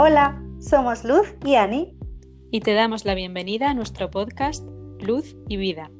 Hola, 0.00 0.40
somos 0.60 1.02
Luz 1.02 1.34
y 1.44 1.56
Ani. 1.56 1.98
Y 2.52 2.60
te 2.60 2.72
damos 2.72 3.04
la 3.04 3.16
bienvenida 3.16 3.70
a 3.70 3.74
nuestro 3.74 4.12
podcast 4.12 4.64
Luz 5.00 5.36
y 5.48 5.56
Vida. 5.56 5.90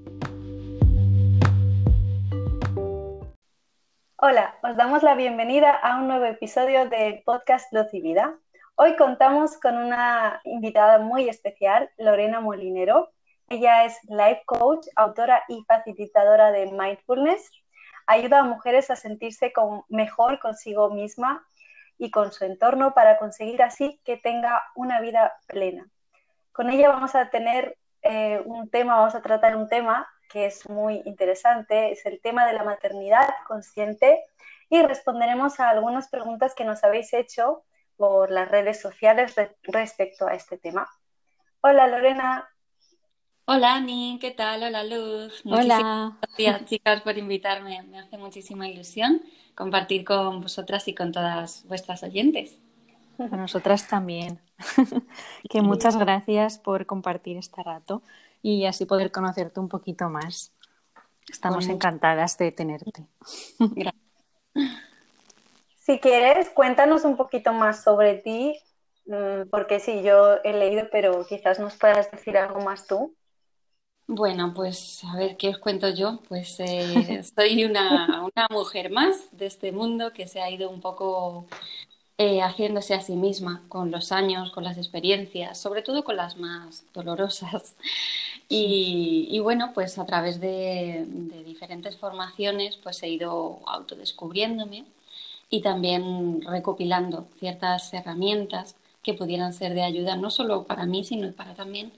Hola, 4.18 4.54
os 4.62 4.76
damos 4.76 5.02
la 5.02 5.16
bienvenida 5.16 5.72
a 5.72 5.98
un 5.98 6.06
nuevo 6.06 6.26
episodio 6.26 6.88
del 6.88 7.24
podcast 7.24 7.72
Luz 7.72 7.92
y 7.92 8.00
Vida. 8.00 8.38
Hoy 8.76 8.94
contamos 8.94 9.58
con 9.58 9.76
una 9.76 10.42
invitada 10.44 11.00
muy 11.00 11.28
especial, 11.28 11.90
Lorena 11.98 12.40
Molinero. 12.40 13.10
Ella 13.48 13.84
es 13.84 13.98
life 14.04 14.42
coach, 14.46 14.86
autora 14.94 15.42
y 15.48 15.64
facilitadora 15.64 16.52
de 16.52 16.70
mindfulness. 16.70 17.50
Ayuda 18.06 18.38
a 18.38 18.44
mujeres 18.44 18.92
a 18.92 18.96
sentirse 18.96 19.52
mejor 19.88 20.38
consigo 20.38 20.88
misma 20.88 21.44
y 21.98 22.10
con 22.10 22.32
su 22.32 22.44
entorno 22.44 22.94
para 22.94 23.18
conseguir 23.18 23.62
así 23.62 24.00
que 24.04 24.16
tenga 24.16 24.62
una 24.74 25.00
vida 25.00 25.36
plena. 25.46 25.88
Con 26.52 26.70
ella 26.70 26.88
vamos 26.88 27.14
a 27.14 27.28
tener 27.28 27.76
eh, 28.02 28.40
un 28.44 28.70
tema, 28.70 28.96
vamos 28.96 29.14
a 29.14 29.22
tratar 29.22 29.56
un 29.56 29.68
tema 29.68 30.08
que 30.30 30.46
es 30.46 30.68
muy 30.68 31.02
interesante, 31.04 31.90
es 31.90 32.06
el 32.06 32.20
tema 32.20 32.46
de 32.46 32.52
la 32.52 32.62
maternidad 32.62 33.28
consciente 33.46 34.24
y 34.70 34.82
responderemos 34.82 35.58
a 35.58 35.70
algunas 35.70 36.08
preguntas 36.08 36.54
que 36.54 36.64
nos 36.64 36.84
habéis 36.84 37.12
hecho 37.12 37.64
por 37.96 38.30
las 38.30 38.48
redes 38.48 38.80
sociales 38.80 39.34
respecto 39.62 40.26
a 40.26 40.34
este 40.34 40.58
tema. 40.58 40.88
Hola 41.60 41.88
Lorena. 41.88 42.48
Hola 43.46 43.76
Ani, 43.76 44.18
¿qué 44.20 44.30
tal? 44.30 44.62
Hola 44.62 44.84
Luz. 44.84 45.42
Hola. 45.44 46.18
gracias 46.20 46.64
chicas 46.66 47.00
por 47.00 47.16
invitarme, 47.18 47.82
me 47.84 47.98
hace 47.98 48.18
muchísima 48.18 48.68
ilusión 48.68 49.22
compartir 49.58 50.04
con 50.04 50.40
vosotras 50.40 50.86
y 50.86 50.94
con 50.94 51.10
todas 51.10 51.64
vuestras 51.66 52.04
oyentes. 52.04 52.60
A 53.18 53.36
nosotras 53.36 53.88
también. 53.88 54.38
que 55.50 55.62
muchas 55.62 55.96
gracias 55.96 56.58
por 56.58 56.86
compartir 56.86 57.36
este 57.36 57.64
rato 57.64 58.00
y 58.40 58.66
así 58.66 58.86
poder 58.86 59.10
conocerte 59.10 59.58
un 59.58 59.68
poquito 59.68 60.08
más. 60.08 60.52
Estamos 61.28 61.66
encantadas 61.66 62.38
de 62.38 62.52
tenerte. 62.52 63.04
Gracias. 63.58 64.02
Si 65.80 65.98
quieres, 66.00 66.50
cuéntanos 66.50 67.06
un 67.06 67.16
poquito 67.16 67.54
más 67.54 67.82
sobre 67.82 68.16
ti, 68.16 68.60
mm, 69.06 69.48
porque 69.50 69.80
sí, 69.80 70.02
yo 70.02 70.34
he 70.44 70.52
leído, 70.52 70.88
pero 70.92 71.24
quizás 71.26 71.58
nos 71.58 71.76
puedas 71.76 72.10
decir 72.10 72.36
algo 72.36 72.60
más 72.60 72.86
tú. 72.86 73.16
Bueno, 74.10 74.54
pues 74.54 75.04
a 75.04 75.16
ver, 75.16 75.36
¿qué 75.36 75.50
os 75.50 75.58
cuento 75.58 75.90
yo? 75.90 76.20
Pues 76.28 76.58
eh, 76.60 77.22
soy 77.36 77.64
una, 77.64 78.30
mujer 78.50 78.90
más 78.90 79.28
de 79.32 79.46
este 79.46 79.70
mundo 79.70 80.12
que 80.14 80.26
se 80.26 80.40
ha 80.40 80.50
ido 80.50 80.70
un 80.70 80.80
poco 80.80 81.46
eh, 82.18 82.40
haciéndose 82.42 82.94
a 82.94 83.02
sí 83.02 83.16
misma 83.16 83.64
con 83.68 83.90
los 83.90 84.12
años, 84.12 84.50
con 84.52 84.64
las 84.64 84.78
experiencias, 84.78 85.60
sobre 85.60 85.82
todo 85.82 86.04
con 86.04 86.16
las 86.16 86.38
más 86.38 86.84
dolorosas. 86.94 87.76
Y, 88.48 89.38
bueno, 89.40 89.72
pues 89.74 89.98
a 89.98 90.06
través 90.06 90.40
de, 90.40 91.04
de, 91.06 91.44
diferentes 91.44 91.98
formaciones 91.98 92.76
pues 92.78 93.02
he 93.02 93.08
ido 93.10 93.60
autodescubriéndome 93.66 94.86
y 95.50 95.62
también 95.62 96.42
recopilando 96.42 97.28
ciertas 97.40 97.92
herramientas 97.94 98.76
que 99.02 99.14
pudieran 99.14 99.52
ser 99.54 99.74
de 99.74 99.82
ayuda 99.82 100.16
no 100.16 100.30
solo 100.30 100.64
para 100.64 100.86
mí, 100.86 101.04
sino 101.04 101.32
para 101.32 101.54
también 101.54 101.92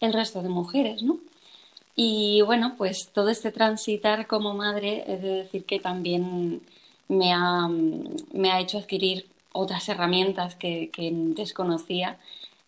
el 0.00 0.12
resto 0.12 0.42
de 0.42 0.50
mujeres, 0.50 1.02
¿no? 1.02 1.18
Y 1.96 2.42
bueno, 2.42 2.74
pues 2.76 3.08
todo 3.12 3.28
este 3.30 3.52
transitar 3.52 4.26
como 4.26 4.54
madre, 4.54 5.04
he 5.06 5.16
de 5.18 5.28
decir 5.44 5.64
que 5.64 5.78
también 5.80 6.62
me 7.08 7.32
ha, 7.32 7.68
me 7.68 8.50
ha 8.50 8.60
hecho 8.60 8.78
adquirir 8.78 9.26
otras 9.52 9.88
herramientas 9.88 10.56
que, 10.56 10.90
que, 10.90 11.10
desconocía 11.12 12.18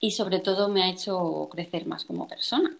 y 0.01 0.13
sobre 0.13 0.39
todo 0.41 0.69
me 0.69 0.83
ha 0.85 0.91
hecho 0.91 1.49
crecer 1.51 1.87
más 1.87 2.05
como 2.05 2.29
persona. 2.29 2.77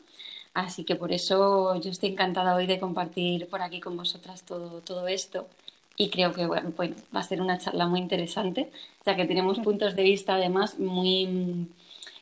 Así 0.55 0.85
que 0.85 0.97
por 0.97 1.13
eso 1.13 1.79
yo 1.81 1.91
estoy 1.91 2.11
encantada 2.11 2.55
hoy 2.55 2.67
de 2.67 2.79
compartir 2.81 3.49
por 3.49 3.63
aquí 3.63 3.81
con 3.81 3.97
vosotras 3.97 4.43
todo, 4.45 4.81
todo 4.83 5.09
esto 5.09 5.49
y 5.97 6.11
creo 6.11 6.33
que 6.33 6.47
bueno, 6.47 6.73
va 7.15 7.21
a 7.21 7.23
ser 7.23 7.41
una 7.41 7.59
charla 7.59 7.87
muy 7.87 8.01
interesante, 8.01 8.71
ya 9.05 9.17
que 9.17 9.25
tenemos 9.27 9.59
puntos 9.61 9.97
de 9.97 10.03
vista 10.03 10.35
además 10.37 10.79
muy 10.79 11.69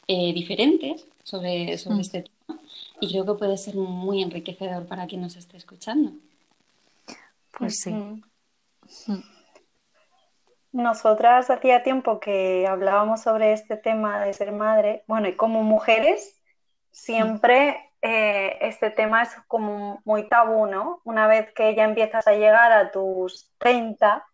eh, 0.08 0.32
diferentes 0.32 1.06
sobre, 1.24 1.78
sobre 1.78 1.96
mm. 1.96 2.00
este 2.00 2.22
tema 2.22 2.33
y 3.04 3.09
creo 3.09 3.26
que 3.26 3.38
puede 3.38 3.59
ser 3.59 3.75
muy 3.76 4.22
enriquecedor 4.22 4.87
para 4.87 5.06
quien 5.06 5.20
nos 5.20 5.37
esté 5.37 5.59
escuchando. 5.59 6.12
Pues 7.50 7.81
sí. 7.81 8.22
Nosotras 10.72 11.50
hacía 11.50 11.82
tiempo 11.82 12.19
que 12.19 12.66
hablábamos 12.66 13.20
sobre 13.20 13.53
este 13.53 13.76
tema 13.76 14.25
de 14.25 14.32
ser 14.32 14.53
madre, 14.53 15.04
bueno, 15.06 15.28
y 15.28 15.37
como 15.37 15.62
mujeres, 15.62 16.41
siempre 16.91 17.93
eh, 18.00 18.56
este 18.62 18.91
tema 18.91 19.22
es 19.22 19.31
como 19.48 20.00
muy 20.04 20.28
tabú, 20.28 20.66
¿no? 20.66 21.00
Una 21.04 21.26
vez 21.26 21.53
que 21.53 21.75
ya 21.75 21.84
empiezas 21.84 22.26
a 22.26 22.32
llegar 22.32 22.72
a 22.72 22.91
tus 22.91 23.53
30, 23.59 24.25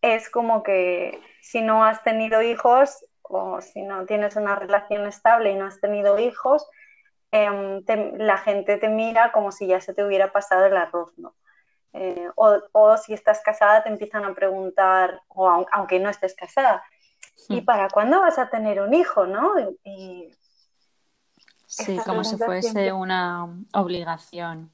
es 0.00 0.30
como 0.30 0.62
que 0.62 1.20
si 1.42 1.60
no 1.60 1.84
has 1.84 2.02
tenido 2.04 2.40
hijos 2.40 3.04
o 3.22 3.60
si 3.60 3.82
no 3.82 4.06
tienes 4.06 4.36
una 4.36 4.54
relación 4.54 5.06
estable 5.06 5.50
y 5.50 5.56
no 5.56 5.66
has 5.66 5.80
tenido 5.80 6.18
hijos, 6.18 6.66
Em, 7.32 7.82
la 8.18 8.38
gente 8.38 8.76
te 8.78 8.88
mira 8.88 9.30
como 9.30 9.52
si 9.52 9.68
ya 9.68 9.80
se 9.80 9.94
te 9.94 10.04
hubiera 10.04 10.32
pasado 10.32 10.66
el 10.66 10.76
arroz, 10.76 11.16
¿no? 11.16 11.34
Eh, 11.92 12.28
o, 12.36 12.96
si 12.96 13.12
estás 13.14 13.40
casada 13.42 13.82
te 13.82 13.88
empiezan 13.88 14.24
a 14.24 14.34
preguntar, 14.34 15.22
o 15.28 15.48
aunque 15.72 15.98
no 16.00 16.08
estés 16.08 16.34
casada, 16.34 16.82
¿y 17.48 17.60
hmm. 17.60 17.64
para 17.64 17.88
cuándo 17.88 18.20
vas 18.20 18.38
a 18.38 18.48
tener 18.48 18.80
un 18.80 18.94
hijo, 18.94 19.26
no? 19.26 19.54
sí, 21.66 21.98
como 22.04 22.24
si 22.24 22.36
fuese 22.36 22.92
una 22.92 23.46
obligación, 23.74 24.72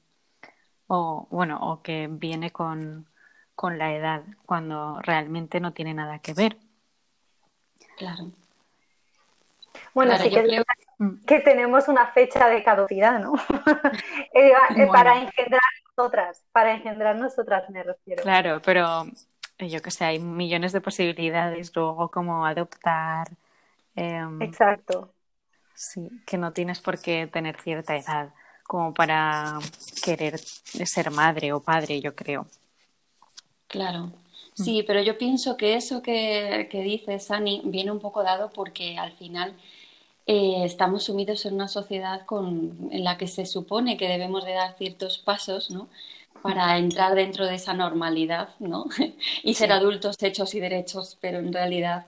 o 0.87 1.27
bueno, 1.31 1.59
o 1.61 1.83
que 1.83 2.09
viene 2.11 2.53
con, 2.53 3.09
con 3.55 3.79
la 3.79 3.95
edad, 3.95 4.23
cuando 4.47 5.01
realmente 5.01 5.61
no 5.61 5.73
tiene 5.73 5.95
nada 5.95 6.21
que 6.21 6.35
ver. 6.35 6.57
Claro. 7.97 8.31
Bueno, 9.95 10.17
sí 10.19 10.31
que, 10.31 10.63
que, 11.27 11.41
tenemos 11.41 11.89
una 11.89 12.07
fecha 12.09 12.49
de 12.49 12.63
caducidad, 12.63 13.21
¿no? 13.21 13.35
Eh, 14.35 14.53
eh, 14.77 14.87
para 14.87 15.19
engendrar 15.19 15.63
nosotras, 15.97 16.45
para 16.53 16.75
engendrar 16.75 17.17
nosotras 17.17 17.69
me 17.71 17.83
refiero. 17.83 18.23
Claro, 18.23 18.61
pero 18.65 19.07
eh, 19.59 19.69
yo 19.69 19.81
que 19.81 19.91
sé, 19.91 20.05
hay 20.05 20.19
millones 20.19 20.73
de 20.73 20.81
posibilidades 20.81 21.75
luego 21.75 22.11
como 22.11 22.45
adoptar. 22.45 23.29
Em, 23.95 24.43
Exacto. 24.43 25.11
Sí, 25.75 26.11
que 26.27 26.37
no 26.39 26.53
tienes 26.53 26.81
por 26.81 27.01
qué 27.01 27.27
tener 27.27 27.61
cierta 27.61 27.97
edad 27.97 28.31
como 28.67 28.93
para 28.93 29.59
querer 30.03 30.39
ser 30.39 31.11
madre 31.11 31.53
o 31.53 31.61
padre, 31.61 32.01
yo 32.01 32.15
creo. 32.15 32.47
Claro. 33.69 34.07
Mm. 34.59 34.63
Sí, 34.63 34.85
pero 34.87 35.01
yo 35.01 35.17
pienso 35.19 35.57
que 35.57 35.77
eso 35.77 36.03
que, 36.03 36.69
que 36.71 36.83
dice 36.83 37.19
Sani 37.21 37.63
viene 37.65 37.91
un 37.91 38.01
poco 38.01 38.23
dado 38.23 38.51
porque 38.51 38.99
al 38.99 39.13
final 39.13 39.57
eh, 40.27 40.65
estamos 40.65 41.05
sumidos 41.05 41.47
en 41.47 41.55
una 41.55 41.69
sociedad 41.69 42.27
con, 42.27 42.89
en 42.91 43.05
la 43.05 43.17
que 43.19 43.29
se 43.29 43.47
supone 43.47 43.97
que 43.97 44.09
debemos 44.09 44.45
de 44.45 44.55
dar 44.55 44.77
ciertos 44.77 45.19
pasos 45.19 45.71
¿no? 45.71 45.89
para 46.43 46.79
entrar 46.79 47.15
dentro 47.15 47.47
de 47.47 47.55
esa 47.57 47.75
normalidad 47.75 48.51
¿no? 48.59 48.87
y 49.43 49.55
ser 49.55 49.73
adultos 49.73 50.17
hechos 50.21 50.55
y 50.55 50.61
derechos, 50.61 51.17
pero 51.21 51.39
en 51.39 51.53
realidad 51.53 52.07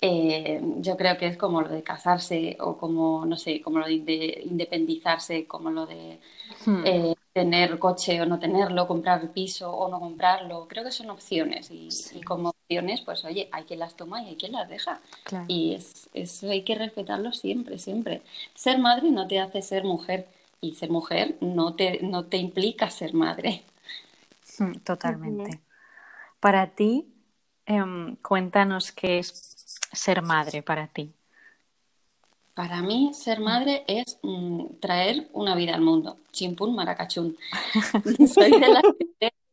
eh, 0.00 0.60
yo 0.78 0.96
creo 0.96 1.16
que 1.18 1.26
es 1.26 1.36
como 1.36 1.62
lo 1.62 1.68
de 1.68 1.82
casarse 1.82 2.56
o 2.60 2.76
como, 2.78 3.24
no 3.26 3.36
sé, 3.36 3.60
como 3.62 3.78
lo 3.78 3.86
de 3.86 4.42
independizarse, 4.44 5.46
como 5.46 5.70
lo 5.70 5.86
de 5.86 6.18
hmm. 6.66 6.82
eh, 6.84 7.14
tener 7.32 7.78
coche 7.78 8.20
o 8.20 8.26
no 8.26 8.38
tenerlo, 8.38 8.88
comprar 8.88 9.32
piso 9.32 9.70
o 9.70 9.90
no 9.90 10.00
comprarlo. 10.00 10.66
Creo 10.68 10.84
que 10.84 10.90
son 10.92 11.10
opciones 11.10 11.70
y, 11.70 11.90
como 12.22 12.50
opciones, 12.50 13.02
pues 13.02 13.24
oye, 13.24 13.48
hay 13.52 13.64
quien 13.64 13.80
las 13.80 13.94
toma 13.94 14.22
y 14.22 14.28
hay 14.28 14.36
quien 14.36 14.52
las 14.52 14.68
deja. 14.68 15.00
Y 15.48 15.74
es, 15.74 16.08
eso 16.14 16.50
hay 16.50 16.62
que 16.62 16.74
respetarlo 16.74 17.32
siempre, 17.32 17.78
siempre. 17.78 18.22
Ser 18.54 18.78
madre 18.78 19.10
no 19.10 19.26
te 19.26 19.38
hace 19.38 19.62
ser 19.62 19.84
mujer 19.84 20.28
y 20.60 20.74
ser 20.74 20.90
mujer 20.90 21.36
no 21.40 21.74
te, 21.74 22.00
no 22.02 22.24
te 22.24 22.38
implica 22.38 22.90
ser 22.90 23.14
madre. 23.14 23.62
Hmm, 24.58 24.72
totalmente. 24.84 25.60
Para 26.40 26.68
ti, 26.68 27.06
em, 27.66 28.16
cuéntanos 28.16 28.92
qué 28.92 29.18
es 29.18 29.78
ser 29.92 30.22
madre 30.22 30.62
para 30.62 30.86
ti. 30.86 31.15
Para 32.56 32.80
mí, 32.80 33.10
ser 33.12 33.38
madre 33.40 33.84
es 33.86 34.18
mm, 34.22 34.78
traer 34.80 35.28
una 35.34 35.54
vida 35.54 35.74
al 35.74 35.82
mundo. 35.82 36.16
Chimpún 36.32 36.74
maracachún. 36.74 37.36
Soy 38.34 38.50
de 38.50 38.68
la 38.68 38.82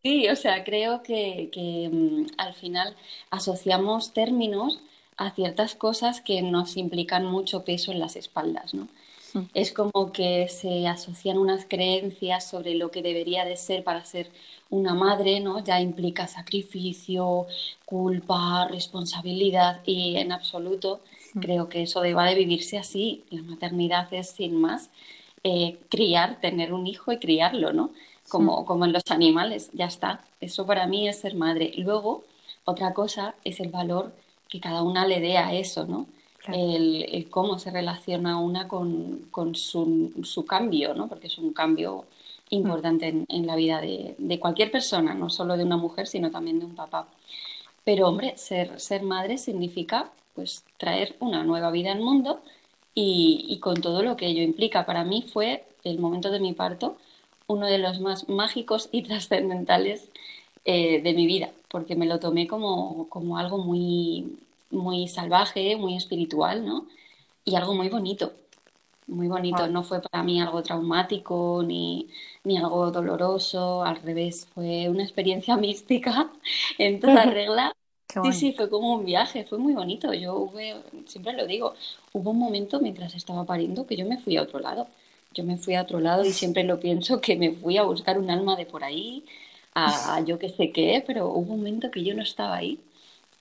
Sí, 0.01 0.29
o 0.29 0.37
sea, 0.37 0.63
creo 0.63 1.03
que, 1.03 1.89
mm, 1.91 2.35
al 2.37 2.53
final 2.53 2.95
asociamos 3.29 4.13
términos 4.13 4.79
a 5.17 5.31
ciertas 5.31 5.75
cosas 5.75 6.21
que 6.21 6.41
nos 6.41 6.77
implican 6.77 7.25
mucho 7.25 7.65
peso 7.65 7.91
en 7.91 7.99
las 7.99 8.15
espaldas, 8.15 8.73
¿no? 8.73 8.87
Mm. 9.33 9.47
Es 9.53 9.73
como 9.73 10.13
que 10.13 10.47
se 10.47 10.87
asocian 10.87 11.37
unas 11.37 11.65
creencias 11.65 12.49
sobre 12.49 12.75
lo 12.75 12.89
que 12.89 13.01
debería 13.01 13.43
de 13.43 13.57
ser 13.57 13.83
para 13.83 14.05
ser 14.05 14.31
una 14.69 14.93
madre, 14.93 15.41
¿no? 15.41 15.61
Ya 15.61 15.81
implica 15.81 16.27
sacrificio, 16.27 17.47
culpa, 17.85 18.65
responsabilidad 18.69 19.81
y 19.85 20.15
en 20.15 20.31
absoluto 20.31 21.01
mm. 21.33 21.39
creo 21.39 21.69
que 21.69 21.83
eso 21.83 22.01
deba 22.01 22.25
de 22.25 22.35
vivirse 22.35 22.77
así. 22.77 23.23
La 23.29 23.41
maternidad 23.41 24.13
es 24.13 24.29
sin 24.31 24.59
más 24.59 24.89
eh, 25.43 25.79
criar, 25.89 26.39
tener 26.39 26.73
un 26.73 26.87
hijo 26.87 27.11
y 27.11 27.19
criarlo, 27.19 27.73
¿no? 27.73 27.91
Como, 28.29 28.65
como 28.65 28.85
en 28.85 28.93
los 28.93 29.03
animales, 29.09 29.69
ya 29.73 29.85
está. 29.85 30.23
Eso 30.39 30.65
para 30.65 30.87
mí 30.87 31.07
es 31.07 31.19
ser 31.19 31.35
madre. 31.35 31.73
Luego, 31.77 32.23
otra 32.65 32.93
cosa 32.93 33.35
es 33.43 33.59
el 33.59 33.69
valor 33.69 34.13
que 34.47 34.59
cada 34.61 34.83
una 34.83 35.05
le 35.05 35.19
dé 35.19 35.37
a 35.37 35.53
eso, 35.53 35.85
¿no? 35.85 36.07
El, 36.47 37.27
cómo 37.29 37.57
se 37.57 37.71
relaciona 37.71 38.39
una 38.39 38.67
con, 38.67 39.27
con 39.31 39.55
su, 39.55 40.11
su, 40.23 40.45
cambio, 40.45 40.93
¿no? 40.93 41.07
Porque 41.07 41.27
es 41.27 41.37
un 41.37 41.53
cambio 41.53 42.05
importante 42.49 43.25
en, 43.27 43.47
la 43.47 43.55
vida 43.55 43.79
de, 43.79 44.15
de, 44.17 44.39
cualquier 44.39 44.69
persona, 44.69 45.13
no 45.13 45.29
solo 45.29 45.55
de 45.57 45.63
una 45.63 45.77
mujer, 45.77 46.05
sino 46.07 46.31
también 46.31 46.59
de 46.59 46.65
un 46.65 46.75
papá. 46.75 47.07
Pero, 47.85 48.07
hombre, 48.07 48.37
ser, 48.37 48.79
ser 48.79 49.03
madre 49.03 49.37
significa 49.37 50.11
pues 50.35 50.63
traer 50.77 51.15
una 51.19 51.43
nueva 51.43 51.71
vida 51.71 51.91
al 51.91 51.99
mundo 52.01 52.41
y, 52.95 53.45
y, 53.49 53.59
con 53.59 53.81
todo 53.81 54.03
lo 54.03 54.15
que 54.17 54.27
ello 54.27 54.41
implica. 54.43 54.85
Para 54.85 55.03
mí 55.03 55.23
fue 55.33 55.65
el 55.83 55.99
momento 55.99 56.31
de 56.31 56.39
mi 56.39 56.53
parto 56.53 56.97
uno 57.47 57.67
de 57.67 57.77
los 57.77 57.99
más 57.99 58.29
mágicos 58.29 58.89
y 58.91 59.03
trascendentales 59.07 60.09
eh, 60.65 61.01
de 61.01 61.13
mi 61.13 61.25
vida, 61.27 61.51
porque 61.69 61.95
me 61.95 62.05
lo 62.05 62.19
tomé 62.19 62.47
como, 62.47 63.09
como 63.09 63.37
algo 63.37 63.57
muy, 63.57 64.37
muy 64.71 65.07
salvaje, 65.07 65.75
muy 65.75 65.95
espiritual, 65.95 66.65
¿no? 66.65 66.87
Y 67.45 67.55
algo 67.55 67.73
muy 67.75 67.89
bonito, 67.89 68.33
muy 69.07 69.27
bonito. 69.27 69.67
No 69.67 69.83
fue 69.83 70.01
para 70.01 70.23
mí 70.23 70.41
algo 70.41 70.63
traumático 70.63 71.63
ni, 71.65 72.09
ni 72.43 72.57
algo 72.57 72.91
doloroso, 72.91 73.83
al 73.83 73.97
revés, 74.01 74.47
fue 74.53 74.89
una 74.89 75.03
experiencia 75.03 75.57
mística 75.65 76.31
en 76.77 76.99
toda 76.99 77.25
regla. 77.25 77.75
Sí, 78.07 78.31
sí, 78.31 78.53
fue 78.53 78.69
como 78.69 78.93
un 78.93 79.05
viaje, 79.05 79.43
fue 79.43 79.57
muy 79.57 79.73
bonito. 79.73 80.13
Yo 80.13 80.51
siempre 81.05 81.33
lo 81.33 81.45
digo, 81.45 81.73
hubo 82.13 82.31
un 82.31 82.39
momento 82.39 82.79
mientras 82.79 83.15
estaba 83.15 83.43
pariendo 83.45 83.85
que 83.85 83.95
yo 83.97 84.05
me 84.05 84.17
fui 84.17 84.37
a 84.37 84.43
otro 84.43 84.59
lado. 84.59 84.87
Yo 85.33 85.43
me 85.43 85.57
fui 85.57 85.75
a 85.75 85.81
otro 85.81 85.99
lado 85.99 86.23
y 86.23 86.31
siempre 86.31 86.63
lo 86.63 86.79
pienso 86.79 87.19
que 87.19 87.35
me 87.35 87.51
fui 87.51 87.77
a 87.77 87.83
buscar 87.83 88.19
un 88.19 88.29
alma 88.29 88.55
de 88.55 88.65
por 88.65 88.83
ahí, 88.83 89.25
a, 89.73 90.21
yo 90.25 90.37
qué 90.37 90.49
sé 90.49 90.71
qué, 90.71 91.03
pero 91.05 91.27
hubo 91.27 91.53
un 91.53 91.57
momento 91.59 91.89
que 91.89 92.03
yo 92.03 92.13
no 92.13 92.21
estaba 92.21 92.55
ahí 92.55 92.79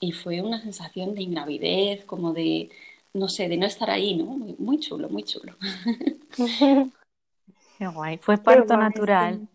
y 0.01 0.13
fue 0.13 0.41
una 0.41 0.61
sensación 0.61 1.15
de 1.15 1.23
ingravidez, 1.23 2.05
como 2.07 2.33
de, 2.33 2.71
no 3.13 3.29
sé, 3.29 3.49
de 3.49 3.57
no 3.59 3.67
estar 3.67 3.91
ahí, 3.91 4.17
¿no? 4.17 4.25
Muy, 4.59 4.81
chulo, 4.81 5.09
muy 5.11 5.23
chulo. 5.23 5.55
Qué 7.79 7.87
guay. 7.87 8.19
¿Fue 8.19 8.39
parto 8.39 8.77
natural? 8.77 9.47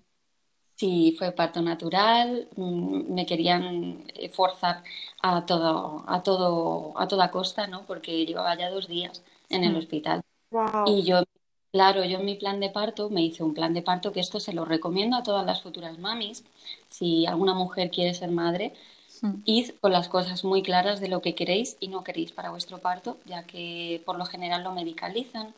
Sí, 0.78 1.16
fue 1.18 1.32
parto 1.32 1.62
natural. 1.62 2.48
Mm, 2.56 3.14
me 3.14 3.26
querían 3.26 4.04
eh, 4.14 4.30
forzar 4.30 4.84
a 5.22 5.46
todo, 5.46 6.04
a 6.08 6.22
todo, 6.24 6.94
a 6.98 7.08
toda 7.08 7.32
costa, 7.32 7.68
¿no? 7.68 7.86
Porque 7.86 8.26
llevaba 8.26 8.56
ya 8.56 8.70
dos 8.70 8.88
días 8.88 9.24
en 9.50 9.64
el 9.64 9.74
mm. 9.74 9.78
hospital. 9.78 10.22
Y 10.86 11.04
yo 11.04 11.24
Claro, 11.72 12.04
yo 12.06 12.18
en 12.20 12.26
mi 12.26 12.36
plan 12.36 12.60
de 12.60 12.70
parto 12.70 13.10
me 13.10 13.22
hice 13.22 13.44
un 13.44 13.54
plan 13.54 13.74
de 13.74 13.82
parto 13.82 14.12
que 14.12 14.20
esto 14.22 14.40
se 14.40 14.54
lo 14.54 14.66
recomiendo 14.66 15.18
a 15.18 15.24
todas 15.24 15.46
las 15.46 15.62
futuras 15.62 16.00
mamis. 16.00 16.44
Si 16.90 17.26
alguna 17.26 17.54
mujer 17.54 17.92
quiere 17.92 18.14
ser 18.14 18.32
madre, 18.32 18.74
mm. 19.22 19.42
id 19.46 19.72
con 19.82 19.92
las 19.92 20.08
cosas 20.08 20.44
muy 20.44 20.64
claras 20.64 21.00
de 21.02 21.10
lo 21.10 21.22
que 21.22 21.36
queréis 21.36 21.78
y 21.80 21.90
no 21.90 22.04
queréis 22.04 22.32
para 22.32 22.52
vuestro 22.52 22.80
parto, 22.80 23.18
ya 23.26 23.44
que 23.44 24.02
por 24.06 24.18
lo 24.18 24.26
general 24.26 24.64
lo 24.64 24.72
medicalizan, 24.72 25.54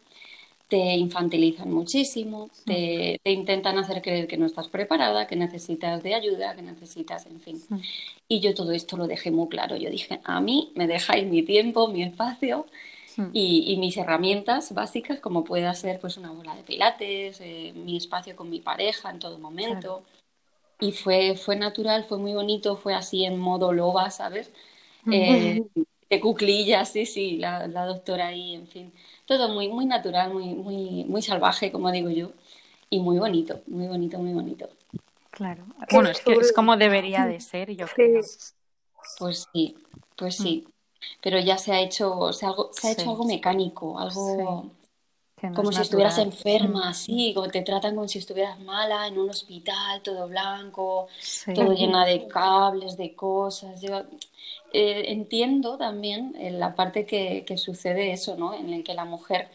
te 0.70 0.78
infantilizan 0.78 1.72
muchísimo, 1.72 2.46
mm. 2.46 2.66
te, 2.66 3.20
intentan 3.26 3.78
hacer 3.78 4.02
creer 4.02 4.28
que 4.28 4.38
no 4.38 4.46
estás 4.46 4.70
preparada, 4.70 5.28
que 5.28 5.36
necesitas 5.36 6.02
de 6.04 6.14
ayuda, 6.14 6.56
que 6.56 6.62
necesitas, 6.62 7.26
en 7.26 7.42
fin. 7.42 7.62
Mm. 7.68 7.80
Y 8.28 8.40
yo 8.40 8.54
todo 8.54 8.72
esto 8.72 8.96
lo 8.96 9.08
dejé 9.08 9.32
muy 9.32 9.50
claro. 9.50 9.76
Yo 9.76 9.90
dije, 9.90 10.22
a 10.24 10.40
mí 10.40 10.72
me 10.76 10.88
dejáis 10.88 11.26
mi 11.26 11.44
tiempo, 11.44 11.88
mi 11.88 12.04
espacio 12.04 12.68
Hmm. 13.20 13.32
y, 13.34 13.76
mis 13.78 13.98
herramientas 13.98 14.74
básicas, 14.74 15.20
como 15.20 15.44
pueda 15.44 15.74
ser 15.74 16.00
pues 16.00 16.16
una 16.16 16.32
bola 16.32 16.56
de 16.56 16.64
pilates, 16.64 17.42
eh, 17.42 17.74
mi 17.76 17.98
espacio 17.98 18.36
con 18.36 18.50
mi 18.50 18.62
pareja 18.62 19.10
en 19.10 19.20
todo 19.20 19.38
momento. 19.40 20.04
Y 20.80 20.94
fue, 20.94 21.36
fue 21.36 21.58
natural, 21.58 22.06
fue 22.06 22.18
muy 22.18 22.34
bonito, 22.34 22.78
fue 22.78 22.94
así 22.94 23.26
en 23.26 23.38
modo 23.38 23.74
loba, 23.74 24.10
¿sabes? 24.10 24.52
Eh, 25.12 25.62
de 26.10 26.20
cuclillas, 26.22 26.94
sí, 26.94 27.06
sí, 27.06 27.38
la, 27.38 27.68
la, 27.68 27.86
doctora 27.86 28.28
ahí, 28.28 28.56
en 28.56 28.68
fin. 28.68 28.94
Todo 29.30 29.48
muy, 29.48 29.70
muy 29.70 29.86
natural, 29.86 30.34
muy, 30.34 30.56
muy, 30.56 31.06
muy 31.06 31.22
salvaje, 31.22 31.72
como 31.72 31.90
digo 31.92 32.10
yo, 32.10 32.32
y 32.90 33.00
muy 33.00 33.18
bonito, 33.18 33.62
muy 33.68 33.88
bonito, 33.88 34.18
muy 34.18 34.34
bonito. 34.34 34.68
Claro. 35.30 35.64
Bueno, 35.92 36.10
es 36.10 36.20
que 36.20 36.34
es 36.34 36.52
como 36.52 36.76
debería 36.76 37.26
de 37.26 37.40
ser, 37.40 37.72
yo 37.72 37.86
creo. 37.88 38.22
Pues 39.20 39.48
sí, 39.54 39.78
pues 40.18 40.36
sí 40.36 40.66
pero 41.22 41.40
ya 41.40 41.58
se 41.58 41.72
ha 41.72 41.80
hecho, 41.82 42.34
se, 42.34 42.46
algo, 42.46 42.70
se 42.74 42.88
ha 42.88 42.92
hecho 42.92 43.10
algo 43.10 43.26
mecánico, 43.26 44.00
algo 44.00 44.72
como 45.56 45.72
si 45.72 45.82
estuvieras 45.82 46.18
enferma, 46.18 46.86
mm. 46.86 46.90
así, 46.90 47.34
como 47.34 47.48
te 47.48 47.62
tratan 47.62 47.96
como 47.96 48.08
si 48.08 48.20
estuvieras 48.20 48.60
mala 48.60 49.08
en 49.08 49.18
un 49.18 49.30
hospital, 49.30 50.02
todo 50.02 50.28
blanco, 50.28 51.08
todo 51.56 51.74
llena 51.74 52.06
de 52.06 52.28
cables, 52.28 52.98
de 52.98 53.16
cosas. 53.16 53.82
Eh, 54.74 55.06
entiendo 55.08 55.78
también 55.78 56.36
en 56.38 56.60
la 56.60 56.76
parte 56.76 57.06
que, 57.06 57.44
que 57.46 57.58
sucede 57.58 58.12
eso, 58.12 58.38
¿no? 58.38 58.54
En 58.54 58.74
el 58.74 58.84
que 58.84 58.94
la 58.94 59.06
mujer 59.06 59.50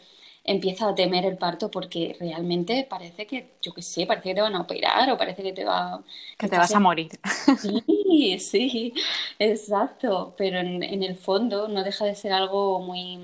empieza 0.44 0.88
a 0.88 0.94
temer 0.94 1.24
el 1.24 1.38
parto 1.38 1.70
porque 1.70 2.16
realmente 2.20 2.86
parece 2.88 3.26
que, 3.26 3.54
yo 3.62 3.72
qué 3.72 3.80
sé, 3.80 4.06
parece 4.06 4.28
que 4.28 4.34
te 4.34 4.40
van 4.42 4.54
a 4.54 4.60
operar 4.60 5.10
o 5.10 5.16
parece 5.16 5.42
que 5.42 5.52
te 5.52 5.64
va... 5.64 6.02
Que 6.36 6.48
te 6.48 6.58
vas 6.58 6.74
a 6.74 6.80
morir. 6.80 7.10
Sí, 7.58 8.38
sí, 8.38 8.92
exacto, 9.38 10.34
pero 10.36 10.58
en, 10.58 10.82
en, 10.82 11.02
el 11.02 11.16
fondo 11.16 11.66
no 11.66 11.82
deja 11.82 12.04
de 12.04 12.14
ser 12.14 12.32
algo 12.32 12.78
muy, 12.78 13.18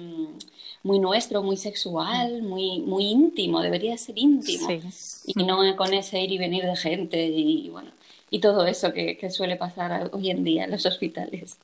muy 0.82 0.98
nuestro, 0.98 1.42
muy 1.42 1.56
sexual, 1.56 2.42
muy, 2.42 2.80
muy 2.80 3.04
íntimo, 3.04 3.60
debería 3.60 3.96
ser 3.98 4.18
íntimo. 4.18 4.68
Y 5.26 5.44
no 5.44 5.58
con 5.76 5.92
ese 5.94 6.20
ir 6.20 6.32
y 6.32 6.38
venir 6.38 6.64
de 6.64 6.76
gente 6.76 7.24
y 7.24 7.68
bueno, 7.68 7.90
y 8.30 8.40
todo 8.40 8.66
eso 8.66 8.92
que, 8.92 9.18
que 9.18 9.30
suele 9.30 9.56
pasar 9.56 10.10
hoy 10.12 10.30
en 10.30 10.44
día 10.44 10.64
en 10.64 10.70
los 10.70 10.86
hospitales. 10.86 11.58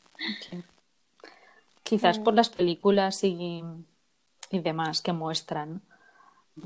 Quizás 1.83 2.19
por 2.19 2.35
las 2.35 2.51
películas 2.51 3.23
y 3.23 3.63
y 4.51 4.61
demás 4.61 5.03
que 5.03 5.13
muestran 5.13 5.83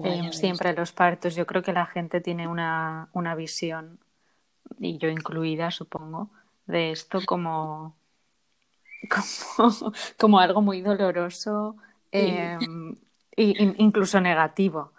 eh, 0.05 0.31
siempre 0.33 0.75
los 0.75 0.93
partos. 0.93 1.35
Yo 1.35 1.47
creo 1.47 1.63
que 1.63 1.73
la 1.73 1.87
gente 1.87 2.21
tiene 2.21 2.47
una, 2.47 3.09
una 3.13 3.35
visión, 3.35 3.99
y 4.79 4.99
yo 4.99 5.09
incluida, 5.09 5.71
supongo, 5.71 6.31
de 6.67 6.93
esto 6.93 7.21
como, 7.27 7.97
como, 9.09 9.93
como 10.19 10.39
algo 10.39 10.63
muy 10.63 10.81
doloroso 10.81 11.77
e 12.13 12.57
incluso 13.37 14.21
negativo. 14.21 14.93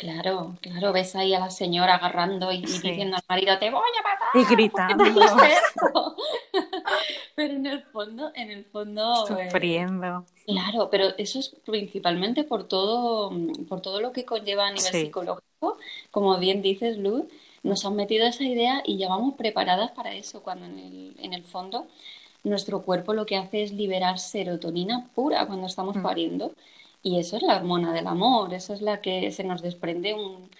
Claro, 0.00 0.56
claro, 0.62 0.94
ves 0.94 1.14
ahí 1.14 1.34
a 1.34 1.40
la 1.40 1.50
señora 1.50 1.96
agarrando 1.96 2.50
y, 2.52 2.62
diciendo 2.62 3.18
al 3.18 3.22
marido, 3.28 3.58
te 3.58 3.70
voy 3.70 3.82
a 3.82 4.02
matar. 4.02 4.28
Y 4.34 4.44
gritando. 4.46 5.04
pero 7.34 7.54
en 7.54 7.66
el 7.66 7.82
fondo, 7.82 8.32
en 8.34 8.50
el 8.50 8.64
fondo. 8.64 9.28
Eh, 9.28 9.50
Sufriendo. 9.50 10.24
claro, 10.46 10.88
pero 10.90 11.08
eso 11.18 11.38
es 11.38 11.54
principalmente 11.66 12.44
por 12.44 12.66
todo, 12.66 13.30
por 13.68 13.82
todo 13.82 14.00
lo 14.00 14.12
que 14.12 14.24
conlleva 14.24 14.68
a 14.68 14.72
nivel 14.72 14.90
psicológico. 14.90 15.76
Como 16.10 16.38
bien 16.38 16.62
dices, 16.62 16.96
Luz, 16.96 17.24
nos 17.62 17.84
han 17.84 17.94
metido 17.94 18.26
esa 18.26 18.44
idea 18.44 18.82
y 18.86 18.96
ya 18.96 19.10
vamos 19.10 19.34
preparadas 19.34 19.90
para 19.90 20.14
eso, 20.14 20.42
cuando 20.42 20.64
en 20.64 20.78
el, 20.78 21.16
en 21.18 21.34
el 21.34 21.44
fondo 21.44 21.86
nuestro 22.42 22.80
cuerpo 22.80 23.12
lo 23.12 23.26
que 23.26 23.36
hace 23.36 23.64
es 23.64 23.72
liberar 23.72 24.18
serotonina 24.18 25.10
pura 25.14 25.46
cuando 25.46 25.66
estamos 25.66 25.96
mm. 25.96 26.02
pariendo. 26.02 26.54
Y 27.02 27.18
eso 27.18 27.36
es 27.36 27.42
la 27.42 27.56
hormona 27.56 27.92
del 27.92 28.06
amor, 28.06 28.52
eso 28.52 28.74
es 28.74 28.82
la 28.82 29.00
que 29.00 29.32
se 29.32 29.44
nos 29.44 29.62
desprende 29.62 30.14
un, 30.14 30.50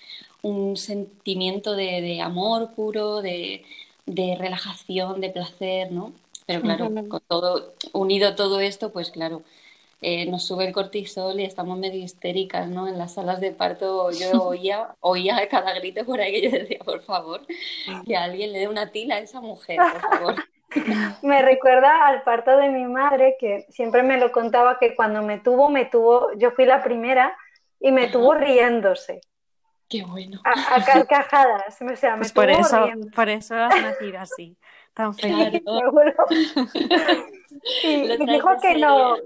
un 0.43 0.77
sentimiento 0.77 1.75
de, 1.75 2.01
de, 2.01 2.21
amor 2.23 2.73
puro, 2.75 3.21
de, 3.21 3.65
de, 4.07 4.37
relajación, 4.39 5.21
de 5.21 5.31
placer, 5.31 5.93
¿no? 5.93 6.13
Pero 6.47 6.63
claro, 6.63 6.91
con 7.09 7.21
todo, 7.29 7.75
unido 7.93 8.35
todo 8.35 8.61
esto, 8.61 8.91
pues 8.91 9.11
claro, 9.11 9.43
eh, 10.03 10.25
nos 10.27 10.45
sube 10.45 10.67
el 10.67 10.73
cortisol 10.73 11.39
y 11.39 11.45
estamos 11.45 11.79
medio 11.79 12.03
histéricas, 12.03 12.69
¿no? 12.69 12.89
En 12.89 12.97
las 12.97 13.15
salas 13.15 13.41
de 13.41 13.53
parto 13.53 14.11
yo 14.11 14.43
oía, 14.43 14.97
oía 15.01 15.47
cada 15.49 15.75
grito 15.75 16.05
por 16.07 16.21
ahí 16.21 16.33
que 16.33 16.43
yo 16.43 16.51
decía, 16.51 16.79
por 16.79 17.03
favor, 17.03 17.47
que 18.07 18.17
alguien 18.17 18.53
le 18.53 18.61
dé 18.61 18.69
una 18.69 18.91
tila 18.91 19.17
a 19.17 19.19
esa 19.21 19.41
mujer, 19.41 19.79
por 19.79 20.01
favor. 20.01 20.35
me 21.23 21.43
recuerda 21.43 22.07
al 22.07 22.23
parto 22.23 22.57
de 22.57 22.69
mi 22.69 22.85
madre, 22.85 23.37
que 23.39 23.67
siempre 23.71 24.03
me 24.03 24.19
lo 24.19 24.33
contaba 24.33 24.79
que 24.79 24.95
cuando 24.95 25.23
me 25.23 25.39
tuvo, 25.39 25.69
me 25.69 25.85
tuvo, 25.85 26.33
yo 26.37 26.51
fui 26.53 26.65
la 26.65 26.83
primera 26.83 27.37
y 27.79 27.93
me 27.93 28.09
tuvo 28.09 28.35
riéndose. 28.35 29.21
Qué 29.89 30.05
bueno. 30.05 30.41
A, 30.45 30.85
carcajadas, 30.85 31.81
o 31.83 31.97
sea, 31.97 32.13
me 32.13 32.19
pues 32.19 32.33
por 32.33 32.49
eso, 32.49 32.89
Por 33.15 33.29
eso 33.29 33.57
has 33.57 33.83
nacido 33.83 34.21
así, 34.21 34.57
tan 34.95 35.15
feliz. 35.17 35.63
y 37.83 38.27
dijo 38.27 38.49
que 38.63 38.79
no, 38.79 39.17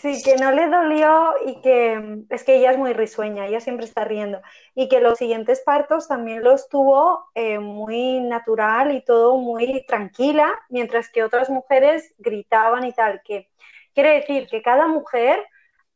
Sí, 0.00 0.22
que 0.22 0.36
no 0.36 0.52
le 0.52 0.68
dolió 0.68 1.34
y 1.44 1.60
que 1.60 1.98
mm, 1.98 2.26
es 2.30 2.44
que 2.44 2.56
ella 2.56 2.70
es 2.70 2.78
muy 2.78 2.92
risueña, 2.92 3.46
ella 3.46 3.60
siempre 3.60 3.84
está 3.84 4.04
riendo. 4.04 4.40
Y 4.76 4.88
que 4.88 5.00
los 5.00 5.18
siguientes 5.18 5.60
partos 5.60 6.06
también 6.06 6.44
los 6.44 6.68
tuvo 6.68 7.26
eh, 7.34 7.58
muy 7.58 8.20
natural 8.20 8.92
y 8.94 9.04
todo 9.04 9.36
muy 9.38 9.84
tranquila, 9.88 10.54
mientras 10.68 11.10
que 11.10 11.24
otras 11.24 11.50
mujeres 11.50 12.14
gritaban 12.18 12.84
y 12.84 12.92
tal. 12.92 13.22
Que 13.24 13.48
quiere 13.92 14.10
decir 14.10 14.46
que 14.46 14.62
cada 14.62 14.86
mujer 14.86 15.44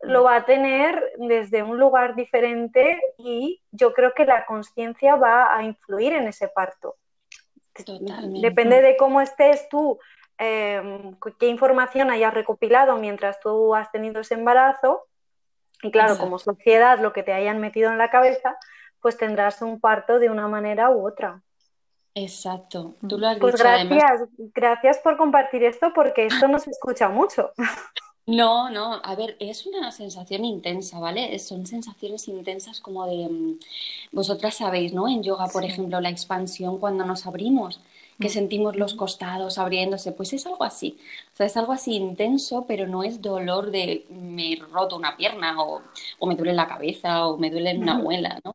lo 0.01 0.25
va 0.25 0.35
a 0.35 0.45
tener 0.47 1.13
desde 1.19 1.63
un 1.63 1.79
lugar 1.79 2.17
diferente 2.17 3.01
y 3.19 3.63
yo 3.71 3.95
creo 3.95 4.15
que 4.15 4.25
la 4.25 4.47
conciencia 4.47 5.15
va 5.15 5.57
a 5.57 5.63
influir 5.63 6.15
en 6.15 6.27
ese 6.27 6.49
parto. 6.49 6.97
Depende 8.41 8.83
de 8.83 8.97
cómo 8.97 9.21
estés 9.21 9.69
tú, 9.69 10.01
em, 10.43 11.17
qué 11.39 11.47
información 11.47 12.11
hayas 12.11 12.35
recopilado 12.35 12.97
mientras 12.97 13.39
tú 13.41 13.75
has 13.75 13.91
tenido 13.93 14.21
ese 14.21 14.35
embarazo. 14.35 15.07
Y 15.83 15.91
claro, 15.91 16.19
como 16.19 16.39
sociedad, 16.39 16.99
lo 17.01 17.13
que 17.13 17.23
te 17.23 17.33
hayan 17.33 17.61
metido 17.61 17.91
en 17.91 17.99
la 17.99 18.11
cabeza, 18.11 18.57
pues 19.01 19.17
tendrás 19.17 19.63
un 19.63 19.81
parto 19.81 20.19
de 20.19 20.31
una 20.31 20.49
manera 20.49 20.91
u 20.91 21.07
otra. 21.07 21.43
Exacto, 22.15 22.95
tú 23.09 23.19
lo 23.19 23.29
has 23.29 23.39
pues 23.39 23.55
dicho. 23.55 23.65
Gracias, 23.65 24.29
gracias 24.55 24.99
por 24.99 25.17
compartir 25.17 25.65
esto 25.65 25.93
porque 25.95 26.27
esto 26.27 26.47
no 26.47 26.59
se 26.59 26.71
escucha 26.71 27.09
mucho. 27.09 27.53
No, 28.25 28.71
no, 28.71 29.01
a 29.03 29.17
ver, 29.17 29.37
es 29.41 29.67
una 29.67 29.91
sensación 29.91 30.45
intensa, 30.45 31.01
¿vale? 31.01 31.37
Son 31.41 31.67
sensaciones 31.67 32.29
intensas 32.29 32.81
como 32.81 33.05
de, 33.05 33.29
mm, 33.29 33.59
vosotras 34.13 34.55
sabéis, 34.55 34.93
¿no? 34.93 35.09
En 35.09 35.25
yoga, 35.25 35.49
por 35.49 35.65
ejemplo, 35.65 36.01
la 36.01 36.09
expansión 36.09 36.79
cuando 36.79 37.05
nos 37.05 37.27
abrimos, 37.27 37.81
que 38.21 38.29
mm. 38.29 38.33
sentimos 38.33 38.77
los 38.77 38.95
costados 38.95 39.59
abriéndose, 39.59 40.13
pues 40.13 40.33
es 40.33 40.47
algo 40.47 40.65
así. 40.65 40.99
O 41.33 41.37
sea, 41.37 41.47
es 41.47 41.57
algo 41.57 41.73
así 41.73 41.95
intenso, 41.95 42.65
pero 42.67 42.87
no 42.87 43.03
es 43.05 43.21
dolor 43.23 43.71
de 43.71 44.07
me 44.11 44.57
roto 44.71 44.97
una 44.97 45.17
pierna 45.17 45.61
o, 45.63 45.83
o 46.19 46.27
me 46.27 46.37
duele 46.37 46.53
la 46.55 46.69
cabeza 46.69 47.27
o 47.27 47.39
me 47.39 47.51
duele 47.51 47.77
una 47.79 47.95
muela, 47.95 48.41
¿no? 48.45 48.55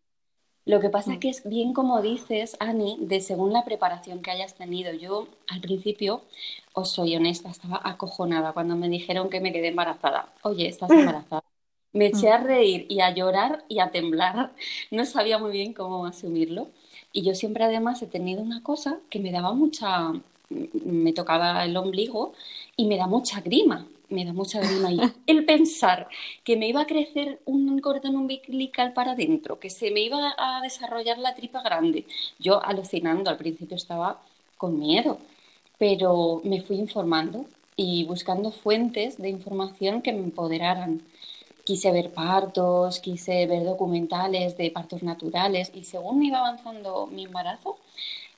Lo 0.68 0.82
que 0.82 0.90
pasa 0.90 1.12
es 1.14 1.18
mm. 1.18 1.20
que 1.22 1.30
es 1.30 1.48
bien 1.48 1.74
como 1.74 2.02
dices, 2.02 2.58
Ani, 2.60 2.98
de 3.00 3.22
según 3.22 3.54
la 3.54 3.64
preparación 3.64 4.22
que 4.22 4.32
hayas 4.32 4.54
tenido. 4.56 4.92
Yo 4.94 5.30
al 5.48 5.62
principio, 5.62 6.24
os 6.74 6.92
soy 6.92 7.16
honesta, 7.16 7.50
estaba 7.50 7.80
acojonada 7.84 8.52
cuando 8.52 8.76
me 8.76 8.90
dijeron 8.90 9.30
que 9.30 9.40
me 9.40 9.54
quedé 9.54 9.70
embarazada. 9.70 10.34
Oye, 10.44 10.68
estás 10.68 10.92
embarazada. 10.92 11.44
Me 11.94 12.08
eché 12.08 12.30
a 12.32 12.40
mm. 12.40 12.44
reír 12.44 12.86
y 12.90 13.00
a 13.00 13.12
llorar 13.12 13.64
y 13.70 13.80
a 13.80 13.92
temblar. 13.92 14.52
No 14.92 15.06
sabía 15.06 15.38
muy 15.38 15.52
bien 15.52 15.74
cómo 15.74 16.06
asumirlo. 16.06 16.68
Y 17.18 17.24
yo 17.24 17.34
siempre 17.34 17.64
además 17.64 18.00
he 18.04 18.06
tenido 18.06 18.44
una 18.44 18.62
cosa 18.62 19.00
que 19.10 19.20
me 19.20 19.32
daba 19.32 19.52
mucha, 19.52 20.14
me 20.86 21.14
tocaba 21.14 21.66
el 21.66 21.76
ombligo 21.76 22.34
y 22.76 22.86
me 22.86 22.96
da 22.96 23.08
mucha 23.08 23.42
grima 23.42 23.88
me 24.10 24.24
da 24.24 24.34
mucha 24.34 24.62
grima 24.62 24.92
y 24.92 25.00
el 25.28 25.44
pensar 25.44 26.08
que 26.44 26.56
me 26.58 26.68
iba 26.68 26.82
a 26.82 26.86
crecer 26.86 27.40
un 27.46 27.80
cordón 27.80 28.16
umbilical 28.16 28.94
para 28.94 29.14
adentro, 29.14 29.60
que 29.60 29.72
se 29.72 29.90
me 29.92 30.02
iba 30.02 30.36
a 30.38 30.62
desarrollar 30.62 31.18
la 31.18 31.34
tripa 31.34 31.62
grande. 31.64 32.06
Yo 32.40 32.64
alucinando, 32.64 33.30
al 33.30 33.38
principio 33.38 33.76
estaba 33.76 34.22
con 34.58 34.80
miedo, 34.80 35.18
pero 35.80 36.42
me 36.44 36.62
fui 36.62 36.78
informando 36.78 37.46
y 37.76 38.06
buscando 38.06 38.52
fuentes 38.52 39.18
de 39.18 39.30
información 39.30 40.02
que 40.02 40.14
me 40.14 40.24
empoderaran. 40.24 41.02
Quise 41.68 41.92
ver 41.92 42.14
partos, 42.14 43.02
quise 43.02 43.46
ver 43.46 43.66
documentales 43.66 44.56
de 44.56 44.72
partos 44.72 45.04
naturales 45.04 45.70
y 45.74 45.84
según 45.84 46.24
iba 46.24 46.40
avanzando 46.40 47.08
mi 47.08 47.26
embarazo, 47.26 47.78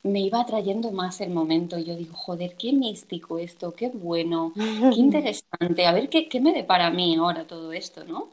me 0.02 0.20
iba 0.22 0.42
atrayendo 0.42 0.92
más 0.92 1.22
el 1.22 1.30
momento. 1.30 1.78
Yo 1.78 1.96
digo, 1.96 2.16
joder, 2.16 2.56
qué 2.56 2.74
místico 2.74 3.38
esto, 3.38 3.74
qué 3.76 3.90
bueno, 3.90 4.52
qué 4.56 4.62
interesante. 5.08 5.86
A 5.86 5.92
ver 5.92 6.10
qué, 6.10 6.28
qué 6.28 6.40
me 6.42 6.54
depara 6.54 6.88
a 6.88 6.92
mí 6.92 7.16
ahora 7.18 7.46
todo 7.46 7.72
esto, 7.72 8.04
¿no? 8.04 8.30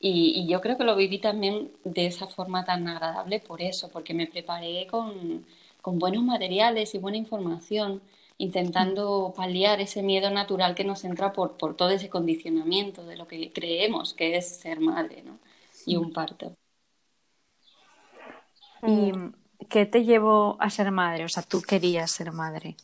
Y, 0.00 0.46
yo 0.46 0.60
creo 0.60 0.76
que 0.76 0.84
lo 0.84 0.96
viví 0.96 1.18
también 1.18 1.72
de 1.84 2.06
esa 2.06 2.26
forma 2.26 2.64
tan 2.66 2.86
agradable 2.88 3.40
por 3.40 3.62
eso, 3.62 3.88
porque 3.90 4.12
me 4.14 4.26
preparé 4.26 4.86
con, 4.86 5.46
con 5.80 5.98
buenos 5.98 6.22
materiales 6.24 6.94
y 6.94 6.98
buena 6.98 7.16
información, 7.16 8.02
intentando 8.38 9.32
paliar 9.36 9.80
ese 9.80 10.02
miedo 10.02 10.30
natural 10.30 10.74
que 10.74 10.84
nos 10.84 11.04
entra 11.04 11.32
por, 11.32 11.56
por 11.56 11.76
todo 11.76 11.90
ese 11.90 12.10
condicionamiento 12.10 13.04
de 13.04 13.16
lo 13.16 13.26
que 13.26 13.52
creemos 13.52 14.14
que 14.14 14.36
es 14.36 14.48
ser 14.58 14.80
madre, 14.80 15.22
¿no? 15.22 15.38
Y 15.86 15.96
un 15.96 16.12
parto. 16.12 16.52
Y 18.86 19.12
¿qué 19.68 19.86
te 19.86 20.04
llevó 20.04 20.56
a 20.60 20.68
ser 20.70 20.90
madre? 20.90 21.24
O 21.24 21.28
sea, 21.28 21.42
tú 21.42 21.62
querías 21.62 22.10
ser 22.10 22.32
madre. 22.32 22.76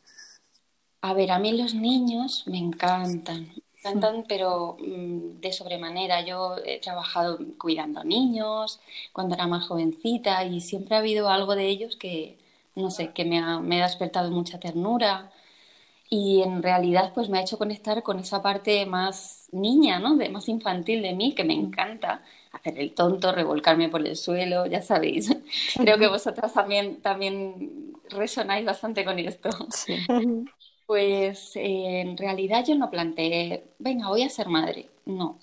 A 1.02 1.14
ver, 1.14 1.32
a 1.32 1.38
mí 1.38 1.52
los 1.56 1.74
niños 1.74 2.44
me 2.46 2.58
encantan, 2.58 3.42
me 3.44 3.90
encantan, 3.90 4.24
pero 4.28 4.76
mm, 4.80 5.40
de 5.40 5.52
sobremanera. 5.52 6.24
Yo 6.24 6.56
he 6.64 6.80
trabajado 6.80 7.38
cuidando 7.58 8.00
a 8.00 8.04
niños 8.04 8.80
cuando 9.12 9.34
era 9.34 9.46
más 9.46 9.66
jovencita 9.66 10.44
y 10.44 10.60
siempre 10.60 10.94
ha 10.94 11.00
habido 11.00 11.28
algo 11.28 11.56
de 11.56 11.66
ellos 11.66 11.96
que, 11.96 12.38
no 12.76 12.90
sé, 12.90 13.12
que 13.12 13.24
me 13.24 13.38
ha, 13.40 13.58
me 13.58 13.82
ha 13.82 13.86
despertado 13.86 14.30
mucha 14.30 14.60
ternura 14.60 15.30
y 16.12 16.42
en 16.42 16.62
realidad 16.62 17.12
pues 17.14 17.30
me 17.30 17.38
ha 17.38 17.40
hecho 17.40 17.56
conectar 17.56 18.02
con 18.02 18.18
esa 18.18 18.42
parte 18.42 18.84
más 18.84 19.48
niña, 19.50 19.98
¿no? 19.98 20.14
De, 20.14 20.28
más 20.28 20.46
infantil 20.46 21.00
de 21.00 21.14
mí 21.14 21.34
que 21.34 21.42
me 21.42 21.54
encanta 21.54 22.22
hacer 22.52 22.78
el 22.78 22.92
tonto, 22.92 23.32
revolcarme 23.32 23.88
por 23.88 24.06
el 24.06 24.14
suelo, 24.14 24.66
ya 24.66 24.82
sabéis. 24.82 25.34
Creo 25.74 25.96
que 25.96 26.08
vosotras 26.08 26.52
también, 26.52 27.00
también 27.00 27.94
resonáis 28.10 28.66
bastante 28.66 29.06
con 29.06 29.18
esto. 29.18 29.48
Pues 30.84 31.56
eh, 31.56 32.00
en 32.00 32.18
realidad 32.18 32.62
yo 32.66 32.74
no 32.74 32.90
planteé, 32.90 33.64
venga, 33.78 34.08
voy 34.08 34.24
a 34.24 34.28
ser 34.28 34.48
madre. 34.48 34.90
No. 35.06 35.38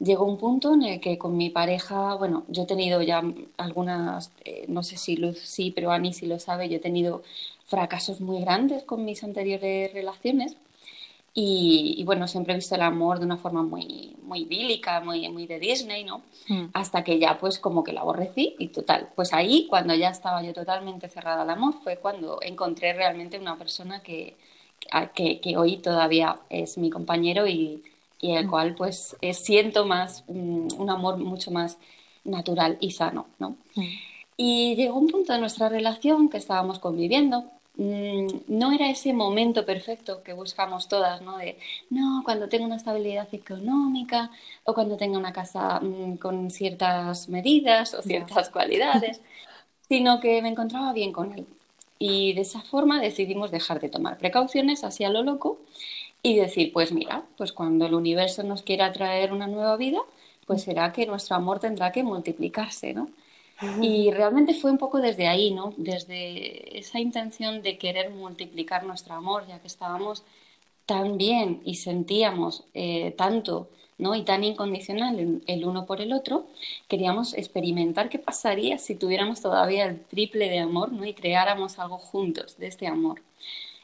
Llegó 0.00 0.24
un 0.24 0.38
punto 0.38 0.74
en 0.74 0.82
el 0.82 1.00
que 1.00 1.18
con 1.18 1.36
mi 1.36 1.50
pareja, 1.50 2.14
bueno, 2.14 2.44
yo 2.48 2.64
he 2.64 2.66
tenido 2.66 3.00
ya 3.02 3.22
algunas, 3.58 4.32
eh, 4.44 4.64
no 4.66 4.82
sé 4.82 4.96
si 4.96 5.14
Luz 5.14 5.38
sí, 5.38 5.70
pero 5.70 5.92
Ani 5.92 6.12
sí 6.12 6.26
lo 6.26 6.40
sabe, 6.40 6.68
yo 6.68 6.78
he 6.78 6.80
tenido 6.80 7.22
fracasos 7.70 8.20
muy 8.20 8.40
grandes 8.40 8.82
con 8.82 9.04
mis 9.04 9.22
anteriores 9.22 9.94
relaciones 9.94 10.56
y, 11.32 12.02
bueno, 12.04 12.26
siempre 12.26 12.54
he 12.54 12.56
visto 12.56 12.74
el 12.74 12.82
amor 12.82 13.20
de 13.20 13.24
una 13.24 13.36
forma 13.36 13.62
muy, 13.62 14.16
muy 14.22 14.44
bílica, 14.44 15.00
muy, 15.00 15.28
muy 15.28 15.46
de 15.46 15.60
Disney, 15.60 16.02
¿no? 16.02 16.22
Hmm. 16.48 16.66
Hasta 16.72 17.04
que 17.04 17.20
ya 17.20 17.38
pues 17.38 17.60
como 17.60 17.84
que 17.84 17.92
lo 17.92 18.00
aborrecí 18.00 18.56
y 18.58 18.68
total. 18.68 19.10
Pues 19.14 19.32
ahí, 19.32 19.68
cuando 19.68 19.94
ya 19.94 20.08
estaba 20.08 20.42
yo 20.42 20.52
totalmente 20.52 21.08
cerrada 21.08 21.42
al 21.42 21.50
amor, 21.50 21.74
fue 21.84 21.98
cuando 21.98 22.40
encontré 22.42 22.92
realmente 22.94 23.38
una 23.38 23.56
persona 23.56 24.02
que, 24.02 24.36
que, 25.14 25.40
que 25.40 25.56
hoy 25.56 25.76
todavía 25.76 26.40
es 26.50 26.76
mi 26.78 26.90
compañero 26.90 27.46
y, 27.46 27.84
y 28.20 28.32
el 28.32 28.46
hmm. 28.46 28.50
cual 28.50 28.74
pues 28.74 29.16
eh, 29.20 29.32
siento 29.32 29.86
más, 29.86 30.24
mm, 30.26 30.80
un 30.80 30.90
amor 30.90 31.18
mucho 31.18 31.52
más 31.52 31.78
natural 32.24 32.76
y 32.80 32.90
sano, 32.90 33.26
¿no? 33.38 33.50
Hmm. 33.76 33.86
Y 34.36 34.74
llegó 34.74 34.98
un 34.98 35.06
punto 35.06 35.32
de 35.32 35.38
nuestra 35.38 35.68
relación 35.68 36.28
que 36.28 36.38
estábamos 36.38 36.80
conviviendo 36.80 37.44
Mm, 37.44 37.59
no 37.80 38.72
era 38.72 38.90
ese 38.90 39.12
momento 39.14 39.64
perfecto 39.64 40.22
que 40.22 40.34
buscamos 40.34 40.88
todas, 40.88 41.22
¿no? 41.22 41.38
De, 41.38 41.58
no, 41.88 42.22
cuando 42.24 42.48
tenga 42.48 42.66
una 42.66 42.76
estabilidad 42.76 43.28
económica 43.32 44.30
o 44.64 44.74
cuando 44.74 44.96
tenga 44.98 45.18
una 45.18 45.32
casa 45.32 45.80
mm, 45.80 46.16
con 46.16 46.50
ciertas 46.50 47.28
medidas 47.30 47.94
o 47.94 48.02
ciertas 48.02 48.50
cualidades, 48.50 49.22
sino 49.88 50.20
que 50.20 50.42
me 50.42 50.50
encontraba 50.50 50.92
bien 50.92 51.12
con 51.12 51.32
él. 51.32 51.46
Y 51.98 52.34
de 52.34 52.42
esa 52.42 52.60
forma 52.62 53.00
decidimos 53.00 53.50
dejar 53.50 53.80
de 53.80 53.88
tomar 53.88 54.18
precauciones 54.18 54.84
así 54.84 55.04
a 55.04 55.10
lo 55.10 55.22
loco 55.22 55.58
y 56.22 56.36
decir, 56.36 56.72
pues 56.72 56.92
mira, 56.92 57.24
pues 57.38 57.52
cuando 57.52 57.86
el 57.86 57.94
universo 57.94 58.42
nos 58.42 58.62
quiera 58.62 58.92
traer 58.92 59.32
una 59.32 59.46
nueva 59.46 59.76
vida, 59.76 60.00
pues 60.46 60.62
será 60.62 60.92
que 60.92 61.06
nuestro 61.06 61.36
amor 61.36 61.60
tendrá 61.60 61.92
que 61.92 62.02
multiplicarse, 62.02 62.92
¿no? 62.94 63.08
Y 63.82 64.10
realmente 64.10 64.54
fue 64.54 64.70
un 64.70 64.78
poco 64.78 65.00
desde 65.00 65.28
ahí, 65.28 65.50
¿no? 65.50 65.74
Desde 65.76 66.78
esa 66.78 66.98
intención 66.98 67.62
de 67.62 67.76
querer 67.78 68.10
multiplicar 68.10 68.84
nuestro 68.84 69.14
amor, 69.14 69.46
ya 69.46 69.60
que 69.60 69.66
estábamos 69.66 70.24
tan 70.86 71.18
bien 71.18 71.60
y 71.64 71.74
sentíamos 71.76 72.64
eh, 72.74 73.14
tanto, 73.16 73.68
¿no? 73.98 74.14
Y 74.14 74.22
tan 74.22 74.44
incondicional 74.44 75.42
el, 75.46 75.64
uno 75.64 75.84
por 75.84 76.00
el 76.00 76.12
otro, 76.12 76.46
queríamos 76.88 77.34
experimentar 77.34 78.08
qué 78.08 78.18
pasaría 78.18 78.78
si 78.78 78.94
tuviéramos 78.94 79.42
todavía 79.42 79.84
el 79.86 80.00
triple 80.04 80.48
de 80.48 80.58
amor, 80.60 80.92
¿no? 80.92 81.04
Y 81.04 81.12
creáramos 81.12 81.78
algo 81.78 81.98
juntos 81.98 82.56
de 82.58 82.66
este 82.66 82.86
amor. 82.86 83.22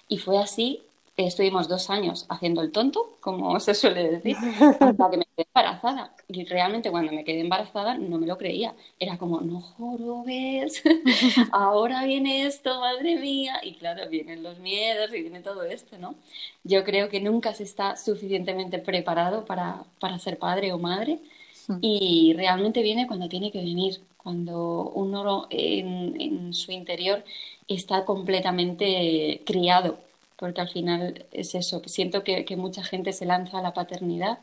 Y 0.09 0.19
fue 0.19 0.39
así 0.39 0.83
estuvimos 1.17 1.67
dos 1.69 1.89
años 1.89 2.27
haciendo 2.29 2.61
el 2.61 2.73
tonto, 2.73 3.17
como 3.21 3.59
se 3.59 3.75
suele 3.75 4.11
decir, 4.11 4.37
hasta 4.81 5.11
que 5.11 5.17
me 5.17 5.25
quedé 5.25 5.47
embarazada. 5.55 6.15
Y 6.29 6.45
realmente 6.45 6.91
cuando 6.91 7.13
me 7.13 7.25
quedé 7.25 7.41
embarazada 7.41 7.97
no 7.97 8.19
me 8.19 8.27
lo 8.27 8.37
creía. 8.37 8.75
Era 9.01 9.17
como, 9.17 9.41
no 9.41 9.61
jorobes, 9.61 10.83
ahora 11.53 12.05
viene 12.05 12.47
esto, 12.47 12.81
madre 12.81 13.17
mía. 13.17 13.61
Y 13.63 13.75
claro, 13.75 14.09
vienen 14.11 14.43
los 14.43 14.59
miedos 14.59 15.13
y 15.15 15.23
viene 15.23 15.41
todo 15.41 15.63
esto, 15.65 15.97
¿no? 15.99 16.15
Yo 16.65 16.85
creo 16.85 17.09
que 17.09 17.21
nunca 17.21 17.55
se 17.55 17.63
está 17.63 17.97
suficientemente 17.97 18.79
preparado 18.79 19.47
para, 19.47 19.85
para 20.01 20.19
ser 20.19 20.39
padre 20.39 20.73
o 20.73 20.79
madre. 20.79 21.21
Y 21.81 22.33
realmente 22.37 22.81
viene 22.81 23.09
cuando 23.09 23.29
tiene 23.29 23.51
que 23.51 23.59
venir, 23.59 24.01
cuando 24.19 24.93
uno 24.95 25.49
en, 25.51 26.21
en 26.21 26.55
su 26.55 26.71
interior 26.71 27.25
está 27.67 28.05
completamente 28.05 29.43
criado 29.45 29.99
porque 30.37 30.61
al 30.61 30.69
final 30.69 31.27
es 31.33 31.55
eso, 31.55 31.83
siento 31.87 32.23
que, 32.23 32.45
mucha 32.57 32.85
gente 32.85 33.13
se 33.13 33.27
lanza 33.27 33.59
a 33.59 33.63
la 33.63 33.75
paternidad 33.75 34.39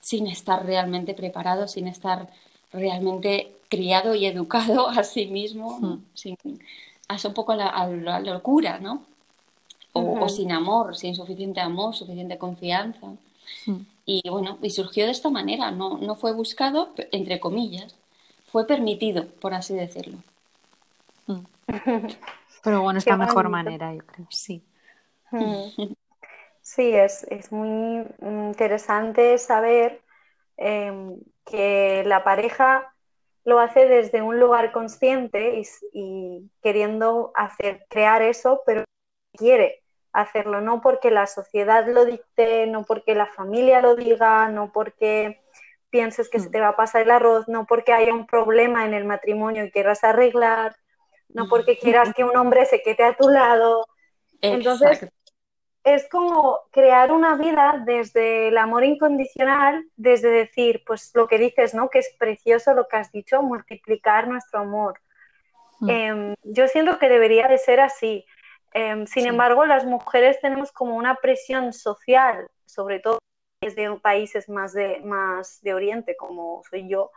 sin 0.00 0.26
estar 0.26 0.64
realmente 0.66 1.14
preparado, 1.14 1.68
sin 1.68 1.86
estar 1.86 2.28
realmente 2.72 3.52
criado 3.68 4.14
y 4.14 4.26
educado 4.26 4.88
a 4.88 5.04
sí 5.04 5.26
mismo, 5.26 6.00
sin, 6.14 6.36
hace 7.08 7.28
un 7.28 7.34
poco 7.34 7.52
a 7.52 7.56
la, 7.56 8.20
locura, 8.20 8.78
¿no? 8.78 9.04
O, 9.92 10.28
sin 10.28 10.52
amor, 10.52 10.96
sin 10.96 11.14
suficiente 11.14 11.60
amor, 11.60 11.94
suficiente 11.94 12.38
confianza. 12.38 13.08
Y 14.06 14.28
bueno, 14.28 14.58
y 14.62 14.70
surgió 14.70 15.04
de 15.04 15.12
esta 15.12 15.30
manera, 15.30 15.70
no, 15.70 15.98
no 15.98 16.14
fue 16.14 16.32
buscado, 16.32 16.90
entre 17.12 17.40
comillas, 17.40 17.94
fue 18.50 18.66
permitido, 18.66 19.26
por 19.26 19.54
así 19.54 19.74
decirlo. 19.74 20.18
Mm. 21.26 21.40
Pero 22.62 22.82
bueno, 22.82 22.98
es 22.98 23.06
la 23.06 23.16
mejor 23.16 23.48
manera, 23.48 23.94
yo 23.94 24.04
creo, 24.04 24.26
sí. 24.28 24.62
Mm. 25.30 25.94
Sí, 26.62 26.94
es, 26.94 27.24
es 27.24 27.50
muy 27.50 28.06
interesante 28.20 29.38
saber 29.38 30.02
em, 30.56 31.18
que 31.44 32.04
la 32.04 32.22
pareja 32.22 32.94
lo 33.44 33.58
hace 33.58 33.86
desde 33.86 34.22
un 34.22 34.38
lugar 34.38 34.70
consciente 34.70 35.62
y, 35.92 36.50
queriendo 36.62 37.32
hacer, 37.34 37.86
crear 37.88 38.22
eso, 38.22 38.62
pero 38.66 38.84
quiere 39.32 39.82
hacerlo, 40.12 40.60
no 40.60 40.80
porque 40.80 41.10
la 41.10 41.26
sociedad 41.26 41.86
lo 41.88 42.04
dicte, 42.04 42.66
no 42.66 42.84
porque 42.84 43.14
la 43.14 43.26
familia 43.26 43.80
lo 43.80 43.96
diga, 43.96 44.48
no 44.48 44.70
porque 44.72 45.40
pienses 45.88 46.28
que 46.28 46.40
se 46.40 46.48
mm. 46.48 46.52
te 46.52 46.60
va 46.60 46.68
a 46.68 46.76
pasar 46.76 47.02
el 47.02 47.10
arroz, 47.10 47.48
no 47.48 47.66
porque 47.66 47.92
haya 47.92 48.12
un 48.12 48.26
problema 48.26 48.84
en 48.84 48.94
el 48.94 49.04
matrimonio 49.04 49.64
y 49.64 49.70
quieras 49.70 50.04
arreglar, 50.04 50.76
no 51.28 51.48
porque 51.48 51.78
quieras 51.78 52.12
que 52.14 52.24
un 52.24 52.36
hombre 52.36 52.66
se 52.66 52.82
quede 52.82 53.04
a 53.04 53.16
tu 53.16 53.28
lado. 53.28 53.86
Entonces, 54.40 55.08
es 55.84 56.08
como 56.08 56.60
crear 56.70 57.10
una 57.10 57.36
vida 57.36 57.82
desde 57.84 58.48
el 58.48 58.58
amor 58.58 58.84
incondicional, 58.84 59.86
desde 59.96 60.28
decir, 60.30 60.82
pues 60.86 61.10
lo 61.14 61.26
que 61.26 61.38
dices, 61.38 61.74
¿no? 61.74 61.88
Que 61.88 62.00
es 62.00 62.14
precioso 62.18 62.74
lo 62.74 62.86
que 62.86 62.96
has 62.96 63.10
dicho, 63.12 63.42
multiplicar 63.42 64.28
nuestro 64.28 64.60
amor. 64.60 65.00
Mm. 65.80 65.90
Em, 65.90 66.34
yo 66.42 66.68
siento 66.68 66.98
que 66.98 67.08
debería 67.08 67.48
de 67.48 67.58
ser 67.58 67.80
así. 67.80 68.26
Em, 68.72 69.06
sin 69.06 69.26
embargo, 69.26 69.64
las 69.64 69.84
mujeres 69.86 70.38
tenemos 70.40 70.70
como 70.70 70.96
una 70.96 71.16
presión 71.16 71.72
social, 71.72 72.48
sobre 72.66 73.00
todo 73.00 73.18
desde 73.62 73.90
países 74.00 74.48
más 74.48 74.72
de, 74.72 75.00
más 75.00 75.60
de 75.62 75.74
Oriente, 75.74 76.16
como 76.16 76.62
soy 76.68 76.88
yo, 76.88 77.10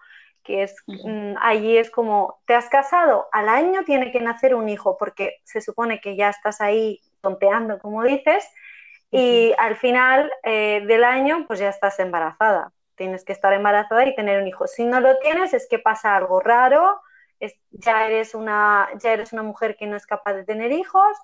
que 0.43 0.63
es 0.63 0.75
mm, 0.87 1.35
allí 1.39 1.77
es 1.77 1.89
como, 1.89 2.39
te 2.45 2.53
has 2.53 2.69
casado, 2.69 3.27
al 3.31 3.49
año 3.49 3.83
tiene 3.85 4.11
que 4.11 4.19
nacer 4.19 4.55
un 4.55 4.67
hijo, 4.67 4.97
porque 4.97 5.37
se 5.43 5.61
supone 5.61 6.01
que 6.01 6.15
ya 6.15 6.29
estás 6.29 6.59
ahí 6.59 7.01
tonteando, 7.23 7.79
como 7.79 8.03
dices, 8.03 8.47
y 9.09 9.53
al 9.57 9.75
final 9.77 10.31
eh, 10.43 10.83
del 10.85 11.03
año, 11.03 11.45
pues 11.47 11.59
ya 11.59 11.69
estás 11.69 11.99
embarazada. 11.99 12.71
Tienes 12.95 13.23
que 13.23 13.33
estar 13.33 13.53
embarazada 13.53 14.05
y 14.05 14.15
tener 14.15 14.41
un 14.41 14.47
hijo. 14.47 14.67
Si 14.67 14.85
no 14.85 14.99
lo 14.99 15.17
tienes, 15.19 15.53
es 15.53 15.67
que 15.67 15.79
pasa 15.79 16.15
algo 16.15 16.39
raro, 16.39 17.01
ya, 17.71 18.07
eres 18.07 18.35
una, 18.35 18.89
ya 18.99 19.13
eres 19.13 19.33
una 19.33 19.43
mujer 19.43 19.75
que 19.75 19.87
no 19.87 19.95
es 19.95 20.05
capaz 20.05 20.33
de 20.33 20.45
tener 20.45 20.71
hijos 20.71 21.17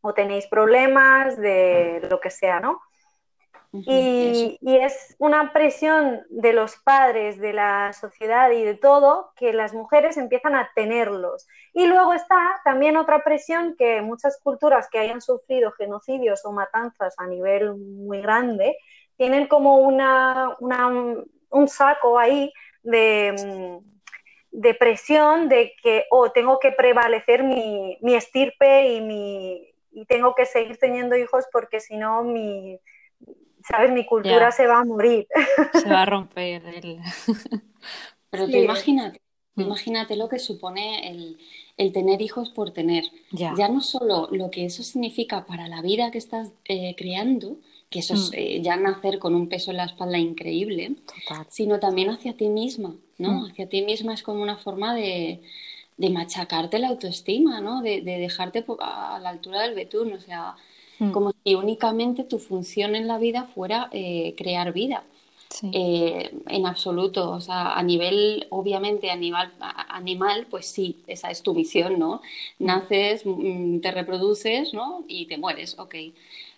o 0.00 0.14
tenéis 0.14 0.46
problemas 0.46 1.36
de 1.36 2.06
lo 2.10 2.20
que 2.20 2.30
sea, 2.30 2.60
¿no? 2.60 2.80
Y, 3.72 4.58
es 4.60 5.16
una 5.18 5.52
presión 5.54 6.22
de 6.28 6.52
los 6.52 6.76
padres, 6.76 7.38
de 7.38 7.54
la 7.54 7.94
sociedad 7.94 8.50
y 8.50 8.62
de 8.64 8.74
todo 8.74 9.32
que 9.34 9.54
las 9.54 9.72
mujeres 9.72 10.18
empiezan 10.18 10.54
a 10.54 10.70
tenerlos. 10.74 11.46
Y 11.72 11.86
luego 11.86 12.12
está 12.12 12.60
también 12.64 12.98
otra 12.98 13.24
presión 13.24 13.74
que 13.78 14.02
muchas 14.02 14.38
culturas 14.42 14.88
que 14.90 14.98
hayan 14.98 15.22
sufrido 15.22 15.72
genocidios 15.72 16.44
o 16.44 16.52
matanzas 16.52 17.14
a 17.16 17.26
nivel 17.26 17.74
muy 17.76 18.20
grande 18.20 18.76
tienen 19.16 19.46
como 19.46 19.78
una, 19.78 20.54
un 20.58 21.68
saco 21.68 22.18
ahí 22.18 22.52
de, 22.82 23.80
de, 24.50 24.74
presión 24.74 25.48
de 25.48 25.72
que 25.82 26.04
oh, 26.10 26.30
tengo 26.30 26.58
que 26.58 26.72
prevalecer 26.72 27.42
mi, 27.42 27.96
mi 28.02 28.14
estirpe 28.16 28.88
y, 28.88 29.00
mi, 29.00 29.74
y 29.92 30.04
tengo 30.06 30.34
que 30.34 30.44
seguir 30.44 30.76
teniendo 30.78 31.16
hijos 31.16 31.46
porque 31.52 31.80
si 31.80 31.96
no 31.96 32.22
mi 32.22 32.78
¿sabes? 33.68 33.90
Mi 33.92 34.06
cultura 34.06 34.50
se 34.50 34.66
va 34.66 34.80
a 34.80 34.84
morir. 34.84 35.26
Se 35.72 35.88
va 35.88 36.02
a 36.02 36.06
romper. 36.06 36.64
El... 36.66 36.98
Pero 38.30 38.48
tú 38.48 38.56
imagínate, 38.56 39.20
mm. 39.54 39.60
imagínate 39.60 40.16
lo 40.16 40.28
que 40.28 40.38
supone 40.38 41.36
el, 41.76 41.92
tener 41.92 42.22
hijos 42.22 42.50
por 42.50 42.70
tener. 42.70 43.04
Ya. 43.30 43.52
no 43.68 43.80
solo 43.80 44.28
lo 44.30 44.50
que 44.50 44.64
eso 44.64 44.82
significa 44.82 45.44
para 45.46 45.68
la 45.68 45.82
vida 45.82 46.10
que 46.10 46.18
estás 46.18 46.52
eh, 46.64 46.94
creando, 46.96 47.58
que 47.90 47.98
eso 47.98 48.14
es 48.14 48.30
mm. 48.30 48.34
eh, 48.34 48.62
ya 48.62 48.76
nacer 48.76 49.18
con 49.18 49.34
un 49.34 49.48
peso 49.48 49.70
en 49.70 49.78
la 49.78 49.84
espalda 49.84 50.18
increíble, 50.18 50.96
sino 51.48 51.78
también 51.78 52.10
hacia 52.10 52.36
ti 52.36 52.48
misma, 52.48 52.96
¿no? 53.18 53.32
Mm. 53.32 53.50
Hacia 53.50 53.68
ti 53.68 53.82
misma 53.82 54.14
es 54.14 54.22
como 54.22 54.42
una 54.42 54.56
forma 54.56 54.94
de, 54.94 55.42
de 55.96 56.10
machacarte 56.10 56.78
la 56.78 56.88
autoestima, 56.88 57.60
¿no? 57.60 57.82
De, 57.82 58.00
de, 58.00 58.18
dejarte 58.18 58.64
a 58.80 59.18
la 59.20 59.28
altura 59.28 59.62
del 59.62 59.74
betún, 59.74 60.12
o 60.14 60.20
sea, 60.20 60.56
Mm. 61.02 61.10
como 61.10 61.32
si 61.44 61.54
únicamente 61.56 62.22
tu 62.24 62.38
función 62.38 62.94
en 62.94 63.08
la 63.08 63.18
vida 63.18 63.44
fuera 63.54 63.88
eh, 63.92 64.34
crear 64.36 64.72
vida. 64.72 65.04
Eh, 65.70 66.30
en 66.48 66.66
absoluto, 66.66 67.30
o 67.30 67.40
sea, 67.40 67.74
a 67.74 67.82
nivel, 67.82 68.46
obviamente, 68.48 69.10
a 69.10 69.16
nivel 69.16 69.50
animal, 69.90 70.46
pues 70.48 70.64
sí, 70.64 70.96
esa 71.06 71.30
es 71.30 71.42
tu 71.42 71.54
misión, 71.54 71.98
¿no? 71.98 72.22
Mm. 72.58 72.64
Naces, 72.64 73.22
mm, 73.26 73.80
te 73.80 73.90
reproduces, 73.90 74.72
¿no? 74.72 75.04
Y 75.08 75.26
te 75.26 75.36
mueres, 75.36 75.78
ok. 75.78 75.94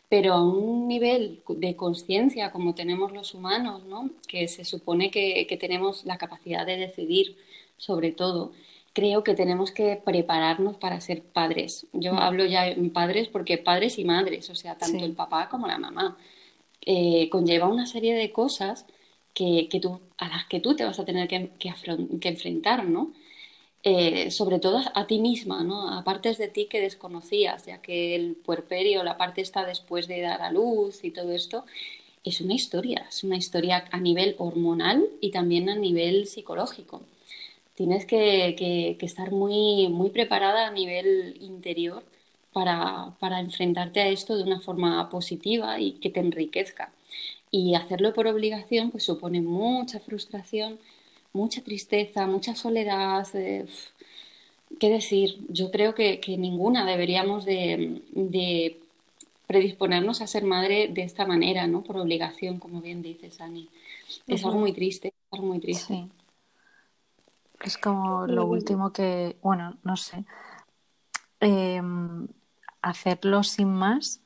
Pero 0.09 0.35
a 0.35 0.42
un 0.44 0.87
nivel 0.87 1.42
de 1.48 1.74
conciencia 1.74 2.52
como 2.52 2.74
tenemos 2.76 3.12
los 3.12 3.35
humanos, 3.35 3.83
¿no? 3.85 4.11
Que 4.28 4.46
se 4.46 4.64
supone 4.64 5.11
que, 5.11 5.46
que 5.48 5.57
tenemos 5.57 6.04
la 6.04 6.16
capacidad 6.18 6.64
de 6.64 6.76
decidir 6.76 7.37
sobre 7.78 8.12
todo, 8.12 8.52
creo 8.94 9.24
que 9.24 9.35
tenemos 9.35 9.72
que 9.72 10.00
prepararnos 10.02 10.76
para 10.78 11.00
ser 11.00 11.22
padres. 11.22 11.87
Yo 11.92 12.14
hablo 12.14 12.46
ya 12.46 12.68
en 12.68 12.90
padres 12.90 13.28
porque 13.28 13.59
padres 13.59 13.98
y 13.98 14.04
madres, 14.04 14.48
o 14.50 14.54
sea, 14.54 14.78
tanto 14.78 15.04
el 15.04 15.14
papá 15.14 15.48
como 15.50 15.66
la 15.66 15.78
mamá, 15.78 16.16
eh, 16.87 17.28
conlleva 17.30 17.68
una 17.68 17.87
serie 17.87 18.14
de 18.14 18.33
cosas 18.33 18.87
que, 19.35 19.68
que, 19.70 19.80
tú, 19.80 20.00
a 20.18 20.28
las 20.28 20.46
que 20.46 20.61
tú 20.61 20.76
te 20.76 20.85
vas 20.85 20.98
a 21.00 21.04
tener 21.04 21.28
que, 21.28 21.50
que, 21.59 22.28
enfrentar, 22.28 22.87
¿no? 22.87 23.12
Eh, 23.83 24.30
sobre 24.30 24.61
todo 24.61 24.80
a 24.94 25.07
ti 25.07 25.18
misma, 25.18 25.64
¿no? 25.64 25.90
A 25.90 26.04
partes 26.04 26.38
de 26.38 26.48
ti 26.48 26.66
que 26.66 26.80
desconocías, 26.80 27.66
ya 27.66 27.83
que 27.83 28.14
el 28.14 28.37
puerperio, 28.37 29.02
la 29.02 29.18
parte 29.18 29.42
está 29.42 29.66
después 29.66 30.07
de 30.09 30.20
dar 30.20 30.40
a 30.42 30.52
luz 30.52 31.04
y 31.04 31.11
todo 31.11 31.33
esto, 31.33 31.64
es 32.22 32.40
una 32.40 32.54
historia, 32.54 33.07
es 33.09 33.24
una 33.24 33.37
historia 33.37 33.87
a 33.90 34.00
nivel 34.00 34.37
hormonal 34.38 35.09
y 35.20 35.30
también 35.33 35.68
a 35.68 35.74
nivel 35.74 36.26
psicológico 36.26 37.02
tienes 37.74 38.06
que, 38.06 38.96
estar 39.00 39.32
muy, 39.32 39.88
muy 39.88 40.10
preparada 40.10 40.68
a 40.68 40.70
nivel 40.70 41.37
interior 41.40 42.04
para, 42.52 43.40
enfrentarte 43.40 44.00
a 44.00 44.08
esto 44.08 44.37
de 44.37 44.44
una 44.44 44.60
forma 44.60 45.08
positiva 45.10 45.78
y 45.80 45.92
que 45.92 46.10
te 46.10 46.20
enriquezca. 46.20 46.92
Y 47.50 47.74
hacerlo 47.74 48.14
por 48.14 48.26
obligación 48.26 48.90
pues 48.90 49.04
supone 49.04 49.40
mucha 49.40 50.00
frustración, 50.00 50.78
mucha 51.32 51.62
tristeza, 51.62 52.26
mucha 52.26 52.54
soledad. 52.54 53.26
Eh, 53.34 53.66
¿Qué 54.80 54.90
decir? 54.90 55.38
Yo 55.48 55.70
creo 55.70 55.94
que, 55.94 56.20
ninguna 56.38 56.84
deberíamos 56.87 57.44
de, 57.44 58.80
predisponernos 59.46 60.20
a 60.20 60.26
ser 60.26 60.44
madre 60.44 60.88
de 60.88 61.02
esta 61.02 61.26
manera, 61.26 61.66
¿no? 61.66 61.82
Por 61.82 61.96
obligación, 61.96 62.58
como 62.58 62.80
bien 62.80 63.02
dices, 63.02 63.40
Ani. 63.40 63.68
Es 64.26 64.44
algo 64.44 64.58
muy 64.58 64.72
triste, 64.72 65.12
algo 65.30 65.46
muy 65.46 65.60
triste. 65.60 66.08
Es 67.64 67.79
como 67.79 68.27
lo 68.27 68.44
último 68.44 68.92
que, 68.92 69.38
bueno, 69.42 69.79
no 69.83 69.96
sé, 69.96 70.27
em, 71.40 72.29
hacerlo 72.83 73.42
sin 73.42 73.72
más, 73.72 74.20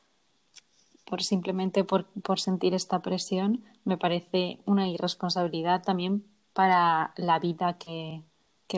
por 1.07 1.23
simplemente 1.23 1.85
por, 1.85 2.07
sentir 2.37 2.75
esta 2.75 3.01
presión, 3.01 3.65
me 3.85 3.97
parece 3.97 4.59
una 4.67 4.89
irresponsabilidad 4.89 5.83
también 5.85 6.25
para 6.53 7.13
la 7.17 7.39
vida 7.39 7.79
que, 7.79 8.25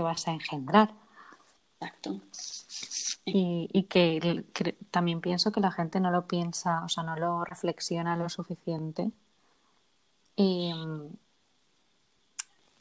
vas 0.03 0.29
a 0.29 0.33
engendrar. 0.33 0.95
Exacto. 1.81 2.21
Y, 3.25 3.85
que, 3.85 4.45
también 4.91 5.23
pienso 5.23 5.53
que 5.53 5.61
la 5.61 5.73
gente 5.73 6.01
no 6.01 6.11
lo 6.11 6.27
piensa, 6.27 6.85
o 6.85 6.89
sea, 6.91 7.03
no 7.03 7.17
lo 7.17 7.45
reflexiona 7.47 8.15
lo 8.15 8.29
suficiente. 8.29 9.11
Y, 10.37 10.71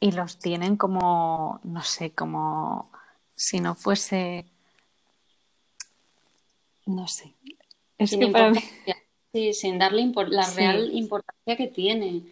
y 0.00 0.12
los 0.12 0.38
tienen 0.38 0.76
como, 0.76 1.60
no 1.62 1.82
sé, 1.82 2.12
como 2.12 2.90
si 3.36 3.60
no 3.60 3.74
fuese, 3.74 4.46
no 6.86 7.06
sé. 7.06 7.34
Es 7.98 8.10
sin 8.10 8.20
que 8.20 8.26
para 8.28 8.50
mí... 8.50 8.60
Sí, 9.32 9.52
sin 9.52 9.78
darle 9.78 10.12
la 10.28 10.50
real 10.50 10.90
importancia 10.92 11.56
que 11.56 11.68
tiene. 11.68 12.24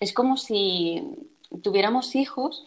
Es 0.00 0.14
como 0.14 0.38
si 0.38 1.02
tuviéramos 1.62 2.14
hijos 2.16 2.64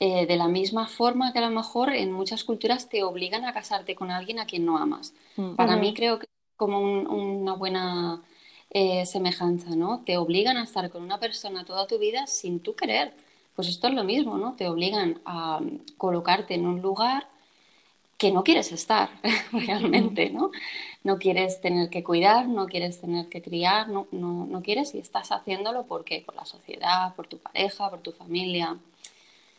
eh, 0.00 0.26
de 0.26 0.36
la 0.36 0.48
misma 0.48 0.88
forma 0.88 1.32
que 1.32 1.40
a 1.40 1.48
lo 1.48 1.54
mejor 1.54 1.90
en 1.94 2.12
muchas 2.12 2.44
culturas 2.44 2.88
te 2.88 3.02
obligan 3.02 3.44
a 3.44 3.52
casarte 3.52 3.94
con 3.94 4.10
alguien 4.10 4.38
a 4.38 4.46
quien 4.46 4.64
no 4.64 4.78
amas. 4.78 5.12
Mm. 5.36 5.54
Para 5.54 5.76
mí 5.76 5.92
creo 5.92 6.18
que 6.18 6.24
es 6.24 6.56
como 6.56 6.80
una 6.80 7.52
buena 7.52 8.22
eh, 8.70 9.04
semejanza, 9.04 9.76
¿no? 9.76 10.02
Te 10.04 10.16
obligan 10.16 10.56
a 10.56 10.64
estar 10.64 10.88
con 10.90 11.02
una 11.02 11.20
persona 11.20 11.64
toda 11.66 11.86
tu 11.86 11.98
vida 11.98 12.26
sin 12.26 12.60
tú 12.60 12.74
querer. 12.74 13.12
Pues 13.56 13.68
esto 13.68 13.88
es 13.88 13.94
lo 13.94 14.04
mismo, 14.04 14.36
¿no? 14.36 14.54
Te 14.54 14.68
obligan 14.68 15.20
a 15.24 15.60
colocarte 15.96 16.54
en 16.54 16.66
un 16.66 16.82
lugar 16.82 17.26
que 18.18 18.30
no 18.30 18.44
quieres 18.44 18.70
estar 18.72 19.10
realmente, 19.52 20.30
¿no? 20.30 20.50
No 21.04 21.18
quieres 21.18 21.60
tener 21.60 21.90
que 21.90 22.04
cuidar, 22.04 22.48
no 22.48 22.66
quieres 22.66 23.00
tener 23.00 23.28
que 23.28 23.42
criar, 23.42 23.88
no, 23.88 24.06
no, 24.12 24.46
no 24.46 24.62
quieres 24.62 24.94
y 24.94 24.98
estás 24.98 25.32
haciéndolo 25.32 25.86
porque 25.86 26.22
por 26.24 26.34
la 26.34 26.44
sociedad, 26.44 27.14
por 27.14 27.26
tu 27.26 27.38
pareja, 27.38 27.90
por 27.90 28.00
tu 28.00 28.12
familia. 28.12 28.76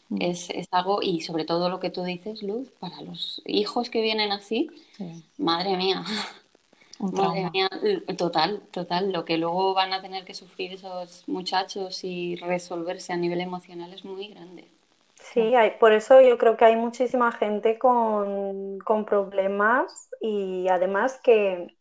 Mm. 0.09 0.21
Es, 0.21 0.49
es, 0.51 0.67
algo, 0.71 1.01
y 1.01 1.21
sobre 1.21 1.45
todo 1.45 1.69
lo 1.69 1.79
que 1.79 1.89
tú 1.89 2.03
dices, 2.03 2.43
Luz, 2.43 2.69
para 2.79 3.01
los 3.01 3.41
hijos 3.45 3.89
que 3.89 4.01
vienen 4.01 4.31
así, 4.31 4.69
madre 5.37 5.75
mía, 5.75 6.03
madre 6.99 7.49
mía, 7.51 7.69
total, 8.17 8.61
total, 8.71 9.11
lo 9.11 9.25
que 9.25 9.37
luego 9.37 9.73
van 9.73 9.93
a 9.93 10.01
tener 10.01 10.25
que 10.25 10.33
sufrir 10.33 10.73
esos 10.73 11.27
muchachos 11.27 12.03
y 12.03 12.35
resolverse 12.37 13.13
a 13.13 13.17
nivel 13.17 13.41
emocional 13.41 13.93
es 13.93 14.03
muy 14.03 14.29
grande. 14.29 14.67
Sí, 15.33 15.55
hay, 15.55 15.71
por 15.71 15.91
eso 15.91 16.21
yo 16.21 16.37
creo 16.37 16.57
que 16.57 16.65
hay 16.65 16.75
muchísima 16.75 17.31
gente 17.31 17.77
con, 17.77 18.79
problemas 19.05 20.09
y 20.21 20.67
además 20.69 21.19
que 21.23 21.75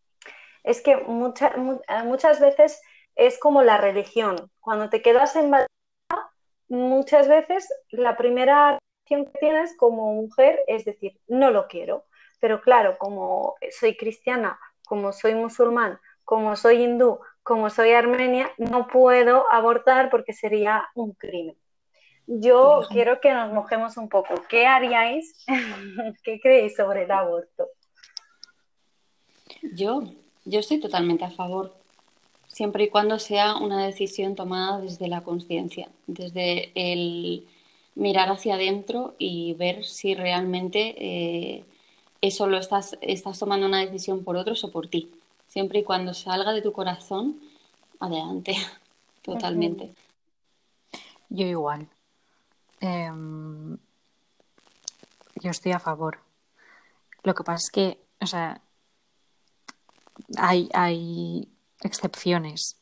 es 0.64 0.82
que 0.82 0.96
muchas 0.96 2.40
veces 2.40 2.80
es 3.14 3.38
como 3.38 3.62
la 3.62 3.78
religión. 3.78 4.50
Cuando 4.60 4.90
te 4.90 5.00
quedas 5.00 5.36
en 5.36 5.52
muchas 6.68 7.28
veces 7.28 7.68
la 7.90 8.16
primera 8.16 8.78
reacción 9.08 9.32
que 9.32 9.38
tienes 9.38 9.76
como 9.76 10.12
mujer 10.14 10.60
es 10.66 10.84
decir, 10.84 11.18
no 11.28 11.50
lo 11.50 11.68
quiero. 11.68 12.04
Pero 12.40 12.60
claro, 12.60 12.98
como 12.98 13.54
soy 13.70 13.96
cristiana, 13.96 14.58
como 14.86 15.12
soy 15.12 15.34
musulmán, 15.34 15.98
como 16.24 16.56
soy 16.56 16.82
hindú, 16.82 17.20
como 17.42 17.68
soy 17.68 17.90
armenia, 17.92 18.50
no 18.56 18.88
puedo 18.88 19.44
abortar 19.52 20.10
porque 20.10 20.32
sería 20.32 20.84
un 20.94 21.12
crimen. 21.12 21.56
Yo 22.26 22.80
quiero 22.90 23.20
que 23.20 23.32
nos 23.32 23.52
mojemos 23.52 23.96
un 23.96 24.08
poco. 24.08 24.34
¿Qué 24.48 24.66
haríais? 24.66 25.44
¿Qué 26.24 26.40
creéis 26.40 26.74
sobre 26.74 27.04
el 27.04 27.10
aborto? 27.10 27.68
Yo, 29.74 30.02
yo 30.44 30.60
estoy 30.60 30.80
totalmente 30.80 31.24
a 31.24 31.30
favor, 31.30 31.74
siempre 32.48 32.84
y 32.84 32.88
cuando 32.88 33.18
sea 33.18 33.56
una 33.56 33.86
decisión 33.86 34.34
tomada 34.34 34.80
desde 34.80 35.08
la 35.08 35.22
conciencia, 35.22 35.88
desde 36.06 36.72
el 36.74 37.46
mirar 37.94 38.30
hacia 38.30 38.54
adentro 38.54 39.14
y 39.18 39.54
ver 39.54 39.84
si 39.84 40.14
realmente 40.14 40.94
eh, 40.98 41.64
eso 42.26 42.46
lo 42.46 42.58
estás, 42.58 42.98
estás 43.00 43.38
tomando 43.38 43.66
una 43.66 43.80
decisión 43.80 44.24
por 44.24 44.36
otros 44.36 44.64
o 44.64 44.72
por 44.72 44.88
ti. 44.88 45.12
Siempre 45.48 45.80
y 45.80 45.84
cuando 45.84 46.12
salga 46.14 46.52
de 46.52 46.62
tu 46.62 46.72
corazón, 46.72 47.40
adelante, 48.00 48.56
totalmente. 49.22 49.94
Yo 51.28 51.46
igual. 51.46 51.88
Em, 52.80 53.76
yo 55.36 55.50
estoy 55.50 55.72
a 55.72 55.78
favor. 55.78 56.18
Lo 57.22 57.34
que 57.34 57.44
pasa 57.44 57.64
es 57.64 57.70
que, 57.70 58.00
o 58.20 58.26
sea, 58.26 58.60
hay, 60.36 60.68
hay 60.72 61.48
excepciones, 61.82 62.80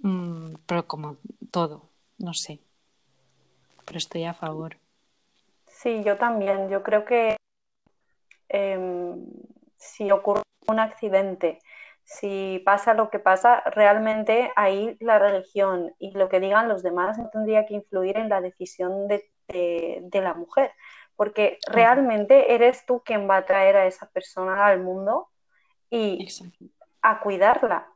mm, 0.00 0.54
pero 0.66 0.86
como 0.86 1.16
todo, 1.50 1.88
no 2.18 2.34
sé. 2.34 2.60
Pero 3.84 3.98
estoy 3.98 4.24
a 4.24 4.34
favor. 4.34 4.76
Sí, 5.66 6.02
yo 6.04 6.16
también. 6.16 6.68
Yo 6.68 6.82
creo 6.82 7.04
que 7.04 7.36
em, 8.52 9.24
si 9.76 10.10
ocurre 10.10 10.42
un 10.68 10.78
accidente 10.78 11.58
si 12.04 12.60
pasa 12.64 12.94
lo 12.94 13.10
que 13.10 13.18
pasa, 13.18 13.62
realmente 13.66 14.52
ahí 14.56 14.96
la 15.00 15.18
religión 15.18 15.94
y 15.98 16.12
lo 16.12 16.28
que 16.28 16.40
digan 16.40 16.68
los 16.68 16.82
demás 16.82 17.18
no 17.18 17.28
tendría 17.30 17.66
que 17.66 17.74
influir 17.74 18.18
en 18.18 18.28
la 18.28 18.40
decisión 18.40 19.08
de, 19.08 19.28
la 20.12 20.34
mujer, 20.34 20.72
porque 21.16 21.58
realmente 21.70 22.54
eres 22.54 22.86
tú 22.86 23.02
quien 23.04 23.28
va 23.28 23.36
a 23.36 23.44
traer 23.44 23.76
a 23.76 23.86
esa 23.86 24.06
persona 24.06 24.66
al 24.66 24.80
mundo 24.80 25.28
y 25.90 26.26
a 27.02 27.20
cuidarla. 27.20 27.88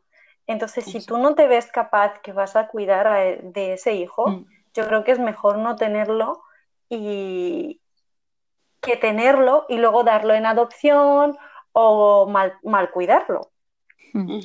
Entonces, 0.47 0.85
si 0.85 1.05
tú 1.05 1.19
no 1.19 1.35
te 1.35 1.47
ves 1.49 1.71
capaz 1.73 2.21
que 2.21 2.33
vas 2.33 2.57
a 2.57 2.69
cuidar 2.69 3.43
de 3.43 3.73
ese 3.73 3.95
hijo, 3.95 4.29
mm. 4.29 4.47
yo 4.75 4.87
creo 4.87 5.03
que 5.03 5.13
es 5.13 5.19
mejor 5.19 5.59
no 5.59 5.77
tenerlo 5.77 6.43
y 6.89 7.81
que 8.87 8.97
tenerlo 8.97 9.67
y 9.69 9.77
luego 9.77 10.05
darlo 10.05 10.33
en 10.35 10.47
adopción 10.47 11.37
o 11.73 12.27
mal 12.27 12.91
cuidarlo. 12.93 13.51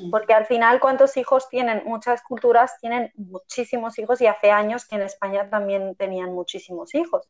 Porque 0.10 0.34
al 0.34 0.46
final, 0.46 0.80
¿cuántos 0.80 1.16
hijos 1.18 1.48
tienen? 1.48 1.84
Muchas 1.86 2.22
culturas 2.24 2.78
tienen 2.82 3.12
muchísimos 3.16 3.98
hijos 4.00 4.20
y 4.20 4.28
hace 4.28 4.52
años 4.52 4.86
que 4.86 4.96
en 4.96 5.04
España 5.04 5.50
también 5.50 5.96
tenían 5.96 6.34
muchísimos 6.34 6.94
hijos. 6.94 7.28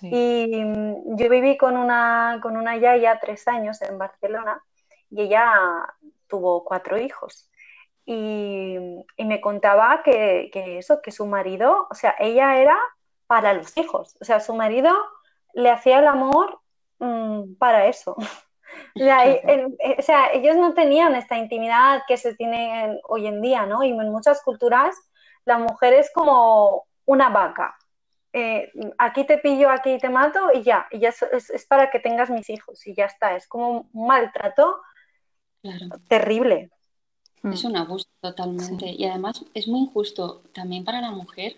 Y 0.00 0.64
mm, 0.64 1.16
yo 1.16 1.28
viví 1.28 1.58
con 1.58 1.76
una, 1.76 2.38
con 2.42 2.56
una 2.56 2.76
yaya 2.76 3.18
tres 3.20 3.46
años 3.48 3.82
en 3.82 3.98
Barcelona 3.98 4.62
y 5.10 5.22
ella 5.22 5.52
tuvo 6.26 6.64
cuatro 6.64 6.98
hijos. 6.98 7.50
Y, 8.06 8.78
me 9.18 9.40
contaba 9.40 10.02
que, 10.02 10.50
eso, 10.78 11.00
que 11.02 11.10
su 11.10 11.26
marido, 11.26 11.86
o 11.90 11.94
sea, 11.94 12.14
ella 12.18 12.56
era 12.60 12.78
para 13.26 13.54
los 13.54 13.76
hijos, 13.76 14.16
o 14.20 14.24
sea, 14.24 14.40
su 14.40 14.54
marido 14.54 14.94
le 15.54 15.70
hacía 15.70 15.98
el 15.98 16.06
amor 16.06 16.60
mm, 16.98 17.54
para 17.54 17.86
eso. 17.86 18.16
O 18.96 20.02
sea, 20.02 20.32
ellos 20.32 20.56
no 20.56 20.74
tenían 20.74 21.14
esta 21.14 21.38
intimidad 21.38 22.02
que 22.08 22.16
se 22.16 22.34
tiene 22.34 23.00
hoy 23.08 23.26
en 23.26 23.40
día, 23.40 23.66
¿no? 23.66 23.84
Y 23.84 23.90
en 23.90 24.10
muchas 24.10 24.42
culturas 24.42 24.96
la 25.44 25.58
mujer 25.58 25.92
es 25.94 26.10
como 26.12 26.86
una 27.06 27.28
vaca. 27.28 27.76
Eh, 28.32 28.72
aquí 28.98 29.24
te 29.24 29.38
pillo, 29.38 29.70
aquí 29.70 29.98
te 29.98 30.08
mato 30.08 30.48
y 30.52 30.62
ya, 30.62 30.88
y 30.90 30.98
ya 30.98 31.10
es, 31.10 31.66
para 31.68 31.90
que 31.90 32.00
tengas 32.00 32.30
mis 32.30 32.50
hijos 32.50 32.84
y 32.86 32.94
ya 32.94 33.04
está. 33.04 33.36
Es 33.36 33.46
como 33.46 33.88
un 33.92 34.06
maltrato 34.06 34.80
terrible. 36.08 36.70
Es 37.44 37.64
un 37.64 37.76
abuso 37.76 38.08
totalmente. 38.20 38.86
Y 38.86 39.04
además 39.04 39.44
es 39.54 39.68
muy 39.68 39.80
injusto 39.80 40.42
también 40.52 40.84
para 40.84 41.00
la 41.00 41.10
mujer 41.10 41.56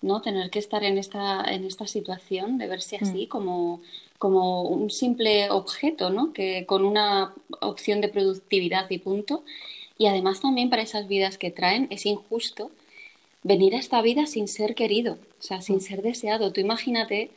¿no? 0.00 0.22
Tener 0.22 0.50
que 0.50 0.58
estar 0.58 0.84
en 0.84 0.98
esta, 0.98 1.44
en 1.44 1.64
esta 1.64 1.86
situación 1.86 2.58
de 2.58 2.66
verse 2.66 2.98
mm. 3.00 3.04
así 3.04 3.26
como, 3.26 3.80
como 4.18 4.62
un 4.62 4.90
simple 4.90 5.50
objeto, 5.50 6.10
¿no? 6.10 6.32
Que 6.32 6.66
con 6.66 6.84
una 6.84 7.34
opción 7.60 8.00
de 8.00 8.08
productividad 8.08 8.88
y 8.90 8.98
punto. 8.98 9.44
Y 9.96 10.06
además 10.06 10.40
también 10.40 10.70
para 10.70 10.82
esas 10.82 11.08
vidas 11.08 11.38
que 11.38 11.50
traen 11.50 11.88
es 11.90 12.06
injusto 12.06 12.70
venir 13.42 13.74
a 13.74 13.78
esta 13.78 14.00
vida 14.02 14.26
sin 14.26 14.48
ser 14.48 14.74
querido, 14.74 15.18
o 15.38 15.42
sea, 15.42 15.60
sin 15.60 15.76
mm. 15.76 15.80
ser 15.80 16.02
deseado. 16.02 16.52
Tú 16.52 16.60
imagínate 16.60 17.30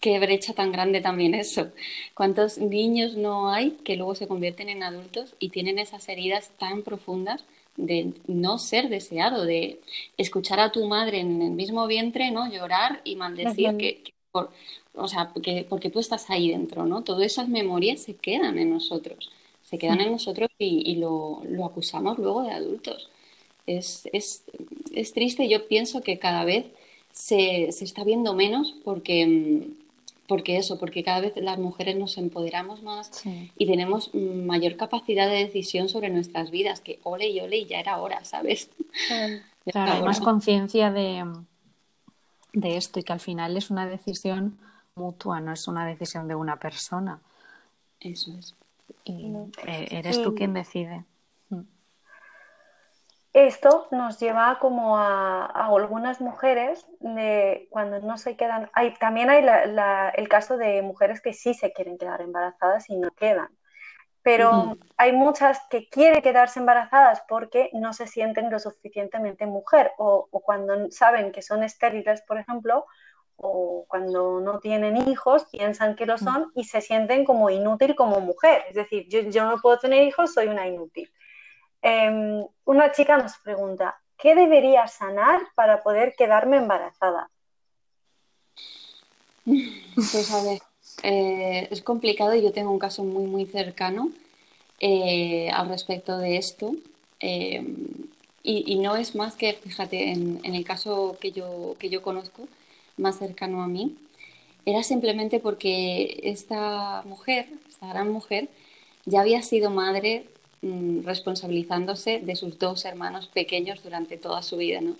qué 0.00 0.18
brecha 0.18 0.54
tan 0.54 0.72
grande 0.72 1.00
también 1.00 1.34
eso. 1.34 1.68
¿Cuántos 2.14 2.58
niños 2.58 3.16
no 3.16 3.50
hay 3.50 3.72
que 3.84 3.96
luego 3.96 4.14
se 4.14 4.28
convierten 4.28 4.68
en 4.68 4.82
adultos 4.82 5.34
y 5.38 5.50
tienen 5.50 5.78
esas 5.78 6.08
heridas 6.08 6.50
tan 6.58 6.82
profundas 6.82 7.44
de 7.76 8.12
no 8.26 8.58
ser 8.58 8.88
deseado, 8.88 9.44
de 9.44 9.80
escuchar 10.16 10.60
a 10.60 10.72
tu 10.72 10.86
madre 10.86 11.20
en 11.20 11.42
el 11.42 11.50
mismo 11.50 11.86
vientre, 11.86 12.30
¿no? 12.30 12.50
Llorar 12.50 13.00
y 13.04 13.16
maldecir 13.16 13.76
que, 13.76 14.14
por, 14.30 14.50
o 14.94 15.08
sea, 15.08 15.32
que, 15.42 15.66
porque 15.68 15.90
tú 15.90 15.98
estás 15.98 16.30
ahí 16.30 16.50
dentro, 16.50 16.86
¿no? 16.86 17.02
Todas 17.02 17.26
esas 17.26 17.48
memorias 17.48 18.00
se 18.00 18.16
quedan 18.16 18.58
en 18.58 18.70
nosotros, 18.70 19.30
se 19.62 19.78
quedan 19.78 20.00
en 20.00 20.12
nosotros 20.12 20.48
y, 20.58 20.96
lo, 20.96 21.42
acusamos 21.64 22.18
luego 22.18 22.42
de 22.42 22.52
adultos. 22.52 23.08
Es, 23.66 24.08
es, 24.12 24.44
es, 24.92 25.12
triste, 25.12 25.48
yo 25.48 25.66
pienso 25.66 26.00
que 26.00 26.18
cada 26.18 26.44
vez 26.44 26.66
se, 27.12 27.72
se 27.72 27.84
está 27.84 28.04
viendo 28.04 28.32
menos 28.34 28.74
porque 28.84 29.26
mm, 29.26 29.85
porque 30.26 30.56
eso, 30.56 30.78
porque 30.78 31.02
cada 31.02 31.20
vez 31.20 31.34
las 31.36 31.58
mujeres 31.58 31.96
nos 31.96 32.18
empoderamos 32.18 32.82
más 32.82 33.22
y 33.24 33.66
tenemos 33.66 34.14
mayor 34.14 34.76
capacidad 34.76 35.28
de 35.28 35.44
decisión 35.44 35.88
sobre 35.88 36.10
nuestras 36.10 36.50
vidas, 36.50 36.80
que 36.80 37.00
ole 37.02 37.28
y 37.28 37.40
ole 37.40 37.58
y 37.58 37.66
ya 37.66 37.80
era 37.80 37.98
hora, 37.98 38.24
¿sabes? 38.24 38.70
Claro, 39.64 39.92
hay 39.92 40.02
más 40.02 40.20
conciencia 40.20 40.90
de, 40.90 41.24
de 42.52 42.76
esto 42.76 43.00
y 43.00 43.02
que 43.02 43.12
al 43.12 43.20
final 43.20 43.56
es 43.56 43.70
una 43.70 43.86
decisión 43.86 44.58
mutua, 44.94 45.40
no 45.40 45.52
es 45.52 45.68
una 45.68 45.86
decisión 45.86 46.26
de 46.26 46.34
una 46.34 46.56
persona. 46.56 47.20
Eso 48.00 48.32
es. 48.38 48.54
Y 49.04 49.32
eh, 49.66 49.88
eres 49.90 50.22
tú 50.22 50.34
quien 50.34 50.52
decide. 50.52 51.04
Esto 53.36 53.86
nos 53.90 54.18
lleva 54.18 54.58
como 54.60 54.96
a, 54.96 55.44
algunas 55.44 56.22
mujeres 56.22 56.86
de 57.00 57.68
cuando 57.68 58.00
no 58.00 58.16
se 58.16 58.34
quedan. 58.34 58.70
Hay, 58.72 58.94
también 58.94 59.28
hay 59.28 59.44
el 60.14 60.28
caso 60.30 60.56
de 60.56 60.80
mujeres 60.80 61.20
que 61.20 61.34
sí 61.34 61.52
se 61.52 61.70
quieren 61.70 61.98
quedar 61.98 62.22
embarazadas 62.22 62.88
y 62.88 62.96
no 62.96 63.10
quedan. 63.10 63.50
Pero 64.22 64.78
hay 64.96 65.12
muchas 65.12 65.60
que 65.68 65.86
quieren 65.90 66.22
quedarse 66.22 66.60
embarazadas 66.60 67.24
porque 67.28 67.68
no 67.74 67.92
se 67.92 68.06
sienten 68.06 68.50
lo 68.50 68.58
suficientemente 68.58 69.44
mujer 69.44 69.92
o, 69.98 70.30
cuando 70.30 70.90
saben 70.90 71.30
que 71.30 71.42
son 71.42 71.62
estériles, 71.62 72.22
por 72.22 72.38
ejemplo, 72.38 72.86
o 73.36 73.84
cuando 73.86 74.40
no 74.40 74.60
tienen 74.60 74.96
hijos, 74.96 75.44
piensan 75.52 75.94
que 75.94 76.06
lo 76.06 76.16
son 76.16 76.52
y 76.54 76.64
se 76.64 76.80
sienten 76.80 77.26
como 77.26 77.50
inútil 77.50 77.96
como 77.96 78.18
mujer. 78.18 78.64
Es 78.70 78.76
decir, 78.76 79.06
yo, 79.10 79.20
yo 79.20 79.44
no 79.44 79.58
puedo 79.60 79.78
tener 79.78 80.04
hijos, 80.04 80.32
soy 80.32 80.48
una 80.48 80.66
inútil. 80.66 81.12
Em, 81.88 82.44
una 82.64 82.90
chica 82.90 83.16
nos 83.16 83.38
pregunta, 83.38 83.96
¿qué 84.18 84.34
debería 84.34 84.88
sanar 84.88 85.40
para 85.54 85.84
poder 85.84 86.16
quedarme 86.18 86.56
embarazada? 86.56 87.30
Pues 89.44 90.32
a 90.32 90.42
ver, 90.42 90.58
eh, 91.04 91.68
es 91.70 91.82
complicado 91.82 92.34
y 92.34 92.42
yo 92.42 92.50
tengo 92.50 92.72
un 92.72 92.80
caso 92.80 93.04
muy, 93.04 93.26
muy 93.26 93.46
cercano 93.46 94.10
eh, 94.80 95.48
al 95.52 95.68
respecto 95.68 96.18
de 96.18 96.38
esto. 96.38 96.74
Eh, 97.20 97.64
y, 98.42 98.78
no 98.80 98.96
es 98.96 99.14
más 99.14 99.36
que, 99.36 99.52
fíjate, 99.52 100.10
en, 100.10 100.40
el 100.42 100.64
caso 100.64 101.16
que 101.20 101.30
yo, 101.30 101.76
que 101.78 101.88
yo 101.88 102.02
conozco, 102.02 102.48
más 102.96 103.18
cercano 103.18 103.62
a 103.62 103.68
mí, 103.68 103.96
era 104.64 104.82
simplemente 104.82 105.38
porque 105.38 106.18
esta 106.24 107.02
mujer, 107.04 107.46
esta 107.68 107.86
gran 107.86 108.10
mujer, 108.10 108.48
ya 109.04 109.20
había 109.20 109.42
sido 109.42 109.70
madre 109.70 110.26
mm, 110.62 111.04
responsabilizándose 111.04 112.20
de 112.20 112.36
sus 112.36 112.58
dos 112.58 112.84
hermanos 112.84 113.28
pequeños 113.28 113.82
durante 113.82 114.16
toda 114.16 114.42
su 114.42 114.56
vida, 114.56 114.80
¿no? 114.80 114.96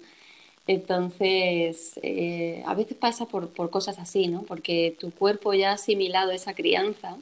Entonces, 0.67 1.99
eh, 2.03 2.63
a 2.67 2.75
veces 2.75 2.97
pasa 2.97 3.27
por, 3.27 3.53
cosas 3.71 3.99
así, 3.99 4.27
¿no? 4.29 4.43
Porque 4.43 4.97
tu 4.99 5.13
cuerpo 5.13 5.55
ya 5.55 5.71
ha 5.71 5.75
asimilado 5.75 6.33
esa 6.33 6.55
crianza, 6.55 7.17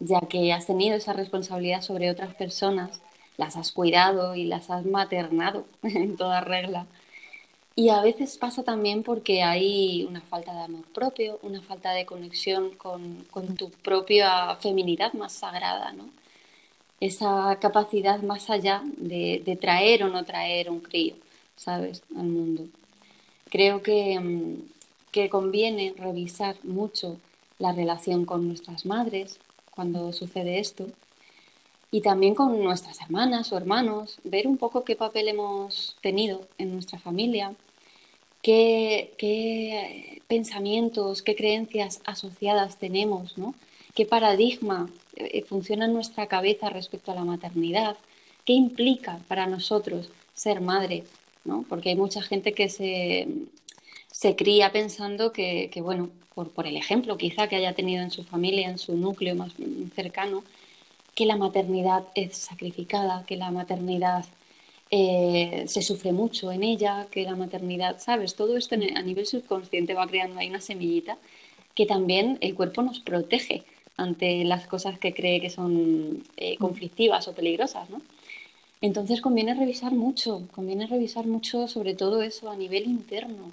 ya 0.00 0.20
que 0.20 0.52
has 0.52 0.66
tenido 0.66 0.96
esa 0.96 1.12
responsabilidad 1.12 1.82
sobre 1.82 2.10
otras 2.10 2.34
personas, 2.34 3.00
las 3.36 3.56
has 3.56 3.72
cuidado 3.72 4.34
y 4.34 4.44
las 4.44 4.70
has 4.70 4.84
maternado 4.86 5.66
en 5.82 6.16
toda 6.16 6.40
regla. 6.40 6.86
Y 7.74 7.90
a 7.90 8.02
veces 8.02 8.36
pasa 8.38 8.64
también 8.64 9.04
porque 9.04 9.42
hay 9.44 10.04
una 10.04 10.20
falta 10.20 10.52
de 10.52 10.62
amor 10.62 10.84
propio, 10.92 11.38
una 11.42 11.62
falta 11.62 11.92
de 11.92 12.04
conexión 12.06 12.74
con, 12.74 13.24
tu 13.56 13.70
propia 13.70 14.56
feminidad 14.56 15.12
más 15.12 15.32
sagrada, 15.32 15.92
¿no? 15.92 16.10
Esa 17.00 17.58
capacidad 17.60 18.20
más 18.22 18.50
allá 18.50 18.82
de, 18.96 19.58
traer 19.60 20.04
o 20.04 20.08
no 20.08 20.24
traer 20.24 20.70
un 20.70 20.80
crío. 20.80 21.14
¿sabes?, 21.58 22.02
al 22.16 22.26
mundo. 22.26 22.66
Creo 23.50 23.82
que, 23.82 24.18
mm, 24.18 24.68
que 25.10 25.28
conviene 25.28 25.94
revisar 25.96 26.56
mucho 26.62 27.18
la 27.58 27.72
relación 27.72 28.24
con 28.24 28.46
nuestras 28.46 28.86
madres 28.86 29.38
cuando 29.74 30.12
sucede 30.12 30.60
esto 30.60 30.86
y 31.90 32.00
también 32.02 32.34
con 32.34 32.62
nuestras 32.62 33.00
hermanas 33.00 33.52
o 33.52 33.56
hermanos, 33.56 34.18
ver 34.24 34.46
un 34.46 34.58
poco 34.58 34.84
qué 34.84 34.94
papel 34.96 35.28
hemos 35.28 35.96
tenido 36.02 36.46
en 36.58 36.72
nuestra 36.72 36.98
familia, 36.98 37.54
qué, 38.42 39.14
qué 39.16 40.22
pensamientos, 40.28 41.22
qué 41.22 41.34
creencias 41.34 42.00
asociadas 42.04 42.78
tenemos, 42.78 43.38
¿no? 43.38 43.54
qué 43.94 44.04
paradigma 44.04 44.88
funciona 45.46 45.86
en 45.86 45.92
nuestra 45.92 46.26
cabeza 46.26 46.70
respecto 46.70 47.12
a 47.12 47.14
la 47.14 47.24
maternidad, 47.24 47.96
qué 48.44 48.52
implica 48.52 49.20
para 49.28 49.46
nosotros 49.46 50.10
ser 50.34 50.60
madre, 50.60 51.04
porque 51.68 51.90
hay 51.90 51.96
mucha 51.96 52.22
gente 52.22 52.52
que 52.52 52.68
se, 52.68 53.28
se 54.10 54.36
cría 54.36 54.70
pensando 54.72 55.32
que, 55.32 55.70
bueno, 55.82 56.10
por, 56.34 56.50
por, 56.50 56.66
el 56.66 56.76
ejemplo 56.76 57.16
quizá 57.16 57.48
que 57.48 57.56
haya 57.56 57.74
tenido 57.74 58.02
en 58.02 58.10
su 58.10 58.22
familia, 58.22 58.68
en 58.68 58.78
su 58.78 58.96
núcleo 58.96 59.34
más 59.34 59.52
cercano, 59.94 60.44
que 61.14 61.26
la 61.26 61.36
maternidad 61.36 62.04
es 62.14 62.36
sacrificada, 62.36 63.24
que 63.26 63.36
la 63.36 63.50
maternidad 63.50 64.24
eh, 64.90 65.64
se 65.66 65.82
sufre 65.82 66.12
mucho 66.12 66.52
en 66.52 66.62
ella, 66.62 67.08
que 67.10 67.24
la 67.24 67.36
maternidad, 67.36 67.98
¿sabes? 67.98 68.36
Todo 68.36 68.56
esto 68.56 68.76
a 68.76 69.02
nivel 69.02 69.26
subconsciente 69.26 69.94
va 69.94 70.06
creando 70.06 70.38
ahí 70.38 70.48
una 70.48 70.60
semillita 70.60 71.18
que 71.74 71.86
también 71.86 72.38
el 72.40 72.54
cuerpo 72.54 72.82
nos 72.82 73.00
protege 73.00 73.64
ante 73.98 74.44
las 74.44 74.66
cosas 74.66 74.98
que 74.98 75.12
cree 75.12 75.40
que 75.40 75.50
son 75.50 76.22
eh, 76.36 76.56
conflictivas 76.56 77.28
o 77.28 77.34
peligrosas, 77.34 77.90
¿no? 77.90 78.00
Entonces 78.80 79.20
conviene 79.20 79.54
revisar 79.54 79.92
mucho, 79.92 80.48
conviene 80.54 80.86
revisar 80.86 81.26
mucho 81.26 81.66
sobre 81.66 81.94
todo 81.94 82.22
eso 82.22 82.48
a 82.48 82.56
nivel 82.56 82.84
interno. 82.84 83.50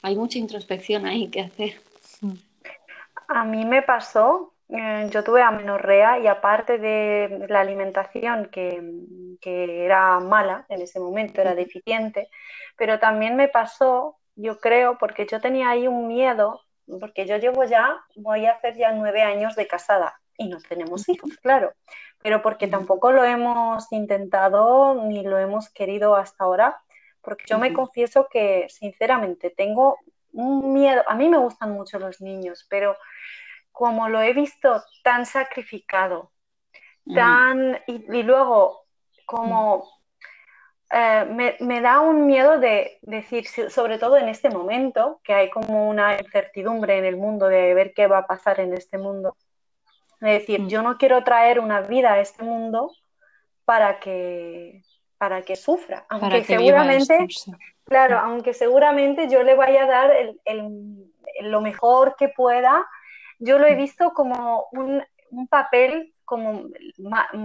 Hay 0.00 0.16
mucha 0.16 0.38
introspección 0.38 1.06
ahí 1.06 1.28
que 1.28 1.40
hacer. 1.40 1.74
A 3.26 3.44
mí 3.44 3.64
me 3.64 3.82
pasó, 3.82 4.52
eh, 4.68 5.08
yo 5.10 5.24
tuve 5.24 5.42
amenorrea 5.42 6.20
y 6.20 6.28
aparte 6.28 6.78
de 6.78 7.46
la 7.48 7.60
alimentación 7.60 8.48
que, 8.52 8.80
que 9.40 9.84
era 9.84 10.20
mala 10.20 10.66
en 10.68 10.82
ese 10.82 11.00
momento, 11.00 11.40
era 11.40 11.54
deficiente, 11.54 12.28
pero 12.76 13.00
también 13.00 13.34
me 13.34 13.48
pasó, 13.48 14.18
yo 14.36 14.60
creo, 14.60 14.98
porque 14.98 15.26
yo 15.28 15.40
tenía 15.40 15.70
ahí 15.70 15.88
un 15.88 16.06
miedo, 16.06 16.63
porque 17.00 17.26
yo 17.26 17.36
llevo 17.36 17.64
ya, 17.64 18.00
voy 18.16 18.46
a 18.46 18.52
hacer 18.52 18.76
ya 18.76 18.92
nueve 18.92 19.22
años 19.22 19.56
de 19.56 19.66
casada 19.66 20.20
y 20.36 20.48
no 20.48 20.58
tenemos 20.60 21.08
hijos, 21.08 21.36
claro 21.38 21.72
pero 22.24 22.40
porque 22.40 22.68
tampoco 22.68 23.12
lo 23.12 23.22
hemos 23.22 23.92
intentado 23.92 24.94
ni 24.94 25.22
lo 25.22 25.38
hemos 25.38 25.68
querido 25.68 26.16
hasta 26.16 26.44
ahora, 26.44 26.80
porque 27.20 27.44
yo 27.46 27.58
me 27.58 27.74
confieso 27.74 28.28
que 28.30 28.66
sinceramente 28.70 29.50
tengo 29.50 29.98
un 30.32 30.72
miedo, 30.72 31.02
a 31.06 31.16
mí 31.16 31.28
me 31.28 31.36
gustan 31.36 31.72
mucho 31.72 31.98
los 31.98 32.22
niños, 32.22 32.66
pero 32.70 32.96
como 33.72 34.08
lo 34.08 34.22
he 34.22 34.32
visto 34.32 34.82
tan 35.02 35.26
sacrificado, 35.26 36.32
tan 37.14 37.78
y, 37.86 38.22
luego 38.22 38.86
como 39.26 39.86
eh, 40.96 41.56
me, 41.58 41.80
da 41.80 41.98
un 41.98 42.24
miedo 42.24 42.60
de 42.60 42.98
decir, 43.02 43.48
sobre 43.48 43.98
todo 43.98 44.16
en 44.16 44.28
este 44.28 44.48
momento, 44.48 45.20
que 45.24 45.34
hay 45.34 45.50
como 45.50 45.88
una 45.88 46.16
incertidumbre 46.20 46.96
en 46.98 47.04
el 47.04 47.16
mundo 47.16 47.48
de 47.48 47.74
ver 47.74 47.92
qué 47.94 48.06
va 48.06 48.18
a 48.18 48.26
pasar 48.28 48.60
en 48.60 48.72
este 48.74 48.96
mundo, 48.96 49.36
es 50.20 50.40
decir, 50.40 50.60
mm. 50.60 50.68
yo 50.68 50.82
no 50.82 50.96
quiero 50.96 51.24
traer 51.24 51.58
una 51.58 51.80
vida 51.80 52.12
a 52.12 52.20
este 52.20 52.44
mundo 52.44 52.92
para 53.64 53.98
que, 53.98 54.82
para 55.18 55.42
que 55.42 55.56
sufra, 55.56 56.06
aunque 56.08 56.44
seguramente, 56.44 57.26
claro, 57.82 58.20
aunque 58.20 58.54
seguramente 58.54 59.28
yo 59.28 59.42
le 59.42 59.56
vaya 59.56 59.84
a 59.84 59.88
dar 59.88 60.12
lo 61.40 61.60
mejor 61.60 62.14
que 62.16 62.28
pueda, 62.28 62.86
yo 63.40 63.58
lo 63.58 63.66
he 63.66 63.74
mm. 63.74 63.78
visto 63.78 64.12
como 64.12 64.68
un, 64.70 65.04
papel, 65.50 66.13
como 66.24 66.64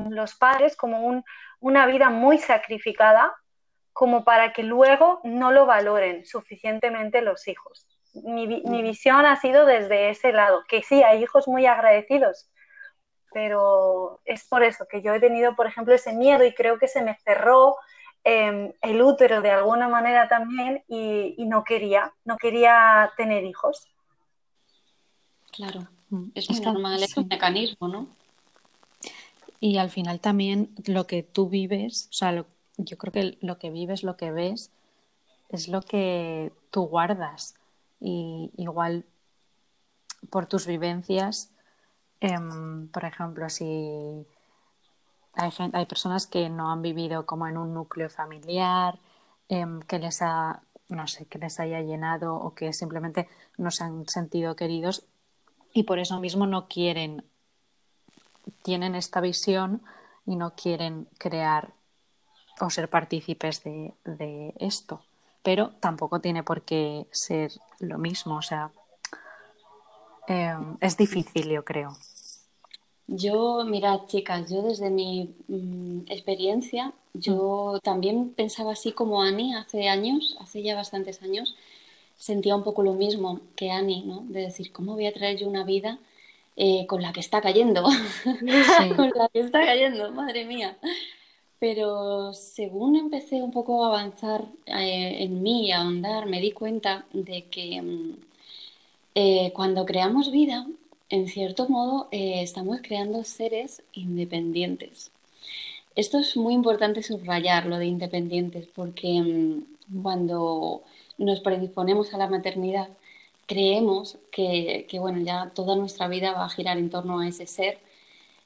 los 0.09 0.35
padres, 0.35 0.75
como 0.75 1.23
una 1.59 1.85
vida 1.85 2.09
muy 2.09 2.37
sacrificada, 2.37 3.33
como 3.93 4.23
para 4.23 4.53
que 4.53 4.63
luego 4.63 5.19
no 5.25 5.51
lo 5.51 5.65
valoren 5.65 6.25
suficientemente 6.25 7.21
los 7.21 7.47
hijos. 7.49 7.85
Mi, 8.13 8.47
mi, 8.47 8.61
mm. 8.63 8.81
visión 8.81 9.25
ha 9.25 9.35
sido 9.35 9.65
desde 9.65 10.09
ese 10.09 10.31
lado, 10.31 10.63
que 10.67 10.81
sí, 10.83 11.03
hay 11.03 11.21
hijos 11.21 11.47
muy 11.47 11.65
agradecidos, 11.65 12.49
pero 13.33 14.21
es 14.25 14.47
por 14.47 14.63
eso 14.63 14.87
que 14.89 15.01
yo 15.01 15.13
he 15.13 15.19
tenido, 15.19 15.55
por 15.55 15.67
ejemplo, 15.67 15.93
ese 15.93 16.13
miedo 16.13 16.45
y 16.45 16.53
creo 16.53 16.79
que 16.79 16.87
se 16.87 17.03
me 17.03 17.17
cerró 17.25 17.75
em, 18.23 18.71
el 18.81 19.01
útero 19.01 19.41
de 19.41 19.51
alguna 19.51 19.87
manera 19.87 20.27
también 20.27 20.83
y, 20.87 21.35
no 21.45 21.63
quería, 21.63 22.13
no 22.23 22.37
quería 22.37 23.11
tener 23.17 23.43
hijos. 23.43 23.85
Claro, 25.51 25.87
mm, 26.09 26.29
es 26.35 26.49
muy 26.49 26.59
normal, 26.61 27.03
es 27.03 27.17
un 27.17 27.27
mecanismo, 27.27 27.87
¿no? 27.87 28.07
Y 29.59 29.77
al 29.77 29.89
final 29.89 30.19
también 30.19 30.73
lo 30.85 31.05
que 31.07 31.23
tú 31.23 31.49
vives, 31.49 32.07
o 32.11 32.13
sea, 32.13 32.45
yo 32.77 32.97
creo 32.97 33.11
que 33.11 33.37
lo 33.41 33.59
que 33.59 33.69
vives, 33.69 34.03
lo 34.03 34.15
que 34.17 34.31
ves, 34.31 34.71
es 35.49 35.67
lo 35.67 35.81
que 35.81 36.53
tú 36.71 36.83
guardas. 36.83 37.55
Y 37.99 38.51
igual 38.57 39.05
por 40.29 40.45
tus 40.45 40.65
vivencias 40.65 41.51
Em, 42.21 42.87
por 42.89 43.05
ejemplo, 43.05 43.49
si 43.49 43.65
hay, 45.33 45.51
hay, 45.73 45.85
personas 45.85 46.27
que 46.27 46.49
no 46.49 46.71
han 46.71 46.81
vivido 46.81 47.25
como 47.25 47.47
en 47.47 47.57
un 47.57 47.73
núcleo 47.73 48.09
familiar, 48.09 48.99
em, 49.47 49.79
que 49.81 49.99
les 49.99 50.21
ha, 50.21 50.61
no 50.89 51.07
sé, 51.07 51.25
que 51.27 51.39
les 51.39 51.59
haya 51.59 51.81
llenado 51.81 52.35
o 52.35 52.53
que 52.55 52.73
simplemente 52.73 53.29
no 53.57 53.71
se 53.71 53.83
han 53.85 54.07
sentido 54.07 54.55
queridos 54.55 55.05
y 55.73 55.83
por 55.83 55.99
eso 55.99 56.19
mismo 56.19 56.45
no 56.47 56.67
quieren, 56.67 57.23
tienen 58.63 58.95
esta 58.95 59.21
visión 59.21 59.81
y 60.25 60.35
no 60.35 60.55
quieren 60.55 61.07
crear 61.17 61.73
o 62.59 62.69
ser 62.69 62.89
partícipes 62.89 63.63
de, 63.63 63.93
de 64.05 64.53
esto. 64.59 65.01
Pero 65.43 65.71
tampoco 65.79 66.19
tiene 66.19 66.43
por 66.43 66.63
qué 66.63 67.07
ser 67.11 67.51
lo 67.79 67.97
mismo, 67.97 68.35
o 68.35 68.41
sea, 68.41 68.71
Em, 70.29 70.77
es 70.79 70.95
difícil, 70.95 71.49
yo 71.49 71.65
creo. 71.65 71.89
Yo, 73.07 73.65
mirad, 73.65 74.01
chicas, 74.05 74.51
yo 74.51 74.61
desde 74.61 74.91
mi 74.91 75.33
mm, 75.47 76.01
experiencia, 76.07 76.93
yo 77.15 77.79
también 77.83 78.29
pensaba 78.35 78.73
así 78.73 78.91
como 78.91 79.23
Ani 79.23 79.55
hace 79.55 79.89
años, 79.89 80.37
hace 80.39 80.61
ya 80.61 80.75
bastantes 80.75 81.23
años, 81.23 81.55
sentía 82.15 82.55
un 82.55 82.63
poco 82.63 82.83
lo 82.83 82.93
mismo 82.93 83.41
que 83.55 83.71
Ani, 83.71 84.03
¿no? 84.05 84.23
De 84.27 84.41
decir, 84.41 84.71
¿cómo 84.71 84.93
voy 84.93 85.07
a 85.07 85.13
traer 85.13 85.39
yo 85.39 85.47
una 85.47 85.63
vida 85.63 85.97
eh, 86.61 86.85
con 86.87 87.01
la 87.01 87.13
que 87.13 87.21
está 87.21 87.39
cayendo? 87.39 87.83
con 88.97 89.11
la 89.15 89.29
que 89.29 89.39
está 89.39 89.65
cayendo, 89.65 90.11
madre 90.11 90.43
mía. 90.43 90.77
Pero 91.57 92.33
según 92.33 92.97
empecé 92.97 93.41
un 93.41 93.51
poco 93.51 93.85
a 93.85 93.87
avanzar 93.87 94.45
eh, 94.65 95.23
en 95.23 95.41
mí, 95.41 95.71
a 95.71 95.79
andar, 95.79 96.25
me 96.25 96.41
di 96.41 96.51
cuenta 96.51 97.05
de 97.13 97.45
que 97.45 97.81
mm, 97.81 98.15
eh, 99.15 99.51
cuando 99.53 99.85
creamos 99.85 100.31
vida, 100.31 100.67
en 101.09 101.27
cierto 101.29 101.69
modo, 101.69 102.09
estamos 102.11 102.79
creando 102.83 103.23
seres 103.23 103.81
independientes. 103.93 105.11
Esto 105.95 106.19
es 106.19 106.35
muy 106.35 106.53
importante 106.53 107.03
subrayar, 107.03 107.67
lo 107.67 107.77
de 107.77 107.85
independientes, 107.85 108.67
porque 108.75 109.21
mm, 109.21 110.01
cuando 110.03 110.83
nos 111.17 111.39
predisponemos 111.39 112.13
a 112.13 112.17
la 112.17 112.27
maternidad, 112.27 112.89
creemos 113.49 114.19
que, 114.31 114.85
que, 114.87 114.99
bueno, 114.99 115.19
ya 115.21 115.51
toda 115.55 115.75
nuestra 115.75 116.07
vida 116.07 116.33
va 116.33 116.45
a 116.45 116.49
girar 116.49 116.77
en 116.77 116.91
torno 116.91 117.19
a 117.19 117.27
ese 117.27 117.47
ser 117.47 117.79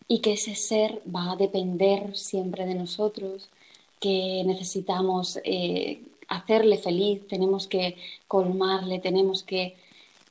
y 0.07 0.19
que 0.21 0.33
ese 0.33 0.55
ser 0.55 1.01
va 1.13 1.33
a 1.33 1.35
depender 1.35 2.15
siempre 2.15 2.65
de 2.65 2.75
nosotros, 2.75 3.49
que 3.99 4.43
necesitamos 4.45 5.39
eh, 5.43 6.03
hacerle 6.29 6.77
feliz, 6.77 7.27
tenemos 7.27 7.67
que 7.67 7.97
colmarle, 8.27 8.99
tenemos 8.99 9.43
que... 9.43 9.75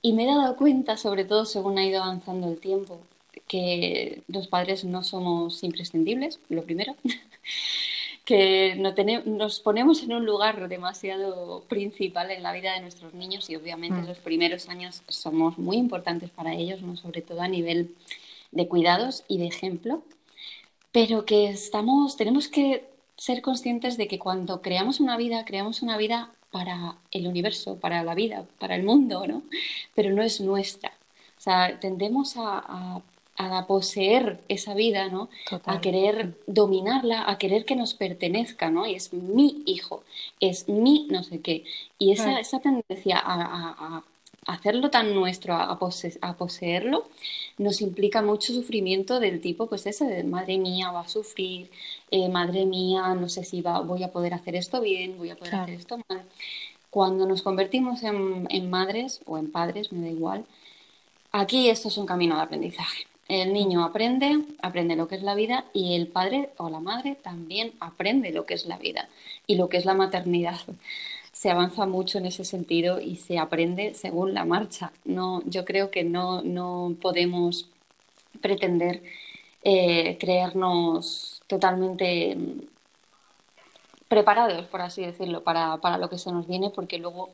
Y 0.00 0.14
me 0.14 0.24
he 0.24 0.26
dado 0.26 0.56
cuenta, 0.56 0.96
sobre 0.96 1.24
todo 1.26 1.44
según 1.44 1.78
ha 1.78 1.84
ido 1.84 2.02
avanzando 2.02 2.48
el 2.48 2.58
tiempo, 2.58 3.00
que 3.48 4.22
los 4.28 4.48
padres 4.48 4.84
no 4.84 5.02
somos 5.04 5.62
imprescindibles, 5.64 6.40
lo 6.48 6.64
primero, 6.64 6.96
que 8.24 8.76
nos 9.26 9.60
ponemos 9.60 10.02
en 10.02 10.12
un 10.12 10.24
lugar 10.24 10.68
demasiado 10.68 11.64
principal 11.68 12.30
en 12.30 12.42
la 12.42 12.52
vida 12.52 12.72
de 12.74 12.80
nuestros 12.80 13.14
niños 13.14 13.50
y 13.50 13.56
obviamente 13.56 14.02
mm. 14.02 14.06
los 14.06 14.18
primeros 14.18 14.68
años 14.68 15.02
somos 15.08 15.58
muy 15.58 15.76
importantes 15.76 16.30
para 16.30 16.54
ellos, 16.54 16.82
¿no? 16.82 16.96
sobre 16.96 17.22
todo 17.22 17.42
a 17.42 17.48
nivel 17.48 17.94
de 18.52 18.68
cuidados 18.68 19.24
y 19.26 19.38
de 19.38 19.46
ejemplo, 19.46 20.02
pero 20.92 21.24
que 21.24 21.48
estamos, 21.48 22.16
tenemos 22.16 22.48
que 22.48 22.84
ser 23.16 23.42
conscientes 23.42 23.96
de 23.96 24.06
que 24.06 24.18
cuando 24.18 24.62
creamos 24.62 25.00
una 25.00 25.16
vida, 25.16 25.44
creamos 25.44 25.82
una 25.82 25.96
vida 25.96 26.30
para 26.50 26.96
el 27.10 27.26
universo, 27.26 27.80
para 27.80 28.04
la 28.04 28.14
vida, 28.14 28.44
para 28.58 28.76
el 28.76 28.84
mundo, 28.84 29.26
¿no? 29.26 29.42
Pero 29.94 30.10
no 30.10 30.22
es 30.22 30.40
nuestra. 30.40 30.92
O 31.38 31.40
sea, 31.40 31.80
tendemos 31.80 32.36
a, 32.36 32.58
a, 32.58 33.02
poseer 33.66 34.40
esa 34.48 34.74
vida, 34.74 35.08
¿no? 35.08 35.28
A 35.64 35.80
querer 35.80 36.36
dominarla, 36.46 37.28
a 37.28 37.38
querer 37.38 37.64
que 37.64 37.76
nos 37.76 37.94
pertenezca, 37.94 38.70
¿no? 38.70 38.86
Y 38.86 38.94
es 38.94 39.12
mi 39.12 39.62
hijo, 39.66 40.04
es 40.40 40.68
mi 40.68 41.06
no 41.10 41.22
sé 41.22 41.40
qué. 41.40 41.64
Y 41.98 42.12
esa, 42.12 42.38
esa 42.38 42.60
tendencia 42.60 43.20
a, 43.24 44.02
hacerlo 44.46 44.90
tan 44.90 45.14
nuestro, 45.14 45.54
a, 45.54 45.78
poseerlo, 46.36 47.08
nos 47.58 47.80
implica 47.80 48.22
mucho 48.22 48.52
sufrimiento 48.52 49.20
del 49.20 49.40
tipo, 49.40 49.68
pues 49.68 49.86
ese 49.86 50.04
de 50.04 50.24
madre 50.24 50.58
mía, 50.58 50.90
va 50.90 51.00
a 51.00 51.08
sufrir, 51.08 51.70
eh, 52.10 52.28
madre 52.28 52.66
mía, 52.66 53.14
no 53.14 53.28
sé 53.28 53.44
si 53.44 53.62
va, 53.62 53.80
voy 53.80 54.02
a 54.02 54.10
poder 54.10 54.34
hacer 54.34 54.56
esto 54.56 54.80
bien, 54.80 55.16
voy 55.16 55.30
a 55.30 55.36
poder 55.36 55.54
hacer 55.54 55.74
esto 55.74 55.98
mal. 56.08 56.22
Cuando 56.90 57.24
nos 57.26 57.42
convertimos 57.42 58.02
en, 58.02 58.46
en, 58.50 58.68
madres 58.68 59.22
o 59.26 59.38
en 59.38 59.50
padres, 59.50 59.92
me 59.92 60.02
da 60.02 60.10
igual, 60.10 60.44
aquí 61.30 61.70
esto 61.70 61.88
es 61.88 61.96
un 61.96 62.06
camino 62.06 62.36
de 62.36 62.42
aprendizaje. 62.42 63.06
El 63.32 63.54
niño 63.54 63.82
aprende, 63.82 64.44
aprende 64.60 64.94
lo 64.94 65.08
que 65.08 65.14
es 65.14 65.22
la 65.22 65.34
vida 65.34 65.64
y 65.72 65.94
el 65.94 66.06
padre 66.06 66.50
o 66.58 66.68
la 66.68 66.80
madre 66.80 67.14
también 67.14 67.72
aprende 67.80 68.30
lo 68.30 68.44
que 68.44 68.52
es 68.52 68.66
la 68.66 68.76
vida 68.76 69.08
y 69.46 69.54
lo 69.54 69.70
que 69.70 69.78
es 69.78 69.86
la 69.86 69.94
maternidad 69.94 70.60
se 71.32 71.50
avanza 71.50 71.86
mucho 71.86 72.18
en 72.18 72.26
ese 72.26 72.44
sentido 72.44 73.00
y 73.00 73.16
se 73.16 73.38
aprende 73.38 73.94
según 73.94 74.34
la 74.34 74.44
marcha. 74.44 74.92
No, 75.06 75.40
yo 75.46 75.64
creo 75.64 75.90
que 75.90 76.04
no, 76.04 76.42
no 76.42 76.94
podemos 77.00 77.70
pretender 78.42 79.02
eh, 79.62 80.18
creernos 80.20 81.42
totalmente 81.46 82.36
mm, 82.36 82.60
preparados, 84.08 84.66
por 84.66 84.82
así 84.82 85.06
decirlo, 85.06 85.42
para, 85.42 85.78
para, 85.78 85.96
lo 85.96 86.10
que 86.10 86.18
se 86.18 86.30
nos 86.32 86.46
viene, 86.46 86.68
porque 86.68 86.98
luego 86.98 87.30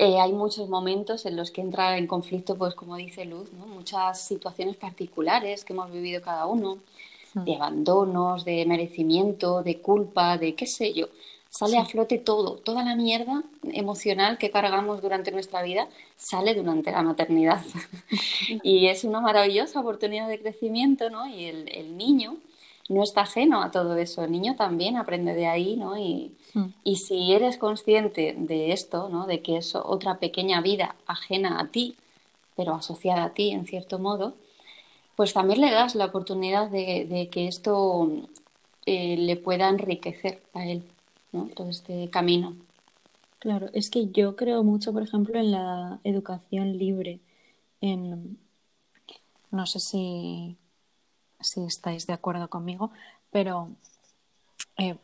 eh, 0.00 0.20
hay 0.20 0.32
muchos 0.32 0.68
momentos 0.68 1.26
en 1.26 1.36
los 1.36 1.50
que 1.50 1.60
entra 1.60 1.98
en 1.98 2.06
conflicto, 2.06 2.56
pues 2.56 2.74
como 2.74 2.96
dice 2.96 3.24
Luz, 3.24 3.52
¿no? 3.52 3.66
muchas 3.66 4.20
situaciones 4.20 4.76
particulares 4.76 5.64
que 5.64 5.72
hemos 5.72 5.90
vivido 5.92 6.22
cada 6.22 6.46
uno, 6.46 6.78
mm. 7.34 7.44
de 7.44 7.54
abandonos, 7.54 8.44
de 8.44 8.64
merecimiento, 8.66 9.62
de 9.62 9.80
culpa, 9.80 10.38
de 10.38 10.54
qué 10.54 10.66
sé 10.66 10.92
yo 10.94 11.08
sale 11.50 11.76
a 11.76 11.84
flote 11.84 12.16
todo, 12.16 12.54
toda 12.58 12.84
la 12.84 12.94
mierda 12.94 13.42
emocional 13.64 14.38
que 14.38 14.50
cargamos 14.50 15.02
durante 15.02 15.32
nuestra 15.32 15.62
vida 15.62 15.88
sale 16.16 16.54
durante 16.54 16.92
la 16.92 17.02
maternidad. 17.02 17.60
y 18.62 18.86
es 18.86 19.04
una 19.04 19.20
maravillosa 19.20 19.80
oportunidad 19.80 20.28
de 20.28 20.40
crecimiento, 20.40 21.10
¿no? 21.10 21.26
Y 21.26 21.44
el, 21.44 21.96
niño 21.98 22.36
no 22.90 23.04
está 23.04 23.22
ajeno 23.22 23.62
a 23.62 23.70
todo 23.70 23.96
eso, 23.96 24.24
el 24.24 24.32
niño 24.32 24.56
también 24.56 24.96
aprende 24.96 25.32
de 25.34 25.46
ahí, 25.46 25.76
¿no? 25.76 25.96
Y, 25.96 26.34
hmm. 26.54 26.74
y 26.82 26.96
si 26.96 27.32
eres 27.32 27.56
consciente 27.56 28.34
de 28.36 28.72
esto, 28.72 29.08
¿no? 29.08 29.26
De 29.26 29.42
que 29.42 29.58
es 29.58 29.76
otra 29.76 30.18
pequeña 30.18 30.60
vida 30.60 30.96
ajena 31.06 31.60
a 31.60 31.68
ti, 31.68 31.96
pero 32.56 32.74
asociada 32.74 33.24
a 33.24 33.30
ti 33.32 33.50
en 33.50 33.64
cierto 33.64 34.00
modo, 34.00 34.34
pues 35.14 35.32
también 35.32 35.60
le 35.60 35.70
das 35.70 35.94
la 35.94 36.06
oportunidad 36.06 36.68
de, 36.68 37.28
que 37.30 37.46
esto 37.46 38.10
eh, 38.86 39.16
le 39.16 39.36
pueda 39.36 39.68
enriquecer 39.68 40.42
a 40.52 40.66
él. 40.66 40.82
Todo 41.54 41.70
este 41.70 42.10
camino. 42.10 42.56
Claro, 43.38 43.68
es 43.72 43.88
que 43.88 44.08
yo 44.10 44.34
creo 44.34 44.64
mucho, 44.64 44.92
por 44.92 45.04
ejemplo, 45.04 45.38
en 45.38 45.52
la 45.52 46.00
educación 46.02 46.76
libre. 46.76 47.20
En, 47.80 48.36
no 49.52 49.66
sé 49.66 49.78
si, 49.78 50.56
si 51.40 51.64
estáis 51.64 52.06
de 52.06 52.12
acuerdo 52.12 52.48
conmigo, 52.48 52.90
pero 53.30 53.70
eh, 54.78 54.96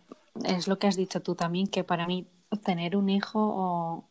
es 0.44 0.68
lo 0.68 0.78
que 0.78 0.86
has 0.86 0.96
dicho 0.96 1.22
tú 1.22 1.34
también, 1.34 1.66
que 1.66 1.84
para 1.84 2.06
mí 2.06 2.26
tener 2.64 2.96
un 2.96 3.08
hijo 3.08 3.40
o 3.40 4.04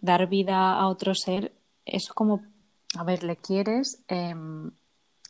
dar 0.00 0.26
vida 0.28 0.74
a 0.74 0.86
otro 0.88 1.14
ser 1.14 1.52
es 1.84 2.08
como, 2.08 2.42
a 2.98 3.04
ver, 3.04 3.22
le 3.22 3.36
quieres, 3.36 4.02
em, 4.08 4.70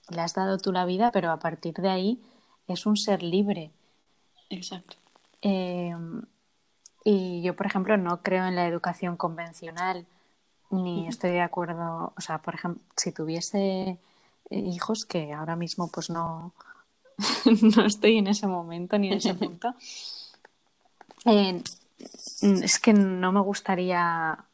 le 0.09 0.21
has 0.21 0.35
dado 0.35 0.59
tú 0.59 0.73
la 0.73 0.85
vida, 0.85 1.11
pero 1.13 1.31
a 1.31 1.39
partir 1.39 1.75
de 1.75 1.89
ahí 1.89 2.23
es 2.67 2.87
un 2.87 2.97
ser 2.97 3.23
libre. 3.23 3.71
Exacto. 4.51 4.97
Em, 5.43 6.23
y 7.05 7.43
yo, 7.43 7.55
por 7.55 7.67
ejemplo, 7.67 7.97
no 7.97 8.23
creo 8.23 8.47
en 8.47 8.57
la 8.57 8.67
educación 8.67 9.17
convencional, 9.17 10.07
ni 10.71 11.07
estoy 11.09 11.31
de 11.31 11.43
acuerdo, 11.43 12.13
o 12.17 12.21
sea, 12.21 12.39
por 12.39 12.55
ejemplo, 12.55 12.83
si 12.97 13.13
tuviese 13.13 13.99
hijos, 14.51 15.07
que 15.07 15.33
ahora 15.33 15.57
mismo 15.57 15.89
pues 15.89 16.11
no, 16.11 16.55
no 17.77 17.87
estoy 17.87 18.19
en 18.19 18.29
ese 18.29 18.47
momento 18.47 18.99
ni 18.99 19.09
en 19.09 19.15
ese 19.15 19.35
punto, 19.43 19.75
eh, 21.25 21.63
es 22.41 22.79
que 22.79 22.93
no 22.93 23.33
me 23.33 23.41
gustaría 23.41 24.45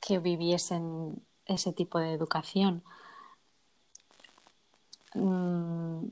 que 0.00 0.18
viviesen 0.18 1.22
ese 1.46 1.72
tipo 1.72 1.98
de 1.98 2.12
educación. 2.12 2.82
Mm, 5.14 6.08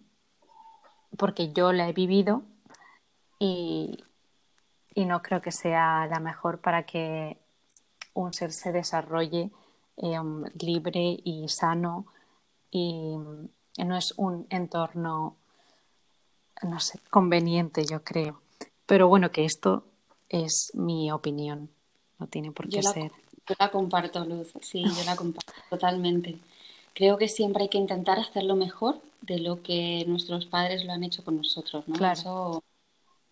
porque 1.16 1.52
yo 1.52 1.72
la 1.72 1.88
he 1.88 1.92
vivido 1.92 2.42
y, 3.38 4.04
y 4.94 5.04
no 5.04 5.22
creo 5.22 5.40
que 5.40 5.52
sea 5.52 6.06
la 6.06 6.20
mejor 6.20 6.60
para 6.60 6.84
que 6.84 7.38
un 8.14 8.32
ser 8.32 8.52
se 8.52 8.72
desarrolle 8.72 9.50
em, 9.96 10.44
libre 10.58 11.20
y 11.22 11.48
sano 11.48 12.06
y 12.76 13.84
no 13.84 13.96
es 13.96 14.12
un 14.16 14.46
entorno 14.50 15.36
no 16.62 16.80
sé 16.80 16.98
conveniente 17.10 17.84
yo 17.84 18.02
creo. 18.02 18.40
Pero 18.86 19.08
bueno 19.08 19.30
que 19.30 19.44
esto 19.44 19.84
es 20.28 20.70
mi 20.74 21.10
opinión. 21.10 21.70
No 22.18 22.26
tiene 22.26 22.52
por 22.52 22.68
qué 22.68 22.82
ser. 22.82 23.12
yo 23.48 23.54
la 23.58 23.70
comparto 23.70 24.24
Luz. 24.24 24.52
Sí 24.60 24.82
yo 24.84 25.04
la 25.04 25.16
comparto 25.16 25.52
totalmente. 25.70 26.38
Creo 26.94 27.18
que 27.18 27.28
siempre 27.28 27.64
hay 27.64 27.68
que 27.68 27.78
intentar 27.78 28.18
hacerlo 28.18 28.56
mejor 28.56 29.00
de 29.20 29.38
lo 29.38 29.62
que 29.62 30.04
nuestros 30.06 30.46
padres 30.46 30.84
lo 30.84 30.92
han 30.92 31.04
hecho 31.04 31.24
con 31.24 31.36
nosotros 31.36 31.86
¿no? 31.88 31.96
claro. 31.96 32.62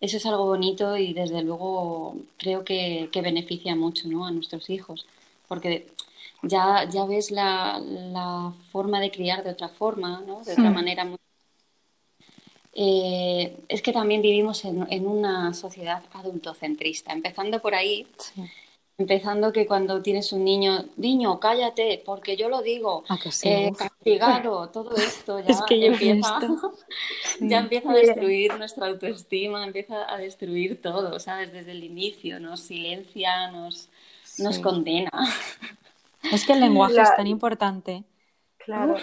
Eso 0.01 0.17
es 0.17 0.25
algo 0.25 0.45
bonito 0.45 0.97
y 0.97 1.13
desde 1.13 1.41
luego 1.41 2.17
creo 2.37 2.63
que, 2.65 3.09
beneficia 3.23 3.75
mucho 3.75 4.07
¿no? 4.07 4.25
a 4.25 4.31
nuestros 4.31 4.69
hijos, 4.69 5.07
porque 5.47 5.87
ya, 6.47 6.87
ya 6.89 7.05
ves 7.05 7.31
la, 7.31 7.79
la 7.79 8.53
forma 8.71 8.99
de 8.99 9.11
criar 9.11 9.43
de 9.43 9.51
otra 9.51 9.69
forma, 9.69 10.21
¿no? 10.25 10.43
de 10.43 10.53
otra 10.53 10.69
hmm. 10.69 10.73
manera. 10.73 11.09
Eh, 12.73 13.57
es 13.69 13.81
que 13.81 13.93
también 13.93 14.21
vivimos 14.21 14.65
en, 14.65 14.85
en, 14.89 15.07
una 15.07 15.53
sociedad 15.53 16.03
adultocentrista, 16.13 17.13
empezando 17.13 17.61
por 17.61 17.73
ahí. 17.73 18.07
Empezando 18.97 19.51
que 19.51 19.65
cuando 19.65 20.01
tienes 20.01 20.31
un 20.31 20.45
niño, 20.45 20.85
niño, 20.95 21.37
cállate, 21.41 22.01
porque 22.05 22.37
yo 22.37 22.47
lo 22.47 22.61
digo, 22.61 23.03
ah, 23.09 23.17
eh, 23.43 23.71
castigado, 23.77 24.69
todo 24.69 24.95
esto 24.95 25.39
ya 25.47 25.65
empieza, 25.69 26.39
ya 27.41 27.59
empieza 27.59 27.91
a 27.91 27.95
destruir 27.95 28.57
nuestra 28.57 28.87
autoestima, 28.87 29.65
empieza 29.65 30.09
a 30.13 30.17
destruir 30.17 30.81
todo, 30.81 31.19
¿sabes? 31.19 31.51
Desde 31.51 31.71
el 31.71 31.83
inicio, 31.83 32.39
nos 32.39 32.61
silencia, 32.61 33.51
nos, 33.51 33.89
nos 34.37 34.59
condena. 34.59 35.11
Es 36.31 36.45
que 36.45 36.53
el 36.53 36.59
lenguaje 36.59 37.01
es 37.01 37.15
tan 37.15 37.27
importante. 37.27 38.03
Claro, 38.57 38.95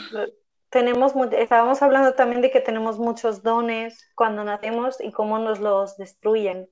tenemos, 0.70 1.12
estábamos 1.32 1.82
hablando 1.82 2.14
también 2.14 2.40
de 2.40 2.50
que 2.50 2.60
tenemos 2.60 2.98
muchos 2.98 3.42
dones 3.42 4.08
cuando 4.14 4.42
nacemos 4.42 4.96
y 5.00 5.12
cómo 5.12 5.38
nos 5.38 5.60
los 5.60 5.96
destruyen. 5.98 6.68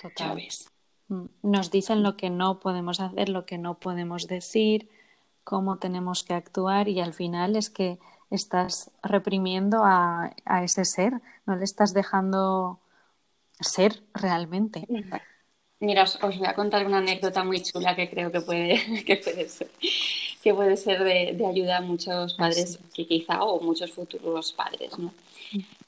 Total. 0.00 0.38
Mm, 1.08 1.24
nos 1.42 1.70
dicen 1.70 2.02
lo 2.02 2.16
que 2.16 2.30
no 2.30 2.60
podemos 2.60 3.00
hacer, 3.00 3.28
lo 3.28 3.44
que 3.44 3.58
no 3.58 3.78
podemos 3.80 4.28
decir, 4.28 4.88
cómo 5.44 5.78
tenemos 5.78 6.22
que 6.22 6.34
actuar 6.34 6.88
y 6.88 7.00
al 7.00 7.12
final 7.12 7.56
es 7.56 7.68
que 7.68 7.98
estás 8.30 8.90
reprimiendo 9.02 9.82
a, 9.84 10.34
ese 10.62 10.84
ser, 10.84 11.20
no 11.44 11.56
le 11.56 11.64
estás 11.64 11.92
dejando 11.92 12.80
ser 13.60 14.04
realmente. 14.14 14.86
Mira, 15.82 16.04
os, 16.04 16.16
voy 16.20 16.46
a 16.46 16.54
contar 16.54 16.86
una 16.86 16.98
anécdota 16.98 17.42
muy 17.42 17.60
chula 17.60 17.96
que 17.96 18.08
creo 18.08 18.30
que 18.30 18.40
puede, 18.40 19.02
que 19.04 19.16
puede 19.16 19.48
ser, 19.48 19.68
que 20.40 20.54
puede 20.54 20.76
ser 20.76 21.02
de, 21.02 21.44
ayuda 21.44 21.78
a 21.78 21.80
muchos 21.80 22.34
padres, 22.34 22.78
que 22.94 23.04
quizá, 23.04 23.42
o 23.42 23.60
muchos 23.60 23.90
futuros 23.90 24.52
padres, 24.52 24.96
¿no? 24.96 25.12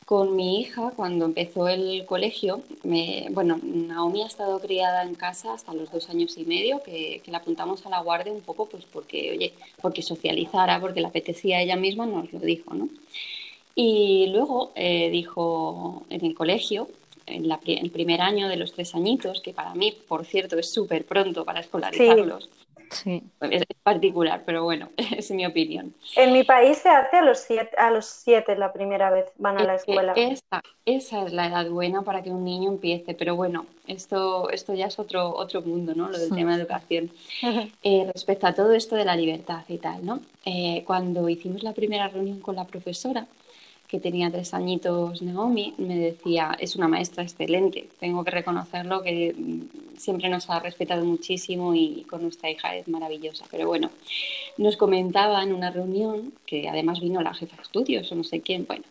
Con 0.05 0.35
mi 0.35 0.61
hija, 0.61 0.93
cuando 0.97 1.27
empezó 1.27 1.69
el 1.69 2.05
colegio, 2.07 2.63
me, 2.83 3.29
bueno, 3.31 3.61
Naomi 3.63 4.25
ha 4.25 4.27
estado 4.27 4.59
criada 4.59 5.05
en 5.05 5.15
casa 5.15 5.55
hasta 5.55 5.73
los 5.73 5.93
dos 5.93 6.11
años 6.11 6.37
y 6.39 6.45
medio, 6.45 6.83
que, 6.83 7.23
la 7.29 7.39
apuntamos 7.39 7.87
a 7.87 7.91
la 7.91 8.01
guardia 8.01 8.33
un 8.33 8.43
poco, 8.43 8.67
pues 8.67 8.85
porque, 8.87 9.31
oye, 9.31 9.53
porque 9.81 10.03
socializara, 10.03 10.81
porque 10.81 11.03
le 11.03 11.07
apetecía 11.07 11.59
a 11.59 11.63
ella 11.63 11.77
misma, 11.77 12.05
nos 12.05 12.33
lo 12.33 12.41
dijo, 12.41 12.75
¿no? 12.75 12.89
Y 13.77 14.27
luego 14.33 14.73
eh, 14.75 15.09
dijo 15.11 16.05
en 16.11 16.25
el 16.25 16.35
colegio, 16.35 16.89
en 17.27 17.51
el 17.51 17.91
primer 17.91 18.21
año 18.21 18.49
de 18.49 18.57
los 18.57 18.73
tres 18.73 18.95
añitos, 18.95 19.41
que 19.41 19.53
para 19.53 19.75
mí, 19.75 19.97
por 20.09 20.25
cierto, 20.25 20.59
es 20.59 20.71
súper 20.71 21.05
pronto 21.05 21.45
para 21.45 21.61
escolarizarlos. 21.61 22.49
Sí. 22.91 23.23
Es 23.41 23.65
particular, 23.83 24.43
pero 24.47 24.63
bueno, 24.63 24.89
es 25.17 25.31
mi 25.31 25.45
opinión. 25.45 25.95
En 26.17 26.33
mi 26.33 26.45
país 26.45 26.79
se 26.79 26.89
hace 26.89 27.17
a 27.17 27.23
los 27.23 27.39
siete, 27.39 27.77
a 27.77 27.91
los 27.91 28.07
siete 28.07 28.57
la 28.57 28.73
primera 28.73 29.11
vez 29.11 29.27
van 29.37 29.59
a 29.59 29.65
la 29.65 29.75
escuela. 29.75 30.13
Esa, 30.15 30.63
esa 30.85 31.27
es 31.27 31.33
la 31.33 31.49
edad 31.49 31.69
buena 31.69 32.03
para 32.03 32.23
que 32.23 32.31
un 32.31 32.45
niño 32.45 32.71
empiece, 32.71 33.15
pero 33.15 33.37
bueno, 33.37 33.67
esto, 33.87 34.51
esto 34.51 34.75
ya 34.75 34.87
es 34.87 34.99
otro, 34.99 35.35
otro 35.35 35.63
mundo, 35.63 35.95
¿no? 35.95 36.09
Lo 36.09 36.19
del 36.19 36.31
tema 36.31 36.57
de 36.57 36.63
educación. 36.63 37.11
Eh, 37.83 38.11
respecto 38.13 38.47
a 38.47 38.55
todo 38.55 38.73
esto 38.73 38.97
de 38.97 39.05
la 39.05 39.17
libertad 39.17 39.63
y 39.69 39.79
tal, 39.79 40.05
¿no? 40.05 40.21
Eh, 40.45 40.85
cuando 40.87 41.29
hicimos 41.29 41.63
la 41.63 41.73
primera 41.73 42.09
reunión 42.09 42.41
con 42.41 42.57
la 42.57 42.65
profesora, 42.65 43.27
que 43.95 44.01
tenía 44.01 44.29
tres 44.29 44.55
añitos 44.55 45.23
Naomi, 45.23 45.73
me 45.79 45.97
decía, 45.97 46.57
es 46.59 46.75
una 46.75 46.89
maestra 46.89 47.23
excelente, 47.23 47.89
tengo 48.01 48.25
que 48.25 48.33
reconocerlo, 48.33 49.03
que 49.03 49.33
mm, 49.33 49.97
siempre 49.97 50.29
nos 50.29 50.51
ha 50.51 50.59
respetado 50.59 51.05
muchísimo 51.05 51.77
y 51.77 52.05
con 52.11 52.23
nuestra 52.23 52.51
hija 52.51 52.75
es 52.75 52.89
maravillosa. 52.89 53.45
Pero 53.53 53.69
bueno, 53.69 53.91
nos 54.59 54.77
comentaba 54.77 55.45
en 55.45 55.53
una 55.53 55.71
reunión, 55.71 56.33
que 56.45 56.69
además 56.69 57.01
vino 57.01 57.23
la 57.23 57.35
jefa 57.35 57.55
de 57.55 57.63
estudios 57.63 58.11
o 58.11 58.17
no 58.17 58.25
sé 58.25 58.41
quién, 58.41 58.67
bueno, 58.67 58.83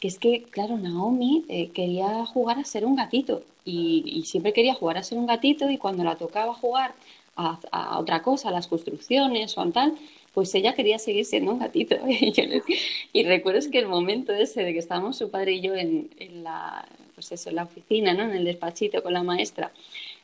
que 0.00 0.08
es 0.08 0.18
que, 0.18 0.42
claro, 0.42 0.76
Naomi 0.76 1.44
eh, 1.48 1.68
quería 1.68 2.26
jugar 2.26 2.58
a 2.58 2.64
ser 2.64 2.84
un 2.84 2.96
gatito 2.96 3.44
y, 3.64 4.24
siempre 4.26 4.52
quería 4.52 4.74
jugar 4.74 4.98
a 4.98 5.04
ser 5.04 5.18
un 5.18 5.26
gatito 5.26 5.70
y 5.70 5.78
cuando 5.78 6.02
la 6.02 6.16
tocaba 6.16 6.52
jugar 6.52 6.94
a, 7.36 7.60
a 7.70 8.00
otra 8.00 8.22
cosa, 8.22 8.48
a 8.48 8.52
las 8.52 8.66
construcciones 8.66 9.56
o 9.56 9.60
a 9.60 9.70
tal, 9.70 9.94
pues 10.32 10.54
ella 10.54 10.74
quería 10.74 10.98
seguir 10.98 11.24
siendo 11.24 11.52
un 11.52 11.58
gatito. 11.58 11.96
y, 13.12 13.22
recuerdo 13.24 13.70
que 13.70 13.78
el 13.78 13.88
momento 13.88 14.32
ese 14.32 14.62
de 14.62 14.72
que 14.72 14.78
estábamos 14.78 15.16
su 15.16 15.30
padre 15.30 15.52
y 15.52 15.60
yo 15.60 15.74
en, 15.74 16.10
la, 16.42 16.86
pues 17.14 17.32
eso, 17.32 17.50
en 17.50 17.56
la 17.56 17.64
oficina, 17.64 18.14
¿no? 18.14 18.24
en 18.24 18.32
el 18.32 18.44
despachito 18.44 19.02
con 19.02 19.12
la 19.12 19.22
maestra, 19.22 19.72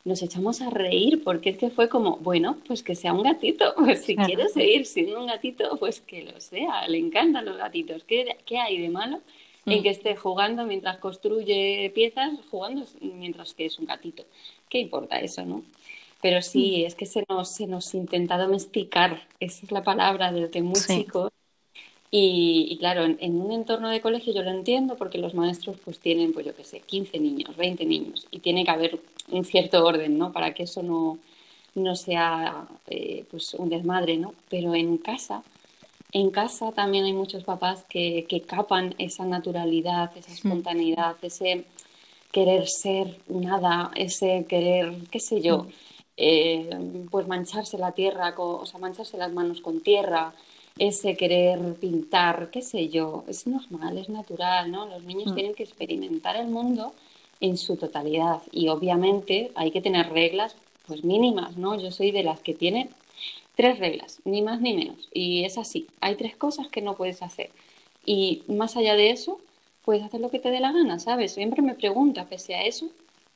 nos 0.05 0.23
echamos 0.23 0.63
a 0.63 0.71
reír 0.71 1.23
porque 1.23 1.51
es 1.51 1.59
que 1.59 1.71
fue 1.71 1.89
como, 1.89 2.17
bueno, 2.19 2.57
pues 2.67 2.83
que 2.83 2.95
sea 2.95 3.13
un 3.13 3.23
gatito, 3.23 3.75
pues 3.77 4.05
si 4.05 4.17
quiere 4.17 4.49
seguir 4.49 4.87
siendo 4.87 5.21
un 5.21 5.27
gatito, 5.27 5.77
pues 5.79 6.01
que 6.01 6.23
lo 6.23 6.41
sea, 6.41 6.89
le 6.89 6.99
encantan 6.99 7.45
los 7.45 7.59
gatitos. 7.59 8.05
¿Qué, 8.05 8.37
qué 8.47 8.59
hay 8.59 8.79
de 8.79 8.89
malo? 8.89 9.21
en 9.67 9.81
mm. 9.81 9.83
que 9.83 9.91
esté 9.91 10.17
jugando 10.17 10.65
mientras 10.65 10.99
construye 10.99 11.91
piezas, 11.95 12.33
jugando 12.51 12.87
mientras 13.01 13.55
que 13.55 13.67
es 13.67 13.79
un 13.79 13.87
gatito. 13.87 14.25
¿Qué 14.69 14.79
importa 14.79 15.21
eso, 15.21 15.45
no? 15.45 15.63
Pero 16.21 16.43
sí, 16.43 16.83
mm. 16.83 16.87
es 16.87 16.95
que 16.95 17.07
se 17.07 17.25
nos, 17.29 17.51
se 17.51 17.67
nos 17.67 17.95
intenta 17.95 18.39
domesticar, 18.39 19.27
esa 19.41 19.65
es 19.65 19.73
la 19.73 19.83
palabra 19.83 20.33
desde 20.33 20.63
muy 20.63 20.81
chicos. 20.81 21.31
Y, 22.11 22.77
claro, 22.81 23.05
en, 23.05 23.41
un 23.41 23.53
entorno 23.53 23.91
de 23.91 24.01
colegio 24.01 24.33
yo 24.33 24.43
lo 24.43 24.51
entiendo 24.51 24.97
porque 24.97 25.19
los 25.19 25.35
maestros 25.35 25.77
pues 25.85 25.99
tienen, 26.01 26.33
pues 26.33 26.47
yo 26.47 26.57
qué 26.57 26.65
sé, 26.65 26.81
15 26.81 27.19
niños, 27.19 27.55
20 27.57 27.85
niños 27.85 28.27
y 28.31 28.39
tiene 28.39 28.65
que 28.65 28.71
haber 28.71 28.99
un 29.31 29.45
cierto 29.45 29.85
orden, 29.85 30.17
¿no? 30.17 30.33
Para 30.33 30.55
que 30.55 30.63
eso 30.63 30.83
no, 30.83 31.19
no 31.75 31.97
sea 31.97 32.67
eh, 32.87 33.27
pues 33.31 33.53
un 33.53 33.69
desmadre, 33.69 34.17
¿no? 34.17 34.33
Pero 34.49 34.75
en 34.75 34.97
casa, 34.97 35.43
en 36.13 36.31
casa 36.31 36.73
también 36.73 37.05
hay 37.05 37.13
muchos 37.13 37.45
papás 37.45 37.85
que, 37.91 38.25
que 38.27 38.41
capan 38.41 38.95
esa 38.97 39.27
naturalidad, 39.27 40.11
esa 40.17 40.33
espontaneidad, 40.33 41.17
ese 41.21 41.67
querer 42.33 42.69
ser 42.69 43.19
nada, 43.29 43.91
ese 43.97 44.47
querer, 44.49 44.95
qué 45.11 45.21
sé 45.21 45.43
yo. 45.43 45.67
Eh, 46.21 46.69
pues 47.13 47.29
mancharse 47.29 47.79
la 47.79 47.93
tierra, 47.93 48.35
o 48.37 48.67
sea, 48.67 48.81
mancharse 48.81 49.17
las 49.17 49.33
manos 49.33 49.61
con 49.61 49.81
tierra, 49.81 50.35
ese 50.77 51.17
querer 51.17 51.75
pintar, 51.75 52.51
qué 52.51 52.61
sé 52.61 52.89
yo, 52.89 53.23
es 53.29 53.47
normal, 53.47 53.99
es 53.99 54.09
natural, 54.09 54.69
¿no? 54.69 54.87
Los 54.87 55.05
niños 55.05 55.31
mm. 55.31 55.35
tienen 55.37 55.55
que 55.55 55.63
experimentar 55.63 56.35
el 56.35 56.49
mundo 56.49 56.93
en 57.39 57.57
su 57.57 57.77
totalidad 57.77 58.43
y 58.51 58.67
obviamente 58.67 59.53
hay 59.55 59.71
que 59.71 59.81
tener 59.81 60.11
reglas 60.11 60.57
pues 60.89 61.05
mínimas, 61.05 61.57
¿no? 61.57 61.81
Yo 61.81 61.93
soy 61.93 62.11
de 62.11 62.25
las 62.25 62.41
que 62.41 62.53
tiene 62.53 62.91
tres 63.55 63.79
reglas, 63.79 64.21
ni 64.25 64.43
más 64.43 64.61
ni 64.61 64.75
menos, 64.75 65.09
y 65.13 65.45
es 65.45 65.57
así, 65.57 65.87
hay 66.01 66.17
tres 66.17 66.35
cosas 66.37 66.67
que 66.67 66.83
no 66.83 66.97
puedes 66.97 67.23
hacer 67.23 67.51
y 68.05 68.43
más 68.49 68.77
allá 68.77 68.97
de 68.97 69.11
eso, 69.11 69.39
puedes 69.85 70.03
hacer 70.03 70.21
lo 70.21 70.31
que 70.31 70.41
te 70.41 70.51
dé 70.51 70.59
la 70.59 70.73
gana, 70.73 70.99
¿sabes? 70.99 71.33
Siempre 71.33 71.63
me 71.63 71.75
pregunta, 71.75 72.27
pese 72.27 72.57
a 72.57 72.65
eso, 72.65 72.89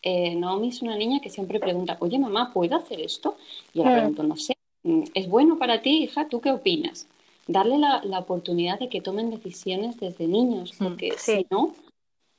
eh, 0.02 0.34
Naomi 0.34 0.68
es 0.68 0.82
una 0.82 0.96
niña 0.96 1.20
que 1.20 1.30
siempre 1.30 1.60
pregunta, 1.60 1.96
oye 2.00 2.18
mamá, 2.18 2.52
¿puedo 2.52 2.76
hacer 2.76 3.00
esto? 3.00 3.36
Y 3.72 3.78
yo 3.78 3.84
le 3.84 3.90
mm. 3.90 3.94
pregunto, 3.94 4.22
no 4.24 4.36
sé, 4.36 4.56
mm, 4.82 5.02
¿es 5.14 5.28
bueno 5.28 5.58
para 5.58 5.80
ti, 5.80 6.02
hija? 6.02 6.28
¿Tú 6.28 6.40
qué 6.40 6.50
opinas? 6.50 7.06
Darle 7.46 7.78
la, 7.78 8.18
oportunidad 8.18 8.78
de 8.78 8.88
que 8.88 9.00
tomen 9.00 9.30
decisiones 9.30 9.98
desde 9.98 10.26
niños, 10.26 10.72
mm, 10.78 10.84
porque 10.84 11.12
si 11.16 11.46
no, 11.50 11.74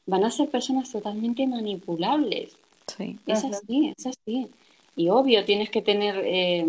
van 0.06 0.26
a 0.26 0.32
ser 0.32 0.50
personas 0.50 0.92
totalmente 0.92 1.48
manipulables. 1.48 2.58
Sí. 2.88 3.18
Es 3.26 3.46
así, 3.46 3.94
es 3.98 4.06
así. 4.08 4.50
Y 4.96 5.10
obvio, 5.10 5.44
tienes 5.46 5.70
que 5.70 5.82
tener 5.82 6.22
eh, 6.24 6.66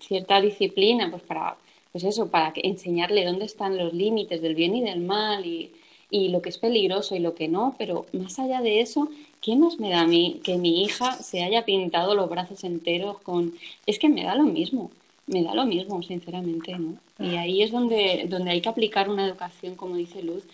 cierta 0.00 0.40
disciplina, 0.40 1.10
pues 1.10 1.22
para, 1.22 1.56
pues 1.92 2.04
eso, 2.04 2.28
para 2.28 2.52
enseñarle 2.56 3.24
dónde 3.24 3.44
están 3.44 3.76
los 3.76 3.92
límites 3.92 4.40
del 4.40 4.54
bien 4.54 4.76
y 4.76 4.82
del 4.82 5.00
mal 5.00 5.44
y, 5.44 5.72
y 6.10 6.28
lo 6.28 6.40
que 6.40 6.48
es 6.48 6.58
peligroso 6.58 7.14
y 7.14 7.18
lo 7.18 7.34
que 7.34 7.48
no, 7.48 7.74
pero 7.76 8.06
más 8.12 8.38
allá 8.38 8.62
de 8.62 8.80
eso, 8.80 9.08
¿qué 9.40 9.56
más 9.56 9.78
me 9.78 9.90
da 9.90 10.00
a 10.00 10.06
mí 10.06 10.40
que 10.44 10.56
mi 10.56 10.82
hija 10.82 11.12
se 11.12 11.42
haya 11.42 11.64
pintado 11.64 12.14
los 12.14 12.28
brazos 12.28 12.64
enteros 12.64 13.20
con... 13.20 13.54
Es 13.86 13.98
que 13.98 14.08
me 14.08 14.24
da 14.24 14.34
lo 14.34 14.44
mismo, 14.44 14.90
me 15.26 15.42
da 15.42 15.54
lo 15.54 15.66
mismo, 15.66 16.02
sinceramente, 16.02 16.76
¿no? 16.78 16.96
Y 17.18 17.36
ahí 17.36 17.62
es 17.62 17.70
donde, 17.70 18.26
donde 18.28 18.50
hay 18.50 18.60
que 18.60 18.68
aplicar 18.68 19.08
una 19.08 19.26
educación, 19.26 19.74
como 19.74 19.96
dice 19.96 20.22
Luz, 20.22 20.44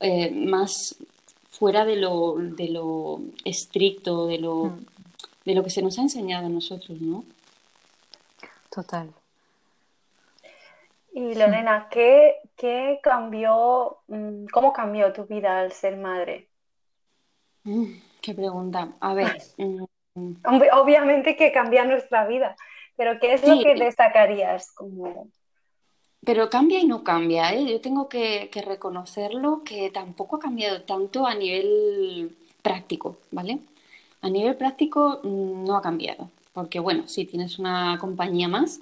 eh, 0.00 0.30
más 0.30 0.96
fuera 1.50 1.84
de 1.84 1.96
lo, 1.96 2.36
de 2.36 2.68
lo 2.68 3.20
estricto, 3.44 4.26
de 4.26 4.38
lo, 4.38 4.64
mm. 4.64 4.86
de 5.44 5.54
lo 5.54 5.64
que 5.64 5.70
se 5.70 5.82
nos 5.82 5.98
ha 5.98 6.02
enseñado 6.02 6.46
a 6.46 6.50
nosotros, 6.50 7.00
¿no? 7.00 7.24
Total. 8.70 9.10
Y 11.12 11.34
Lorena, 11.34 11.88
¿qué, 11.90 12.36
qué 12.56 13.00
cambió, 13.02 13.98
mm, 14.06 14.46
cómo 14.52 14.72
cambió 14.72 15.12
tu 15.12 15.24
vida 15.24 15.60
al 15.60 15.72
ser 15.72 15.96
madre? 15.96 16.46
Mm, 17.64 17.94
qué 18.28 18.34
pregunta. 18.34 18.92
A 19.00 19.14
ver. 19.14 19.38
Mm, 19.56 19.84
obviamente 20.74 21.34
que 21.34 21.50
cambia 21.50 21.84
nuestra 21.84 22.26
vida, 22.26 22.56
pero 22.96 23.18
¿qué 23.18 23.32
es 23.32 23.46
lo 23.46 23.58
que 23.62 23.74
destacarías 23.74 24.72
como... 24.72 25.28
Pero 26.24 26.50
cambia 26.50 26.80
y 26.80 26.86
no 26.86 27.04
cambia, 27.04 27.54
¿eh? 27.54 27.64
Yo 27.64 27.80
tengo 27.80 28.08
que, 28.08 28.50
que, 28.52 28.60
reconocerlo 28.60 29.62
que 29.64 29.90
tampoco 29.90 30.36
ha 30.36 30.40
cambiado 30.40 30.82
tanto 30.82 31.26
a 31.26 31.34
nivel 31.34 32.36
práctico, 32.60 33.16
¿vale? 33.30 33.60
A 34.20 34.28
nivel 34.28 34.56
práctico 34.56 35.20
no 35.22 35.76
ha 35.76 35.80
cambiado, 35.80 36.28
porque 36.52 36.80
bueno, 36.80 37.06
si 37.06 37.24
tienes 37.24 37.58
una 37.58 37.96
compañía 37.98 38.48
más 38.48 38.80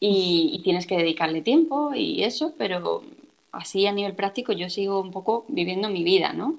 y, 0.00 0.60
tienes 0.62 0.86
que 0.86 0.96
dedicarle 0.96 1.42
tiempo 1.42 1.92
y 1.94 2.22
eso, 2.22 2.54
pero 2.56 3.02
así 3.50 3.86
a 3.86 3.92
nivel 3.92 4.14
práctico 4.14 4.52
yo 4.52 4.70
sigo 4.70 5.00
un 5.00 5.10
poco 5.10 5.44
viviendo 5.48 5.90
mi 5.90 6.04
vida, 6.04 6.32
¿no? 6.32 6.56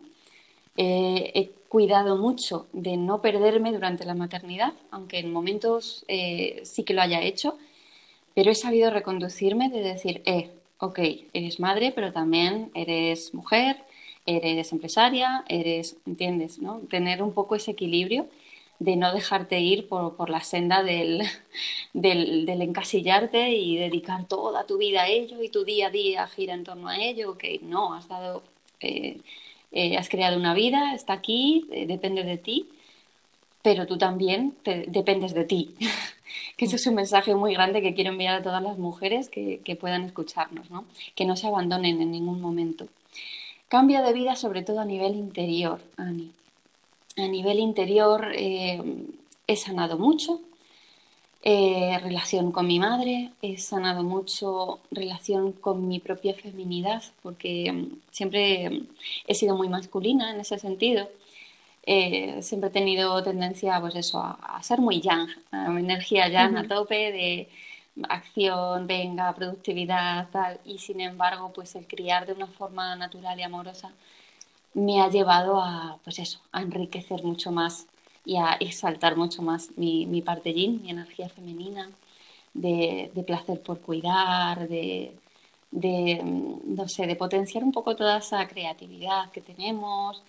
Eh, 0.76 1.32
he 1.34 1.63
cuidado 1.74 2.18
mucho 2.18 2.68
de 2.72 2.98
no 2.98 3.20
perderme 3.20 3.72
durante 3.72 4.06
la 4.06 4.14
maternidad, 4.14 4.74
aunque 4.92 5.18
en 5.18 5.34
momentos 5.34 6.06
eh, 6.08 6.62
sí 6.66 6.84
que 6.84 6.94
lo 6.94 7.02
haya 7.02 7.24
hecho, 7.24 7.58
pero 8.36 8.52
he 8.52 8.56
sabido 8.56 8.92
reconducirme 8.92 9.70
de 9.70 9.82
decir, 9.82 10.22
eh, 10.26 10.52
ok, 10.78 11.00
eres 11.34 11.60
madre, 11.60 11.92
pero 11.92 12.14
también 12.14 12.70
eres 12.76 13.34
mujer, 13.34 13.78
eres 14.28 14.72
empresaria, 14.72 15.46
eres, 15.48 15.98
¿entiendes? 16.06 16.60
¿no? 16.60 16.78
Tener 16.92 17.24
un 17.24 17.34
poco 17.34 17.56
ese 17.56 17.72
equilibrio 17.72 18.28
de 18.78 18.96
no 18.96 19.12
dejarte 19.12 19.60
ir 19.60 19.88
por, 19.88 20.16
por 20.16 20.30
la 20.30 20.42
senda 20.42 20.84
del, 20.84 21.24
del, 21.94 22.62
encasillarte 22.62 23.50
y 23.50 23.78
dedicar 23.78 24.28
toda 24.28 24.68
tu 24.68 24.78
vida 24.78 25.02
a 25.02 25.08
ello 25.08 25.42
y 25.42 25.50
tu 25.50 25.64
día 25.64 25.88
a 25.88 25.90
día 25.90 26.28
gira 26.28 26.54
en 26.54 26.66
torno 26.66 26.88
a 26.88 26.98
ello, 26.98 27.36
que 27.36 27.62
no, 27.64 27.96
has 27.96 28.08
dado 28.08 28.44
eh, 28.80 29.22
eh, 29.74 29.98
has 29.98 30.10
creado 30.10 30.38
una 30.38 30.54
vida, 30.54 30.94
está 30.94 31.14
aquí, 31.14 31.68
eh, 31.72 31.86
depende 31.86 32.24
de 32.24 32.38
ti, 32.38 32.70
pero 33.62 33.88
tú 33.88 33.98
también 33.98 34.56
dependes 34.88 35.34
de 35.34 35.46
ti. 35.46 35.76
que 36.58 36.66
eso 36.66 36.76
es 36.76 36.86
un 36.88 36.96
mensaje 36.96 37.36
muy 37.36 37.54
grande 37.54 37.82
que 37.82 37.94
quiero 37.94 38.12
enviar 38.12 38.36
a 38.36 38.44
todas 38.44 38.62
las 38.62 38.78
mujeres 38.78 39.30
que, 39.30 39.78
puedan 39.80 40.04
escucharnos, 40.04 40.70
¿no? 40.70 40.86
que 41.16 41.26
no 41.26 41.36
se 41.36 41.48
abandonen 41.48 42.02
en 42.02 42.12
ningún 42.12 42.42
momento. 42.42 42.88
Cambia 43.68 44.02
de 44.02 44.14
vida 44.14 44.36
sobre 44.36 44.62
todo 44.62 44.80
a 44.80 44.86
nivel 44.86 45.16
interior, 45.16 45.82
Ani. 45.98 46.32
A 47.18 47.28
nivel 47.28 47.60
interior, 47.60 48.32
eh, 48.36 48.82
he 49.48 49.56
sanado 49.56 49.98
mucho. 49.98 50.42
Eh, 51.46 52.00
relación 52.02 52.54
con 52.54 52.68
mi 52.68 52.80
madre, 52.80 53.32
he 53.42 53.58
sanado 53.58 54.02
mucho 54.04 54.80
relación 54.92 55.52
con 55.52 55.90
mi 55.90 56.00
propia 56.00 56.34
feminidad, 56.34 57.04
porque 57.22 57.70
mm, 57.70 58.00
siempre 58.12 58.84
he 59.28 59.36
sido 59.36 59.58
muy 59.58 59.68
masculina 59.68 60.32
en 60.32 60.40
ese 60.40 60.58
sentido. 60.58 61.10
Eh, 61.86 62.42
siempre 62.42 62.70
he 62.70 62.72
tenido 62.74 63.22
tendencia 63.24 63.80
pues 63.82 63.96
eso, 63.96 64.20
a, 64.24 64.60
ser 64.64 64.80
muy 64.80 65.02
yang, 65.02 65.28
a 65.52 65.66
energía 65.80 66.30
yang 66.30 66.56
a 66.58 66.68
tope 66.68 67.12
de 67.12 67.50
acción, 68.10 68.88
venga, 68.88 69.34
productividad, 69.36 70.30
tal, 70.32 70.60
y 70.66 70.78
sin 70.80 71.02
embargo, 71.02 71.52
pues 71.54 71.76
el 71.76 71.86
criar 71.88 72.26
de 72.26 72.34
una 72.34 72.48
forma 72.48 72.96
natural 72.96 73.38
y 73.40 73.44
amorosa 73.44 73.92
me 74.74 75.02
ha 75.02 75.10
llevado 75.10 75.62
a, 75.62 75.98
pues 76.04 76.20
eso, 76.20 76.40
a 76.54 76.62
enriquecer 76.62 77.24
mucho 77.24 77.52
más 77.52 77.88
y 78.26 78.38
a 78.38 78.54
exaltar 78.60 79.18
mucho 79.18 79.42
más 79.42 79.72
mi, 79.78 80.06
mi 80.06 80.22
parte 80.22 80.54
yin, 80.54 80.82
mi 80.82 80.92
energía 80.92 81.30
femenina, 81.30 81.90
de, 82.54 83.12
de 83.14 83.24
placer 83.24 83.62
por 83.62 83.82
cuidar, 83.82 84.68
de, 84.68 85.14
de, 85.72 86.22
no 86.24 86.88
sé, 86.88 87.08
de 87.08 87.16
potenciar 87.16 87.64
un 87.64 87.72
poco 87.72 87.96
toda 87.96 88.20
esa 88.20 88.48
creatividad 88.48 89.32
que 89.32 89.42
tenemos, 89.42 90.22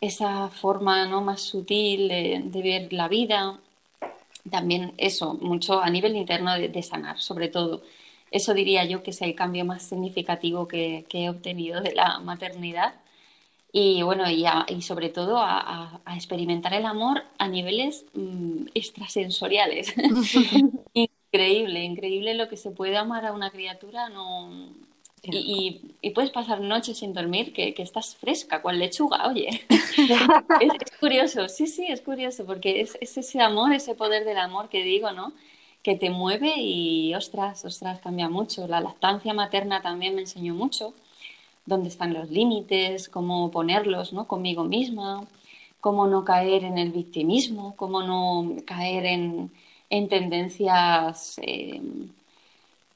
esa 0.00 0.48
forma 0.50 1.06
¿no? 1.06 1.22
más 1.22 1.42
sutil 1.42 2.08
de, 2.08 2.62
ver 2.62 2.92
la 2.92 3.08
vida. 3.08 3.58
También 4.50 4.94
eso, 4.98 5.34
mucho 5.34 5.80
a 5.80 5.90
nivel 5.90 6.16
interno 6.16 6.54
de, 6.58 6.82
sanar, 6.82 7.20
sobre 7.20 7.48
todo. 7.48 7.82
Eso 8.30 8.54
diría 8.54 8.84
yo 8.84 9.02
que 9.02 9.10
es 9.10 9.22
el 9.22 9.34
cambio 9.34 9.64
más 9.64 9.82
significativo 9.84 10.68
que 10.68 11.04
he 11.12 11.28
obtenido 11.30 11.80
de 11.80 11.94
la 11.94 12.20
maternidad 12.20 12.94
y 13.72 14.02
bueno, 14.02 14.28
y, 14.28 14.44
y 14.68 14.82
sobre 14.82 15.10
todo 15.10 15.38
a, 15.38 16.00
experimentar 16.14 16.74
el 16.74 16.86
amor 16.86 17.22
a 17.38 17.48
niveles 17.48 18.04
mm, 18.14 18.66
extrasensoriales. 18.74 19.94
increíble, 20.92 21.84
increíble 21.84 22.34
lo 22.34 22.48
que 22.48 22.56
se 22.56 22.72
puede 22.72 22.96
amar 22.96 23.26
a 23.26 23.32
una 23.32 23.50
criatura, 23.50 24.08
no... 24.08 24.50
Y, 25.22 25.82
y, 26.00 26.10
puedes 26.10 26.30
pasar 26.30 26.62
noches 26.62 26.96
sin 26.96 27.12
dormir 27.12 27.52
que, 27.52 27.74
que 27.74 27.82
estás 27.82 28.16
fresca, 28.16 28.62
cual 28.62 28.78
lechuga, 28.78 29.28
oye. 29.28 29.48
es, 29.68 30.98
curioso, 30.98 31.46
sí, 31.50 31.66
sí, 31.66 31.86
es 31.88 32.00
curioso, 32.00 32.46
porque 32.46 32.80
es, 32.80 32.96
es, 33.02 33.18
ese 33.18 33.38
amor, 33.42 33.74
ese 33.74 33.94
poder 33.94 34.24
del 34.24 34.38
amor 34.38 34.70
que 34.70 34.82
digo, 34.82 35.12
¿no? 35.12 35.34
Que 35.82 35.94
te 35.94 36.08
mueve 36.08 36.54
y, 36.56 37.14
ostras, 37.14 37.66
ostras, 37.66 38.00
cambia 38.00 38.30
mucho. 38.30 38.66
La 38.66 38.80
lactancia 38.80 39.34
materna 39.34 39.82
también 39.82 40.14
me 40.14 40.22
enseñó 40.22 40.54
mucho 40.54 40.94
dónde 41.70 41.88
están 41.88 42.12
los 42.12 42.30
límites, 42.30 43.08
cómo 43.08 43.50
ponerlos 43.50 44.12
¿no? 44.12 44.26
conmigo 44.26 44.64
misma, 44.64 45.26
cómo 45.80 46.06
no 46.06 46.24
caer 46.24 46.64
en 46.64 46.76
el 46.76 46.92
victimismo, 46.92 47.74
cómo 47.76 48.02
no 48.02 48.56
caer 48.66 49.06
en, 49.06 49.50
tendencias, 50.08 51.40
eh, 51.42 51.80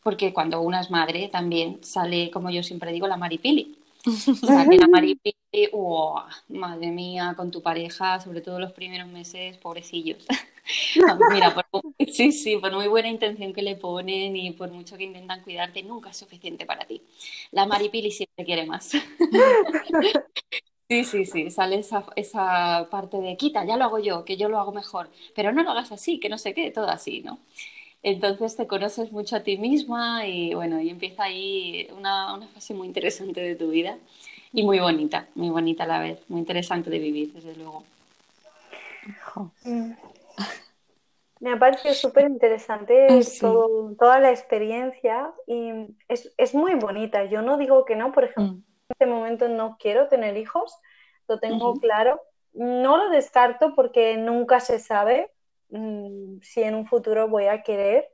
porque 0.03 0.35
cuando 0.35 0.61
una 0.61 0.81
es 0.81 0.91
madre 0.91 1.29
también 1.29 1.83
sale, 1.83 2.31
como 2.31 2.51
yo 2.51 2.63
siempre 2.63 2.93
digo, 2.93 3.07
la 3.07 3.17
maripili. 3.17 3.79
Sale 4.05 4.77
la 4.77 4.87
maripili, 4.87 5.35
madre 6.49 6.91
mía, 6.91 7.33
con 7.37 7.51
tu 7.51 7.63
pareja, 7.63 8.21
sobre 8.21 8.43
todo 8.43 8.61
los 8.61 8.73
primeros 8.73 9.09
meses, 9.09 9.57
pobrecillos. 9.57 10.27
Mira, 11.29 11.55
sí, 12.13 12.33
sí, 12.33 12.57
por 12.59 12.73
muy 12.73 12.89
buena 12.89 13.09
intención 13.09 13.53
que 13.53 13.63
le 13.63 13.77
ponen 13.77 14.37
y 14.37 14.53
por 14.53 14.71
mucho 14.71 14.97
que 14.97 15.05
intentan 15.05 15.43
cuidarte, 15.43 15.83
nunca 15.83 16.11
es 16.11 16.17
suficiente 16.17 16.67
para 16.67 16.87
ti. 16.87 17.03
La 17.51 17.67
Maripili 17.67 18.11
siempre 18.11 18.45
quiere 18.45 18.67
más. 18.67 18.93
Sí, 20.89 21.05
sí, 21.05 21.25
sí, 21.25 21.51
sale 21.51 21.77
esa, 21.79 22.05
esa 22.15 22.89
parte 22.91 23.17
de 23.19 23.37
quita, 23.39 23.65
ya 23.65 23.77
lo 23.79 23.85
hago 23.85 23.99
yo, 23.99 24.25
que 24.27 24.37
yo 24.37 24.51
lo 24.51 24.59
hago 24.59 24.71
mejor, 24.73 25.09
pero 25.35 25.51
no 25.51 25.63
lo 25.63 25.71
hagas 25.71 25.93
así, 25.93 26.21
que 26.21 26.29
no 26.29 26.37
sé 26.37 26.53
qué, 26.55 26.71
todo 26.71 26.89
así, 26.91 27.23
¿no? 27.23 27.39
Entonces 28.03 28.57
te 28.57 28.67
conoces 28.67 29.13
mucho 29.13 29.37
a 29.37 29.43
ti 29.43 29.59
misma 29.59 30.27
y 30.27 30.55
bueno, 30.55 30.81
y 30.81 30.91
empieza 30.91 31.25
ahí 31.25 31.89
una, 31.97 32.35
una 32.35 32.49
fase 32.49 32.75
muy 32.75 32.89
interesante 32.89 33.41
de 33.41 33.57
tu 33.57 33.71
vida 33.71 33.99
y 34.53 34.65
muy 34.65 34.81
bonita, 34.81 35.29
muy 35.37 35.51
bonita 35.51 35.85
a 35.85 35.87
la 35.89 36.01
vez, 36.01 36.21
muy 36.29 36.41
interesante 36.41 36.91
de 36.91 36.99
vivir, 37.01 37.33
desde 37.35 37.57
luego. 37.57 37.85
Me 41.41 41.53
ha 41.53 41.59
parecido 41.59 41.93
súper 41.93 42.25
interesante 42.25 43.07
toda 43.99 44.19
la 44.19 44.31
experiencia 44.31 45.31
y 45.47 45.95
es, 46.09 46.55
muy 46.55 46.75
bonita. 46.75 47.25
Yo 47.25 47.43
no 47.43 47.59
digo 47.59 47.85
que 47.85 47.97
no, 47.97 48.13
por 48.13 48.25
ejemplo, 48.25 48.55
mm. 48.55 48.57
en 48.57 48.65
este 48.89 49.07
momento 49.07 49.49
no 49.49 49.77
quiero 49.79 50.09
tener 50.09 50.37
hijos, 50.39 50.75
lo 51.29 51.39
tengo 51.39 51.75
claro. 51.75 52.21
No 52.55 52.97
lo 52.97 53.11
descarto 53.11 53.75
porque 53.75 54.17
nunca 54.17 54.61
se 54.61 54.79
sabe 54.79 55.31
mm, 55.69 56.39
si 56.41 56.63
en 56.63 56.77
un 56.77 56.87
futuro 56.87 57.29
voy 57.29 57.47
a 57.47 57.63
querer. 57.63 58.09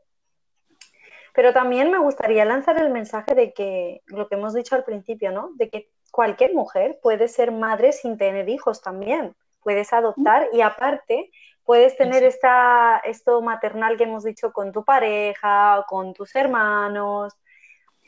Pero 1.32 1.52
también 1.52 1.90
me 1.92 1.98
gustaría 1.98 2.44
lanzar 2.44 2.82
el 2.82 2.90
mensaje 2.90 3.34
de 3.34 3.52
que, 3.52 4.02
lo 4.06 4.28
que 4.28 4.34
hemos 4.34 4.54
dicho 4.54 4.74
al 4.74 4.82
principio, 4.82 5.30
¿no? 5.30 5.52
De 5.54 5.70
que 5.70 5.90
cualquier 6.10 6.54
mujer 6.54 6.98
puede 7.00 7.28
ser 7.28 7.52
madre 7.52 7.92
sin 7.92 8.18
tener 8.18 8.48
hijos 8.48 8.82
también. 8.82 9.36
Puedes 9.62 9.92
adoptar 9.92 10.48
y 10.52 10.62
aparte 10.62 11.30
puedes 11.64 11.96
tener 11.96 12.22
esta, 12.22 13.00
esto 13.04 13.40
maternal 13.42 13.96
que 13.96 14.04
hemos 14.04 14.24
dicho 14.24 14.52
con 14.52 14.72
tu 14.72 14.84
pareja, 14.84 15.84
con 15.88 16.12
tus 16.14 16.34
hermanos. 16.34 17.34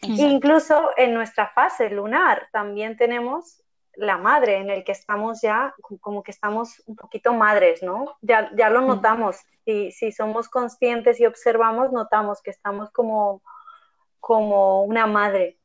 Incluso 0.03 0.91
en 0.97 1.15
nuestra 1.15 1.49
fase 1.49 1.89
lunar 1.89 2.49
también 2.51 2.97
tenemos 2.97 3.63
la 3.95 4.17
madre, 4.17 4.57
en 4.57 4.71
el 4.71 4.85
que 4.85 4.93
estamos 4.93 5.41
ya 5.43 5.75
como 6.01 6.23
que 6.23 6.31
estamos 6.31 6.83
un 6.87 6.97
poquito 6.97 7.33
madres, 7.35 7.83
¿no? 7.83 8.17
Ya, 8.21 8.51
ya 8.57 8.71
lo 8.71 8.81
notamos. 8.81 9.37
Si, 9.65 9.93
si 9.93 10.11
somos 10.13 10.49
conscientes 10.49 11.21
y 11.21 11.27
observamos, 11.27 11.93
notamos 11.93 12.43
que 12.43 12.51
estamos 12.51 12.91
como, 12.91 13.43
como 14.19 14.83
una 14.85 15.07
madre. 15.07 15.59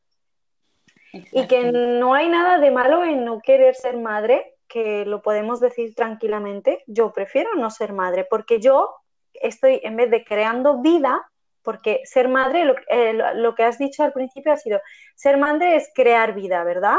Y 1.13 1.47
que 1.47 1.71
no 1.71 2.13
hay 2.13 2.27
nada 2.27 2.59
de 2.59 2.69
malo 2.69 3.03
en 3.03 3.23
no 3.23 3.39
querer 3.41 3.75
ser 3.75 3.97
madre, 3.97 4.56
que 4.67 5.05
lo 5.05 5.21
podemos 5.21 5.59
decir 5.59 5.95
tranquilamente, 5.95 6.83
yo 6.87 7.13
prefiero 7.13 7.55
no 7.55 7.69
ser 7.69 7.93
madre, 7.93 8.25
porque 8.29 8.59
yo 8.59 8.93
estoy, 9.33 9.79
en 9.83 9.95
vez 9.95 10.11
de 10.11 10.23
creando 10.23 10.81
vida, 10.81 11.29
porque 11.63 12.01
ser 12.05 12.29
madre, 12.29 12.65
lo, 12.65 12.75
eh, 12.89 13.53
que 13.55 13.63
has 13.63 13.77
dicho 13.77 14.03
al 14.03 14.13
principio 14.13 14.53
ha 14.53 14.57
sido, 14.57 14.81
ser 15.15 15.37
madre 15.37 15.75
es 15.75 15.89
crear 15.93 16.33
vida, 16.33 16.63
¿verdad? 16.63 16.97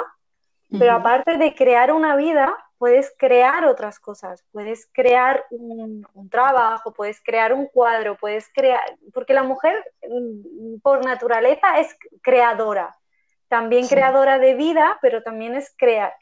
Pero 0.71 0.93
aparte 0.93 1.39
de 1.39 1.55
crear 1.55 1.91
una 1.91 2.15
vida, 2.15 2.55
puedes 2.77 3.13
crear 3.19 3.65
otras 3.65 3.99
cosas, 3.99 4.45
puedes 4.53 4.89
crear 4.93 5.45
un, 5.51 6.07
trabajo, 6.31 6.93
puedes 6.93 7.21
crear 7.23 7.53
un 7.53 7.67
cuadro, 7.67 8.17
puedes 8.17 8.51
crear, 8.53 8.81
porque 9.13 9.33
la 9.33 9.43
mujer 9.43 9.83
mm, 10.07 10.81
por 10.81 11.05
naturaleza 11.05 11.81
es 11.81 11.97
creadora, 12.23 12.97
también 13.49 13.89
creadora 13.89 14.39
de 14.39 14.55
vida, 14.55 14.99
pero 15.01 15.23
también 15.23 15.55
es 15.55 15.75
crea, 15.77 16.15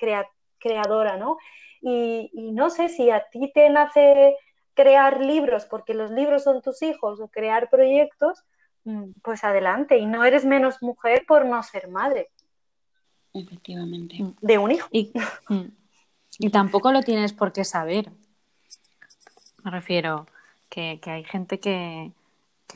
creadora, 0.59 1.16
¿no? 1.16 1.38
Y, 1.80 2.30
no 2.52 2.70
sé 2.70 2.88
si 2.88 3.11
a 3.11 3.24
ti 3.30 3.50
te 3.52 3.70
nace 3.70 4.36
crear 4.74 5.20
libros 5.20 5.64
porque 5.64 5.94
los 5.94 6.11
libros 6.11 6.44
son 6.44 6.62
tus 6.62 6.82
hijos 6.82 7.20
o 7.20 7.28
crear 7.28 7.70
proyectos, 7.70 8.44
mm, 8.84 9.11
pues 9.22 9.44
adelante. 9.44 9.98
Y 9.98 10.07
no 10.07 10.24
eres 10.24 10.44
menos 10.44 10.82
mujer 10.82 11.24
por 11.26 11.46
no 11.46 11.62
ser 11.62 11.88
madre. 11.88 12.28
Efectivamente. 13.32 14.16
De 14.40 14.59
un 14.59 14.72
hijo. 14.72 14.88
Y, 14.90 15.12
mm, 15.48 15.64
y 16.38 16.50
tampoco 16.50 16.92
lo 16.92 17.02
tienes 17.02 17.32
por 17.32 17.52
qué 17.52 17.64
saber. 17.64 18.11
Me 19.64 19.70
refiero 19.70 20.26
que, 20.68 21.00
hay 21.04 21.24
gente 21.24 21.59
que, 21.61 22.12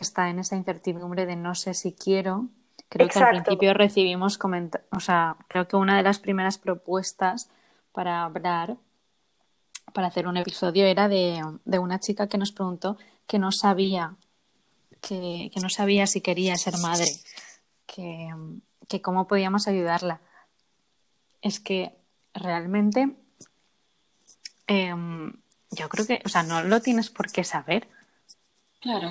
está 0.01 0.31
en 0.31 0.39
esa 0.39 0.57
incertidumbre 0.57 1.27
de 1.27 1.37
no 1.37 1.55
sé 1.55 1.75
si 1.75 1.93
quiero. 1.93 2.47
Creo 2.89 3.09
que 3.09 3.19
al 3.19 3.43
principio 3.43 3.75
recibimos 3.75 4.39
comentarios, 4.39 4.89
o 4.93 5.01
sea, 5.01 5.37
creo 5.49 5.69
que 5.69 5.77
una 5.77 5.97
de 5.97 6.03
las 6.03 6.19
primeras 6.19 6.59
propuestas 6.59 7.51
para 7.93 8.25
hablar, 8.25 8.77
para 9.93 10.09
hacer 10.09 10.27
un 10.27 10.37
episodio, 10.37 10.87
era 10.87 11.09
de, 11.09 11.43
una 11.79 11.99
chica 11.99 12.29
que 12.29 12.39
nos 12.39 12.53
preguntó 12.53 12.97
que 13.27 13.39
no 13.39 13.53
sabía, 13.53 14.17
que, 15.01 15.51
no 15.61 15.69
sabía 15.69 16.07
si 16.07 16.21
quería 16.21 16.57
ser 16.57 16.79
madre, 16.79 17.07
que, 17.87 18.29
que 18.89 19.01
cómo 19.01 19.27
podíamos 19.27 19.69
ayudarla. 19.69 20.21
Es 21.43 21.61
que 21.61 21.97
realmente 22.35 23.17
em, 24.67 25.33
yo 25.71 25.89
creo 25.89 26.07
que, 26.07 26.23
o 26.25 26.29
sea, 26.29 26.43
no 26.43 26.63
lo 26.63 26.81
tienes 26.81 27.11
por 27.11 27.31
qué 27.31 27.45
saber. 27.45 27.89
Claro. 28.81 29.11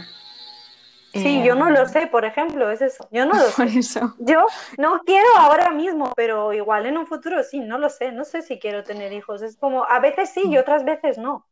Sí, 1.14 1.44
yo 1.44 1.56
no 1.56 1.70
lo 1.70 1.88
sé, 1.88 2.08
por 2.08 2.26
ejemplo, 2.26 2.70
es 2.70 2.82
eso. 2.82 3.08
Yo 3.12 3.26
no 3.26 3.34
lo 3.34 3.46
sé. 3.82 4.02
Yo 4.20 4.46
no 4.78 5.02
quiero 5.06 5.28
ahora 5.38 5.72
mismo, 5.72 6.14
pero 6.16 6.54
igual 6.54 6.86
en 6.86 6.98
un 6.98 7.08
futuro 7.08 7.44
sí, 7.44 7.60
no 7.60 7.78
lo 7.78 7.90
sé. 7.90 8.12
No 8.12 8.26
sé 8.26 8.42
si 8.42 8.60
quiero 8.60 8.84
tener 8.84 9.12
hijos. 9.14 9.42
Es 9.42 9.58
como, 9.58 9.86
a 9.86 10.00
veces 10.00 10.32
sí 10.32 10.42
y 10.44 10.56
mm. 10.56 10.60
otras 10.60 10.86
veces 10.86 11.18
no. 11.18 11.46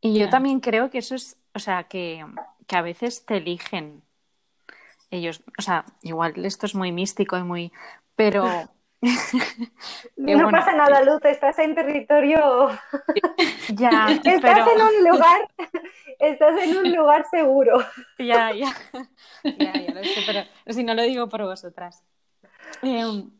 Y 0.00 0.18
yo 0.18 0.28
también 0.28 0.60
creo 0.60 0.90
que 0.90 0.98
eso 0.98 1.14
es, 1.14 1.38
o 1.54 1.58
sea, 1.58 1.84
que, 1.84 2.24
que 2.66 2.76
a 2.76 2.82
veces 2.82 3.24
te 3.24 3.38
eligen 3.38 4.02
ellos. 5.10 5.42
O 5.58 5.62
sea, 5.62 5.84
igual 6.02 6.44
esto 6.44 6.66
es 6.66 6.74
muy 6.74 6.92
místico 6.92 7.38
y 7.38 7.42
muy. 7.42 7.72
Pero 8.16 8.46
no 10.16 10.50
pasa 10.50 10.74
nada, 10.74 11.02
Luz, 11.02 11.24
estás 11.24 11.58
en 11.58 11.74
territorio. 11.74 12.70
ya, 13.74 14.06
estás 14.24 14.66
en 14.66 14.82
un 14.82 15.10
lugar, 15.10 15.48
estás 16.18 16.62
en 16.62 16.76
un 16.76 16.92
lugar 16.92 17.24
seguro. 17.30 17.84
ya, 18.18 18.52
ya. 18.52 18.74
Ya, 19.42 19.72
ya 19.74 19.94
lo 19.94 20.04
sé, 20.04 20.22
pero 20.26 20.44
si 20.68 20.82
no 20.84 20.94
lo 20.94 21.02
digo 21.02 21.28
por 21.28 21.42
vosotras. 21.42 22.02
Em, 22.82 23.30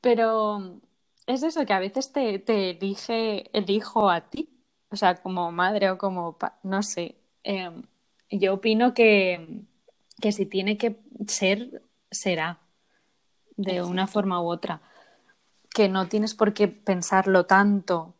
pero 0.00 0.80
es 1.26 1.42
eso, 1.42 1.64
que 1.64 1.72
a 1.72 1.78
veces 1.78 2.12
te, 2.12 2.38
te 2.38 2.70
elige 2.70 3.56
el 3.56 3.70
hijo 3.70 4.10
a 4.10 4.22
ti, 4.22 4.50
o 4.90 4.96
sea, 4.96 5.16
como 5.16 5.52
madre 5.52 5.90
o 5.90 5.98
como, 5.98 6.36
no 6.62 6.82
sé. 6.82 7.16
Em, 7.44 7.82
yo 8.30 8.54
opino 8.54 8.94
que, 8.94 9.62
que 10.20 10.32
si 10.32 10.46
tiene 10.46 10.76
que 10.76 10.96
ser, 11.26 11.82
será 12.10 12.58
de 13.56 13.82
una 13.82 14.06
forma 14.06 14.40
u 14.40 14.48
otra. 14.48 14.80
Que 15.70 15.88
no 15.88 16.08
tienes 16.08 16.34
por 16.34 16.54
qué 16.54 16.68
pensarlo 16.68 17.46
tanto. 17.46 18.14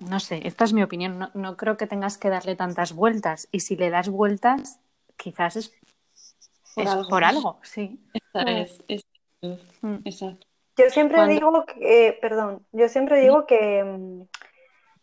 No 0.00 0.20
sé, 0.20 0.46
esta 0.46 0.64
es 0.64 0.72
mi 0.72 0.82
opinión. 0.82 1.30
No, 1.34 1.56
creo 1.56 1.76
que 1.76 1.86
tengas 1.86 2.18
que 2.18 2.28
darle 2.28 2.56
tantas 2.56 2.92
vueltas. 2.92 3.48
Y 3.50 3.60
si 3.60 3.76
le 3.76 3.90
das 3.90 4.08
vueltas, 4.08 4.80
quizás 5.16 5.56
es 5.56 5.72
por, 7.08 7.24
algo. 7.24 7.58
sí. 7.62 7.98
Mm. 9.82 9.98
Yo 10.76 10.90
siempre 10.90 11.26
digo 11.26 11.64
que, 11.64 12.16
perdón, 12.20 12.64
yo 12.72 12.88
siempre 12.88 13.20
digo 13.20 13.46
que, 13.46 14.24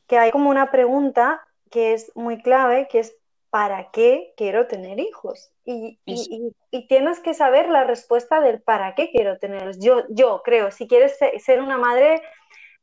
que 0.07 0.17
hay 0.17 0.31
como 0.31 0.49
una 0.49 0.71
pregunta 0.71 1.41
que 1.69 1.93
es 1.93 2.11
muy 2.15 2.41
clave, 2.41 2.87
que 2.89 2.99
es 2.99 3.15
¿para 3.49 3.91
qué 3.91 4.33
quiero 4.37 4.67
tener 4.67 4.99
hijos? 4.99 5.51
Y, 5.65 5.99
tienes 6.87 7.19
que 7.19 7.33
saber 7.33 7.69
la 7.69 7.83
respuesta 7.83 8.39
del 8.39 8.61
¿para 8.61 8.93
qué 8.93 9.09
quiero 9.09 9.39
tenerlos? 9.39 9.79
Yo, 9.79 10.03
yo 10.09 10.41
creo, 10.43 10.69
si 10.71 10.87
quieres 10.87 11.17
ser 11.39 11.61
una 11.61 11.77
madre 11.77 12.21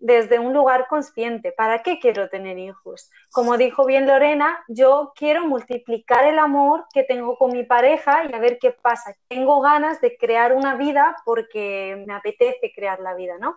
desde 0.01 0.41
un 0.41 0.53
lugar 0.53 0.89
consciente, 0.89 1.53
¿para 1.53 1.85
qué 1.85 2.01
quiero 2.01 2.29
tener 2.29 2.59
hijos? 2.59 3.09
Como 3.31 3.57
dijo 3.57 3.87
bien 3.87 4.09
Lorena, 4.09 4.65
yo 4.67 5.13
quiero 5.15 5.47
multiplicar 5.47 6.27
el 6.27 6.41
amor 6.41 6.87
que 6.93 7.05
tengo 7.05 7.39
con 7.39 7.53
mi 7.53 7.63
pareja 7.63 8.25
y 8.25 8.35
a 8.35 8.41
ver 8.41 8.59
qué 8.59 8.73
pasa. 8.73 9.15
Tengo 9.29 9.61
ganas 9.61 10.01
de 10.01 10.17
crear 10.17 10.55
una 10.55 10.75
vida 10.75 11.17
porque 11.25 12.03
me 12.05 12.15
apetece 12.15 12.73
crear 12.75 12.99
la 12.99 13.15
vida, 13.15 13.39
¿no? 13.39 13.57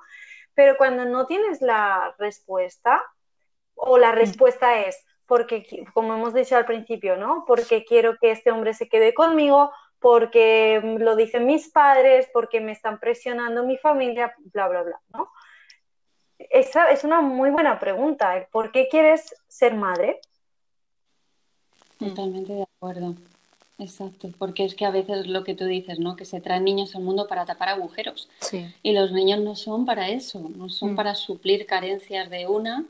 Pero 0.53 0.77
cuando 0.77 1.03
no 1.05 1.25
tienes 1.25 1.61
la 1.63 2.13
respuesta, 2.19 3.01
o 3.75 3.97
la 3.97 4.11
mm. 4.11 4.15
respuesta 4.15 4.79
es, 4.81 5.03
porque, 5.27 5.85
como 5.93 6.13
hemos 6.13 6.33
dicho 6.33 6.55
al 6.55 6.65
principio, 6.65 7.17
¿no? 7.17 7.43
Porque 7.47 7.83
quiero 7.85 8.17
que 8.19 8.31
este 8.31 8.51
hombre 8.51 8.73
se 8.73 8.87
quede 8.87 9.13
conmigo, 9.13 9.71
porque 9.99 10.81
lo 10.99 11.15
dicen 11.15 11.45
mis 11.45 11.69
padres, 11.69 12.29
porque 12.31 12.61
me 12.61 12.71
están 12.71 12.99
presionando 12.99 13.63
mi 13.63 13.77
familia, 13.77 14.35
bla, 14.53 14.67
bla, 14.67 14.83
bla, 14.83 15.01
¿no? 15.13 15.31
Esa 16.37 16.91
es 16.91 17.03
una 17.03 17.21
muy 17.21 17.49
buena 17.49 17.79
pregunta. 17.79 18.47
¿Por 18.51 18.71
qué 18.71 18.87
quieres 18.89 19.33
ser 19.47 19.73
madre? 19.73 20.19
Totalmente 21.97 22.53
de 22.53 22.63
acuerdo. 22.63 23.15
Exacto, 23.77 24.29
porque 24.37 24.63
es 24.63 24.73
que 24.73 24.85
a 24.85 24.91
veces 24.91 25.27
lo 25.27 25.43
que 25.43 25.53
tú 25.53 25.65
dices, 25.65 25.99
¿no? 25.99 26.15
Que 26.15 26.23
se 26.23 26.39
traen 26.39 26.63
niños 26.63 26.95
al 26.95 27.03
mundo 27.03 27.27
para 27.27 27.45
tapar 27.45 27.69
agujeros. 27.69 28.29
Sí. 28.39 28.73
Y 28.83 28.93
los 28.93 29.11
niños 29.11 29.41
no 29.41 29.55
son 29.55 29.85
para 29.85 30.09
eso, 30.09 30.39
no 30.55 30.69
son 30.69 30.93
mm. 30.93 30.95
para 30.95 31.15
suplir 31.15 31.65
carencias 31.65 32.29
de 32.29 32.47
una 32.47 32.85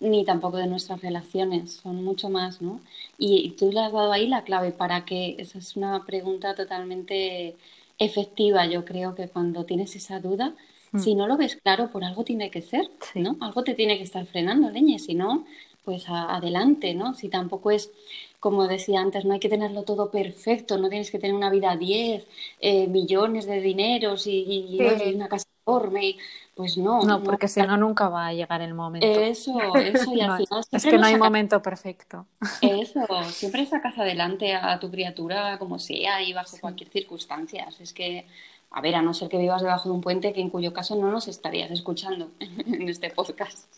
ni 0.00 0.24
tampoco 0.24 0.56
de 0.56 0.66
nuestras 0.66 1.00
relaciones, 1.02 1.72
son 1.72 2.02
mucho 2.02 2.30
más, 2.30 2.62
¿no? 2.62 2.80
Y 3.18 3.50
tú 3.52 3.70
le 3.70 3.80
has 3.80 3.92
dado 3.92 4.12
ahí 4.12 4.26
la 4.26 4.44
clave 4.44 4.72
para 4.72 5.04
que, 5.04 5.36
esa 5.38 5.58
es 5.58 5.76
una 5.76 6.04
pregunta 6.06 6.54
totalmente 6.54 7.56
efectiva, 7.98 8.66
yo 8.66 8.84
creo 8.84 9.14
que 9.14 9.28
cuando 9.28 9.64
tienes 9.64 9.94
esa 9.94 10.18
duda, 10.20 10.54
hmm. 10.92 10.98
si 10.98 11.14
no 11.14 11.26
lo 11.26 11.36
ves 11.36 11.56
claro, 11.56 11.90
por 11.92 12.02
algo 12.04 12.24
tiene 12.24 12.50
que 12.50 12.62
ser, 12.62 12.90
¿no? 13.14 13.36
Algo 13.40 13.62
te 13.62 13.74
tiene 13.74 13.98
que 13.98 14.04
estar 14.04 14.24
frenando, 14.26 14.70
leñe, 14.70 14.98
si 14.98 15.14
no, 15.14 15.44
pues 15.84 16.04
adelante, 16.08 16.94
¿no? 16.94 17.14
Si 17.14 17.28
tampoco 17.28 17.70
es, 17.70 17.90
como 18.38 18.66
decía 18.66 19.00
antes, 19.00 19.24
no 19.24 19.34
hay 19.34 19.40
que 19.40 19.48
tenerlo 19.48 19.82
todo 19.82 20.10
perfecto, 20.10 20.78
no 20.78 20.88
tienes 20.88 21.10
que 21.10 21.18
tener 21.18 21.34
una 21.34 21.50
vida 21.50 21.76
10, 21.76 22.26
eh, 22.60 22.86
millones 22.88 23.46
de 23.46 23.60
dineros 23.60 24.26
y, 24.26 24.78
una 25.14 25.28
casa 25.28 25.46
enorme, 25.66 26.16
pues 26.54 26.76
no. 26.76 27.02
No, 27.02 27.22
porque 27.22 27.48
si 27.48 27.60
no, 27.62 27.76
nunca 27.76 28.08
va 28.08 28.28
a 28.28 28.32
llegar 28.32 28.60
el 28.60 28.74
momento. 28.74 29.06
Eso, 29.06 29.58
eso, 29.76 30.14
y 30.14 30.20
al 30.20 30.36
final. 30.46 30.64
Es 30.70 30.84
que 30.84 30.98
no 30.98 31.06
hay 31.06 31.16
momento 31.16 31.62
perfecto. 31.62 32.26
Eso, 32.60 33.06
siempre 33.30 33.64
sacas 33.66 33.98
adelante 33.98 34.54
a 34.54 34.78
tu 34.78 34.90
criatura 34.90 35.58
como 35.58 35.78
sea 35.78 36.22
y 36.22 36.32
bajo 36.32 36.56
cualquier 36.60 36.90
circunstancia. 36.90 37.68
Es 37.78 37.92
que, 37.92 38.26
a 38.70 38.80
ver, 38.80 38.94
a 38.96 39.02
no 39.02 39.14
ser 39.14 39.28
que 39.28 39.38
vivas 39.38 39.62
debajo 39.62 39.88
de 39.88 39.94
un 39.94 40.00
puente, 40.00 40.32
que 40.32 40.40
en 40.40 40.50
cuyo 40.50 40.72
caso 40.72 40.96
no 40.96 41.10
nos 41.10 41.28
estarías 41.28 41.70
escuchando 41.70 42.30
en 42.40 42.88
este 42.88 43.10
podcast. 43.10 43.72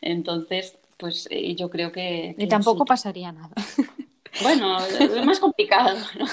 Entonces, 0.00 0.76
pues 0.96 1.28
eh, 1.30 1.54
yo 1.54 1.70
creo 1.70 1.92
que. 1.92 2.34
y 2.36 2.48
tampoco 2.48 2.84
pasaría 2.84 3.32
nada. 3.32 3.54
Bueno, 4.42 4.78
es 4.78 5.24
más 5.24 5.40
complicado, 5.40 5.96
¿no? 6.18 6.26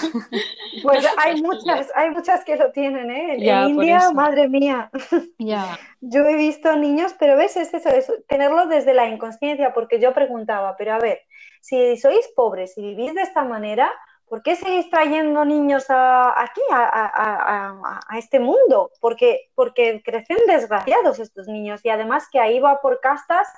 Pues 0.82 1.06
hay 1.16 1.40
muchas, 1.40 1.90
hay 1.94 2.10
muchas 2.10 2.44
que 2.44 2.56
lo 2.56 2.70
tienen, 2.70 3.10
¿eh? 3.10 3.34
en 3.34 3.70
India, 3.70 4.10
madre 4.12 4.48
mía. 4.48 4.90
Ya. 5.38 5.78
Yo 6.00 6.24
he 6.24 6.36
visto 6.36 6.76
niños, 6.76 7.14
pero 7.18 7.36
ves, 7.36 7.56
es 7.56 7.72
eso, 7.72 7.88
es 7.88 8.12
tenerlo 8.28 8.66
desde 8.66 8.94
la 8.94 9.08
inconsciencia, 9.08 9.72
porque 9.72 10.00
yo 10.00 10.12
preguntaba, 10.12 10.76
pero 10.76 10.94
a 10.94 10.98
ver, 10.98 11.22
si 11.60 11.96
sois 11.96 12.28
pobres 12.36 12.76
y 12.76 12.82
vivís 12.82 13.14
de 13.14 13.22
esta 13.22 13.42
manera, 13.42 13.90
¿por 14.26 14.42
qué 14.42 14.56
seguís 14.56 14.88
trayendo 14.90 15.44
niños 15.44 15.86
aquí, 15.88 16.60
a, 16.70 18.04
este 18.18 18.38
mundo? 18.38 18.90
Porque, 19.00 19.50
porque 19.54 20.02
crecen 20.04 20.38
desgraciados 20.46 21.18
estos 21.18 21.48
niños 21.48 21.80
y 21.84 21.88
además 21.88 22.28
que 22.30 22.40
ahí 22.40 22.60
va 22.60 22.80
por 22.80 23.00
castas, 23.00 23.48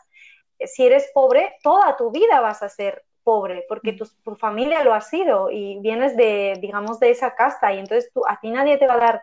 si 0.67 0.87
eres 0.87 1.11
pobre, 1.15 1.57
toda 1.63 1.97
tu 1.97 2.11
vida 2.11 2.41
vas 2.41 2.63
a 2.63 2.69
ser 2.69 3.05
pobre, 3.29 3.67
porque 3.69 3.93
mm. 3.93 3.99
tu, 4.25 4.35
familia 4.37 4.83
lo 4.83 4.95
ha 4.95 5.03
sido 5.03 5.51
y 5.51 5.79
vienes 5.81 6.17
de, 6.17 6.57
digamos, 6.63 6.99
de 6.99 7.11
esa 7.11 7.35
casta 7.35 7.75
y 7.75 7.79
entonces 7.79 8.11
tú, 8.11 8.23
a 8.27 8.41
ti 8.41 8.51
nadie 8.51 8.79
te 8.79 8.87
va 8.87 8.95
a 8.95 9.05
dar 9.09 9.23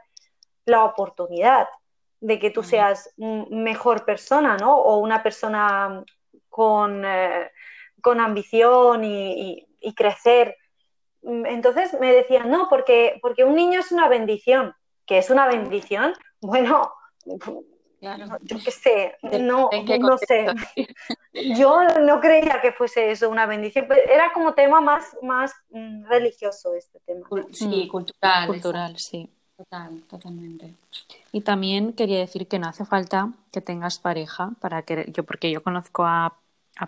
la 0.65 0.83
oportunidad 0.83 1.67
de 2.19 2.37
que 2.37 2.51
tú 2.51 2.61
mm. 2.61 2.65
seas 2.65 3.09
mejor 3.17 4.05
persona, 4.05 4.57
¿no? 4.57 4.77
O 4.77 4.99
una 4.99 5.23
persona 5.23 6.03
con, 6.49 7.03
eh, 7.03 7.49
con 7.99 8.19
ambición 8.19 9.03
y, 9.03 9.65
crecer. 9.95 10.55
Entonces 11.23 11.99
me 11.99 12.13
decían, 12.13 12.51
no, 12.51 12.67
porque, 12.69 13.17
porque 13.23 13.43
un 13.43 13.55
niño 13.55 13.79
es 13.79 13.91
una 13.91 14.07
bendición. 14.07 14.75
que 15.07 15.17
es 15.17 15.31
una 15.31 15.47
bendición? 15.47 16.13
Bueno, 16.41 16.91
yo 18.41 18.57
qué 18.63 18.71
sé, 18.71 19.15
no, 19.39 19.69
no 19.99 20.17
sé. 20.17 20.47
Yo 21.57 21.83
no 21.99 22.21
creía 22.21 22.61
que 22.61 22.71
fuese 22.71 23.11
eso 23.11 23.29
una 23.29 23.45
bendición. 23.45 23.87
Era 24.09 24.31
como 24.31 24.53
tema 24.53 24.79
más, 24.79 25.17
más 25.21 25.51
mm, 25.69 26.05
religioso 26.05 26.73
este 26.75 27.01
tema. 27.01 27.27
Sí, 27.51 27.89
cultural. 27.89 28.47
Cultural, 28.47 28.97
sí. 28.97 29.29
Total, 29.57 30.01
totalmente. 30.09 30.73
Y 31.31 31.41
también 31.41 31.93
quería 31.93 32.19
decir 32.19 32.47
que 32.47 32.59
no 32.59 32.67
hace 32.67 32.85
falta 32.85 33.33
que 33.51 33.61
tengas 33.61 33.99
pareja 33.99 34.51
para 34.61 34.83
que 34.83 35.11
yo, 35.11 35.23
porque 35.23 35.51
yo 35.51 35.61
conozco 35.61 36.05
a, 36.05 36.37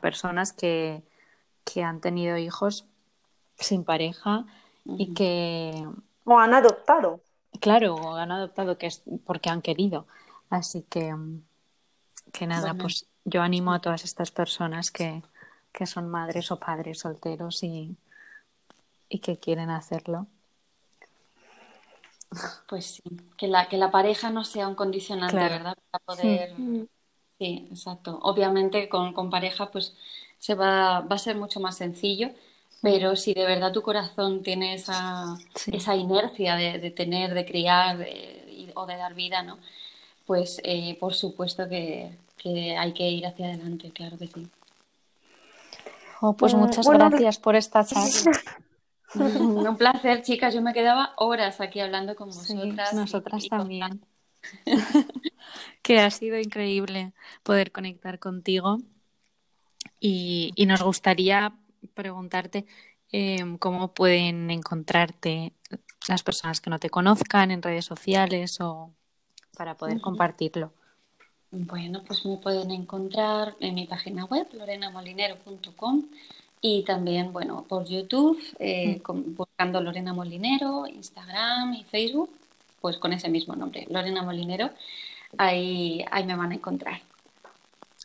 personas 0.02 0.52
que, 0.52 1.02
que, 1.64 1.84
han 1.84 2.02
tenido 2.02 2.38
hijos 2.38 2.86
sin 3.58 3.86
pareja 3.86 4.46
y 4.86 5.14
que 5.14 5.86
o 6.26 6.38
han 6.38 6.54
adoptado. 6.54 7.22
Claro, 7.62 7.96
o 7.96 8.16
han 8.16 8.32
adoptado 8.32 8.78
que 8.78 8.88
es 8.88 9.02
porque 9.26 9.50
han 9.50 9.62
querido. 9.62 10.06
Así 10.50 10.84
que, 10.84 11.14
mm, 11.14 11.44
que 12.32 12.48
nada, 12.48 12.74
pues 12.74 13.06
yo 13.26 13.42
animo 13.42 13.74
a 13.74 13.80
todas 13.80 14.04
estas 14.04 14.32
personas 14.32 14.92
que, 14.92 15.22
que 15.72 15.86
son 15.86 16.10
madres 16.10 16.52
o 16.52 16.58
padres 16.58 17.00
solteros 17.00 17.64
y, 17.64 17.98
y 19.10 19.20
que 19.20 19.38
quieren 19.38 19.70
hacerlo. 19.70 20.28
Pues 22.68 22.86
sí, 22.86 23.04
que 23.38 23.48
la, 23.48 23.70
que 23.70 23.78
la 23.78 23.92
pareja 23.92 24.30
no 24.30 24.44
sea 24.44 24.68
un 24.68 24.76
condicionante, 24.76 25.38
¿verdad? 25.38 25.78
Para 25.92 26.04
poder. 26.06 26.56
Sí. 27.38 27.68
exacto. 27.72 28.20
Obviamente 28.22 28.90
con, 28.90 29.14
con, 29.14 29.30
pareja, 29.30 29.72
pues 29.72 29.96
se 30.40 30.56
va, 30.56 31.02
va 31.02 31.16
a 31.16 31.20
ser 31.20 31.38
mucho 31.38 31.60
más 31.60 31.78
sencillo, 31.78 32.32
pero 32.82 33.16
si 33.16 33.34
de 33.34 33.46
verdad 33.46 33.72
tu 33.72 33.82
corazón 33.82 34.44
tiene 34.44 34.74
esa, 34.74 35.38
esa 35.68 35.96
inercia 35.96 36.56
de, 36.56 36.80
de, 36.80 36.92
tener, 36.92 37.34
de 37.34 37.46
criar 37.46 38.06
o 38.76 38.86
de 38.86 38.98
dar 38.98 39.14
vida, 39.14 39.44
¿no? 39.44 39.60
Pues 40.28 40.60
eh, 40.64 40.98
por 41.00 41.14
supuesto 41.16 41.68
que, 41.68 42.12
hay 42.78 42.94
que 42.94 43.10
ir 43.10 43.26
hacia 43.26 43.48
adelante, 43.48 43.92
claro 43.92 44.18
que 44.18 44.28
sí. 44.28 44.48
Oh, 46.22 46.34
pues 46.34 46.54
mm, 46.54 46.58
muchas 46.58 46.88
gracias 46.88 47.40
por 47.40 47.56
esta 47.56 47.84
charla. 47.84 48.32
Un 49.16 49.78
placer, 49.78 50.22
chicas. 50.22 50.54
Yo 50.54 50.62
me 50.62 50.74
quedaba 50.74 51.14
horas 51.18 51.62
aquí 51.62 51.80
hablando 51.80 52.16
con 52.16 52.28
vosotras. 52.28 52.94
nosotras 52.94 53.48
también. 53.50 54.06
que 55.82 56.00
ha 56.00 56.12
sido 56.12 56.38
increíble 56.38 57.14
poder 57.44 57.72
conectar 57.72 58.20
contigo. 58.20 58.78
Y, 60.00 60.54
nos 60.68 60.84
gustaría 60.84 61.54
preguntarte 61.94 62.66
em, 63.12 63.58
cómo 63.58 63.94
pueden 63.94 64.52
encontrarte 64.52 65.54
las 66.08 66.24
personas 66.24 66.60
que 66.60 66.70
no 66.70 66.80
te 66.80 66.90
conozcan 66.90 67.52
en 67.52 67.62
redes 67.62 67.86
sociales 67.86 68.60
o 68.60 68.94
para 69.58 69.74
poder 69.76 70.00
compartirlo. 70.00 70.72
Bueno, 71.50 72.04
pues 72.06 72.26
me 72.26 72.38
pueden 72.38 72.72
encontrar 72.72 73.56
en 73.60 73.76
mi 73.76 73.88
página 73.88 74.26
web, 74.26 74.48
lorenamolinero.com 74.54 76.04
y 76.62 76.84
también, 76.84 77.32
bueno, 77.32 77.66
por 77.68 77.86
YouTube, 77.86 78.38
eh, 78.60 79.02
buscando 79.08 79.80
Lorena 79.82 80.14
Molinero, 80.14 80.88
Instagram 80.88 81.74
y 81.74 81.84
Facebook, 81.86 82.30
pues 82.82 82.98
con 82.98 83.14
ese 83.14 83.30
mismo 83.30 83.56
nombre, 83.56 83.86
Lorena 83.90 84.24
Molinero, 84.24 84.72
ahí, 85.38 86.04
ahí 86.12 86.26
me 86.26 86.36
van 86.36 86.52
a 86.52 86.56
encontrar. 86.56 87.00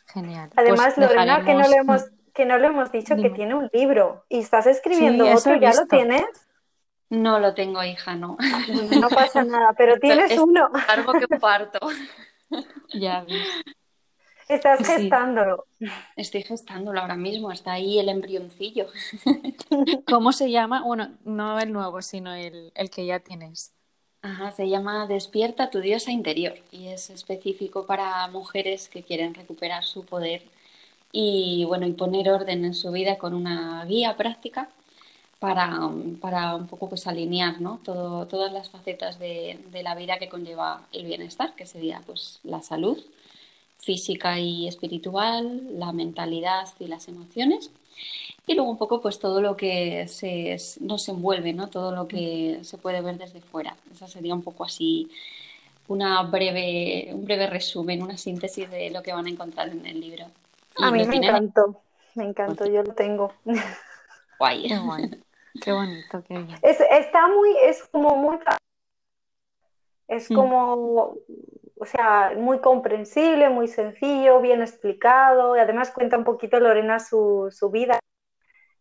Genial. 0.07 0.49
Además, 0.55 0.93
pues 0.95 1.09
Lorena, 1.09 1.43
que 1.43 1.53
no 1.53 1.67
le 1.67 1.75
hemos, 1.75 2.03
que 2.33 2.45
no 2.45 2.57
le 2.57 2.67
hemos 2.67 2.91
dicho 2.91 3.15
que 3.15 3.29
tiene 3.29 3.55
un 3.55 3.69
libro 3.73 4.23
y 4.29 4.39
estás 4.39 4.67
escribiendo 4.67 5.25
otro, 5.25 5.55
¿ya 5.57 5.73
lo 5.73 5.85
tienes? 5.87 6.23
No 7.13 7.37
lo 7.39 7.53
tengo, 7.53 7.83
hija, 7.83 8.15
no. 8.15 8.37
No 8.99 9.07
pasa 9.09 9.43
nada, 9.43 9.73
pero 9.77 9.99
tienes 9.99 10.37
uno. 10.39 10.67
Algo 10.87 11.13
que 11.13 11.27
parto. 11.27 11.79
ya 12.93 13.21
ves. 13.21 13.47
Estás 14.49 14.79
gestándolo. 14.85 15.65
Estoy 16.15 16.41
gestándolo 16.41 16.99
ahora 16.99 17.15
mismo, 17.15 17.51
está 17.51 17.73
ahí 17.73 17.99
el 17.99 18.09
embrioncillo. 18.09 18.87
¿Cómo 20.07 20.31
se 20.31 20.49
llama? 20.49 20.81
Bueno, 20.83 21.11
no 21.23 21.59
el 21.59 21.71
nuevo, 21.71 22.01
sino 22.01 22.33
el, 22.33 22.71
el 22.73 22.89
que 22.89 23.05
ya 23.05 23.19
tienes. 23.19 23.73
Ajá, 24.23 24.49
se 24.51 24.67
llama 24.67 25.05
Despierta 25.05 25.69
tu 25.69 25.81
diosa 25.81 26.11
interior 26.11 26.55
y 26.71 26.87
es 26.87 27.11
específico 27.11 27.85
para 27.85 28.27
mujeres 28.29 28.89
que 28.89 29.03
quieren 29.03 29.35
recuperar 29.35 29.83
su 29.83 30.03
poder 30.03 30.43
y 31.11 31.63
bueno, 31.67 31.85
y 31.85 31.93
poner 31.93 32.29
orden 32.29 32.65
en 32.65 32.73
su 32.73 32.91
vida 32.91 33.17
con 33.17 33.35
una 33.35 33.85
guía 33.85 34.17
práctica 34.17 34.69
para, 35.43 35.77
para 36.21 36.55
un 36.55 36.67
poco 36.67 36.87
pues 36.87 37.05
alinear 37.05 37.59
¿no? 37.59 37.81
Todo, 37.83 38.25
todas 38.27 38.53
las 38.53 38.69
facetas 38.69 39.19
de, 39.19 39.59
de, 39.73 39.83
la 39.83 39.93
vida 39.93 40.17
que 40.17 40.29
conlleva 40.29 40.83
el 40.93 41.03
bienestar, 41.03 41.53
que 41.53 41.65
sería 41.65 42.01
pues 42.05 42.39
la 42.43 42.61
salud 42.61 42.97
física 43.77 44.39
y 44.39 44.69
espiritual, 44.69 45.77
la 45.77 45.91
mentalidad 45.91 46.69
y 46.79 46.87
las 46.87 47.09
emociones 47.09 47.71
y 48.47 48.55
luego 48.55 48.71
un 48.71 48.77
poco 48.77 49.01
pues 49.01 49.19
todo 49.19 49.41
lo 49.41 49.57
que 49.57 50.07
se, 50.07 50.55
nos 50.79 51.09
envuelve, 51.09 51.51
¿no? 51.51 51.67
Todo 51.67 51.93
lo 51.93 52.07
que 52.07 52.59
se 52.61 52.77
puede 52.77 53.01
ver 53.01 53.17
desde 53.17 53.41
fuera. 53.41 53.75
Esa 53.93 54.07
sería 54.07 54.33
un 54.33 54.43
poco 54.43 54.63
así 54.63 55.09
una 55.89 56.23
breve, 56.23 57.09
un 57.11 57.25
breve 57.25 57.47
resumen, 57.47 58.01
una 58.01 58.15
síntesis 58.17 58.71
de 58.71 58.91
lo 58.91 59.03
que 59.03 59.11
van 59.11 59.25
a 59.25 59.29
encontrar 59.29 59.67
en 59.67 59.85
el 59.85 59.99
libro. 59.99 60.25
a 60.77 60.89
mí 60.89 61.03
me 61.05 61.17
encantó, 61.17 61.81
me 62.15 62.23
encantó, 62.23 62.65
yo 62.65 62.81
lo 62.81 62.93
tengo. 62.93 63.33
Guay. 64.39 64.69
Qué, 64.69 64.79
bonito, 65.71 66.23
qué 66.27 66.37
bien. 66.37 66.59
Es, 66.61 66.79
está 66.79 67.27
muy, 67.27 67.55
es 67.63 67.83
como 67.91 68.15
muy 68.15 68.39
es 70.07 70.29
mm. 70.29 70.35
como, 70.35 71.17
o 71.79 71.85
sea, 71.85 72.33
muy 72.37 72.59
comprensible, 72.59 73.49
muy 73.49 73.67
sencillo, 73.67 74.41
bien 74.41 74.61
explicado 74.61 75.55
y 75.55 75.59
además 75.59 75.91
cuenta 75.91 76.17
un 76.17 76.23
poquito 76.23 76.59
Lorena 76.59 76.99
su, 76.99 77.49
su 77.51 77.69
vida 77.69 77.99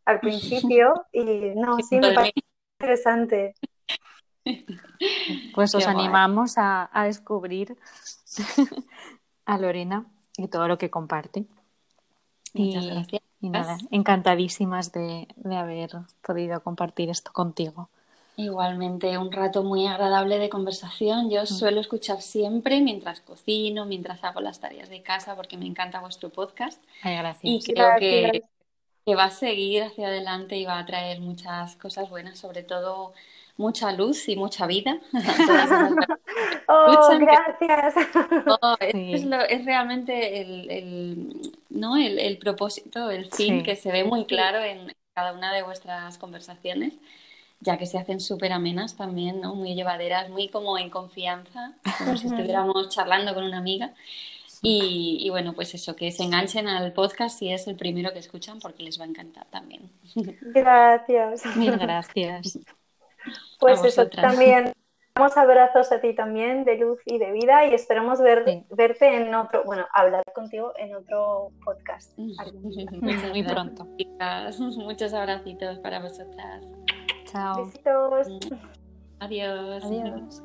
al 0.04 0.20
principio 0.20 1.06
y 1.12 1.52
no, 1.54 1.78
sí 1.78 1.98
me 1.98 2.12
parece 2.12 2.40
interesante. 2.78 3.54
Pues 5.54 5.74
os 5.74 5.86
animamos 5.86 6.54
a, 6.56 6.90
descubrir 7.04 7.76
a 9.46 9.58
Lorena 9.58 10.06
y 10.36 10.48
todo 10.48 10.66
lo 10.66 10.78
que 10.78 10.90
comparte. 10.90 11.44
Muchas 12.54 12.86
gracias. 12.86 13.21
Y 13.43 13.51
nada, 13.51 13.76
encantadísimas 13.90 14.93
de, 14.93 15.28
de 15.36 15.57
haber 15.57 15.90
podido 16.26 16.62
compartir 16.62 17.11
esto 17.11 17.32
contigo. 17.32 17.90
Igualmente, 18.36 19.18
un 19.18 19.30
rato 19.30 19.62
muy 19.62 19.86
agradable 19.86 20.38
de 20.38 20.49
conversación. 20.49 21.28
Yo 21.28 21.43
mm. 21.43 21.47
suelo 21.47 21.80
escuchar 21.80 22.22
siempre 22.22 22.80
mientras 22.80 23.20
cocino, 23.20 23.84
mientras 23.84 24.24
hago 24.24 24.40
las 24.40 24.61
tareas 24.61 24.88
de 24.88 25.03
casa, 25.03 25.36
porque 25.36 25.59
me 25.59 25.66
encanta 25.66 26.01
vuestro 26.01 26.30
podcast. 26.30 26.82
Ay, 27.03 27.16
gracias. 27.16 27.45
Y 27.45 27.72
creo 27.74 27.90
que 27.99 28.43
que 29.05 29.14
va 29.14 29.24
a 29.24 29.30
seguir 29.30 29.82
hacia 29.82 30.09
adelante 30.09 30.57
y 30.57 30.64
va 30.64 30.78
a 30.78 30.86
traer 30.86 31.20
muchas 31.20 31.76
cosas 31.76 32.09
buenas, 32.09 32.38
sobre 32.38 32.62
todo 32.62 33.12
mucha 33.57 33.92
luz 33.92 34.28
y 34.28 34.36
mucha 34.36 34.66
vida. 34.66 34.98
oh, 36.68 37.09
gracias. 37.18 37.94
Oh, 38.46 38.76
es, 38.80 39.64
realmente 39.64 40.40
el, 40.40 41.53
¿no? 41.70 41.96
el, 41.96 42.38
propósito, 42.38 43.11
el 43.11 43.30
fin 43.30 43.62
que 43.62 43.76
se 43.76 43.92
ve 43.92 44.05
muy 44.05 44.24
claro 44.24 44.62
en 44.62 44.92
cada 45.14 45.32
una 45.32 45.53
de 45.53 45.62
vuestras 45.62 46.18
conversaciones, 46.18 46.94
ya 47.61 47.78
que 47.78 47.86
se 47.86 47.98
hacen 47.98 48.20
súper 48.20 48.53
amenas 48.53 48.96
también, 48.96 49.40
¿no? 49.40 49.55
muy 49.55 49.74
llevaderas, 49.74 50.30
muy 50.30 50.48
como 50.48 50.78
en 50.78 50.90
confianza, 50.90 51.74
como 51.98 52.16
si 52.16 52.26
estuviéramos 52.26 52.88
charlando 52.88 53.34
con 53.34 53.44
una 53.44 53.59
amiga. 53.59 53.92
Y, 54.64 55.28
bueno, 55.30 55.55
pues 55.55 55.74
eso, 55.74 55.96
que 55.96 56.12
se 56.12 56.22
enganchen 56.22 56.68
al 56.68 56.92
podcast 56.92 57.36
si 57.36 57.50
es 57.50 57.66
el 57.66 57.74
primero 57.74 58.12
que 58.12 58.20
escuchan 58.20 58.61
porque 58.61 58.84
les 58.84 59.00
va 59.00 59.05
a 59.05 59.09
encantar 59.09 59.46
también. 59.50 59.90
Gracias. 60.55 61.44
Mil 61.57 61.76
gracias. 61.76 62.59
Pues 63.62 63.84
eso 63.84 64.08
también. 64.08 64.72
Damos 65.14 65.36
abrazos 65.36 65.92
a 65.92 66.00
ti 66.00 66.14
también 66.14 66.64
de 66.64 66.78
luz 66.78 66.98
y 67.04 67.18
de 67.18 67.32
vida 67.32 67.66
y 67.66 67.74
esperamos 67.74 68.18
ver, 68.22 68.64
verte 68.70 69.14
en 69.14 69.34
otro, 69.34 69.62
bueno, 69.64 69.84
hablar 69.92 70.24
contigo 70.34 70.72
en 70.78 70.94
otro 70.94 71.50
podcast. 71.62 72.16
Muy 73.30 73.42
pronto. 73.42 73.86
Muchos 74.78 75.12
abracitos 75.12 75.78
para 75.80 76.00
vosotras. 76.00 76.64
Chao. 77.26 77.66
Besitos. 77.66 78.28
Adiós. 79.20 79.84
Adiós. 79.84 80.42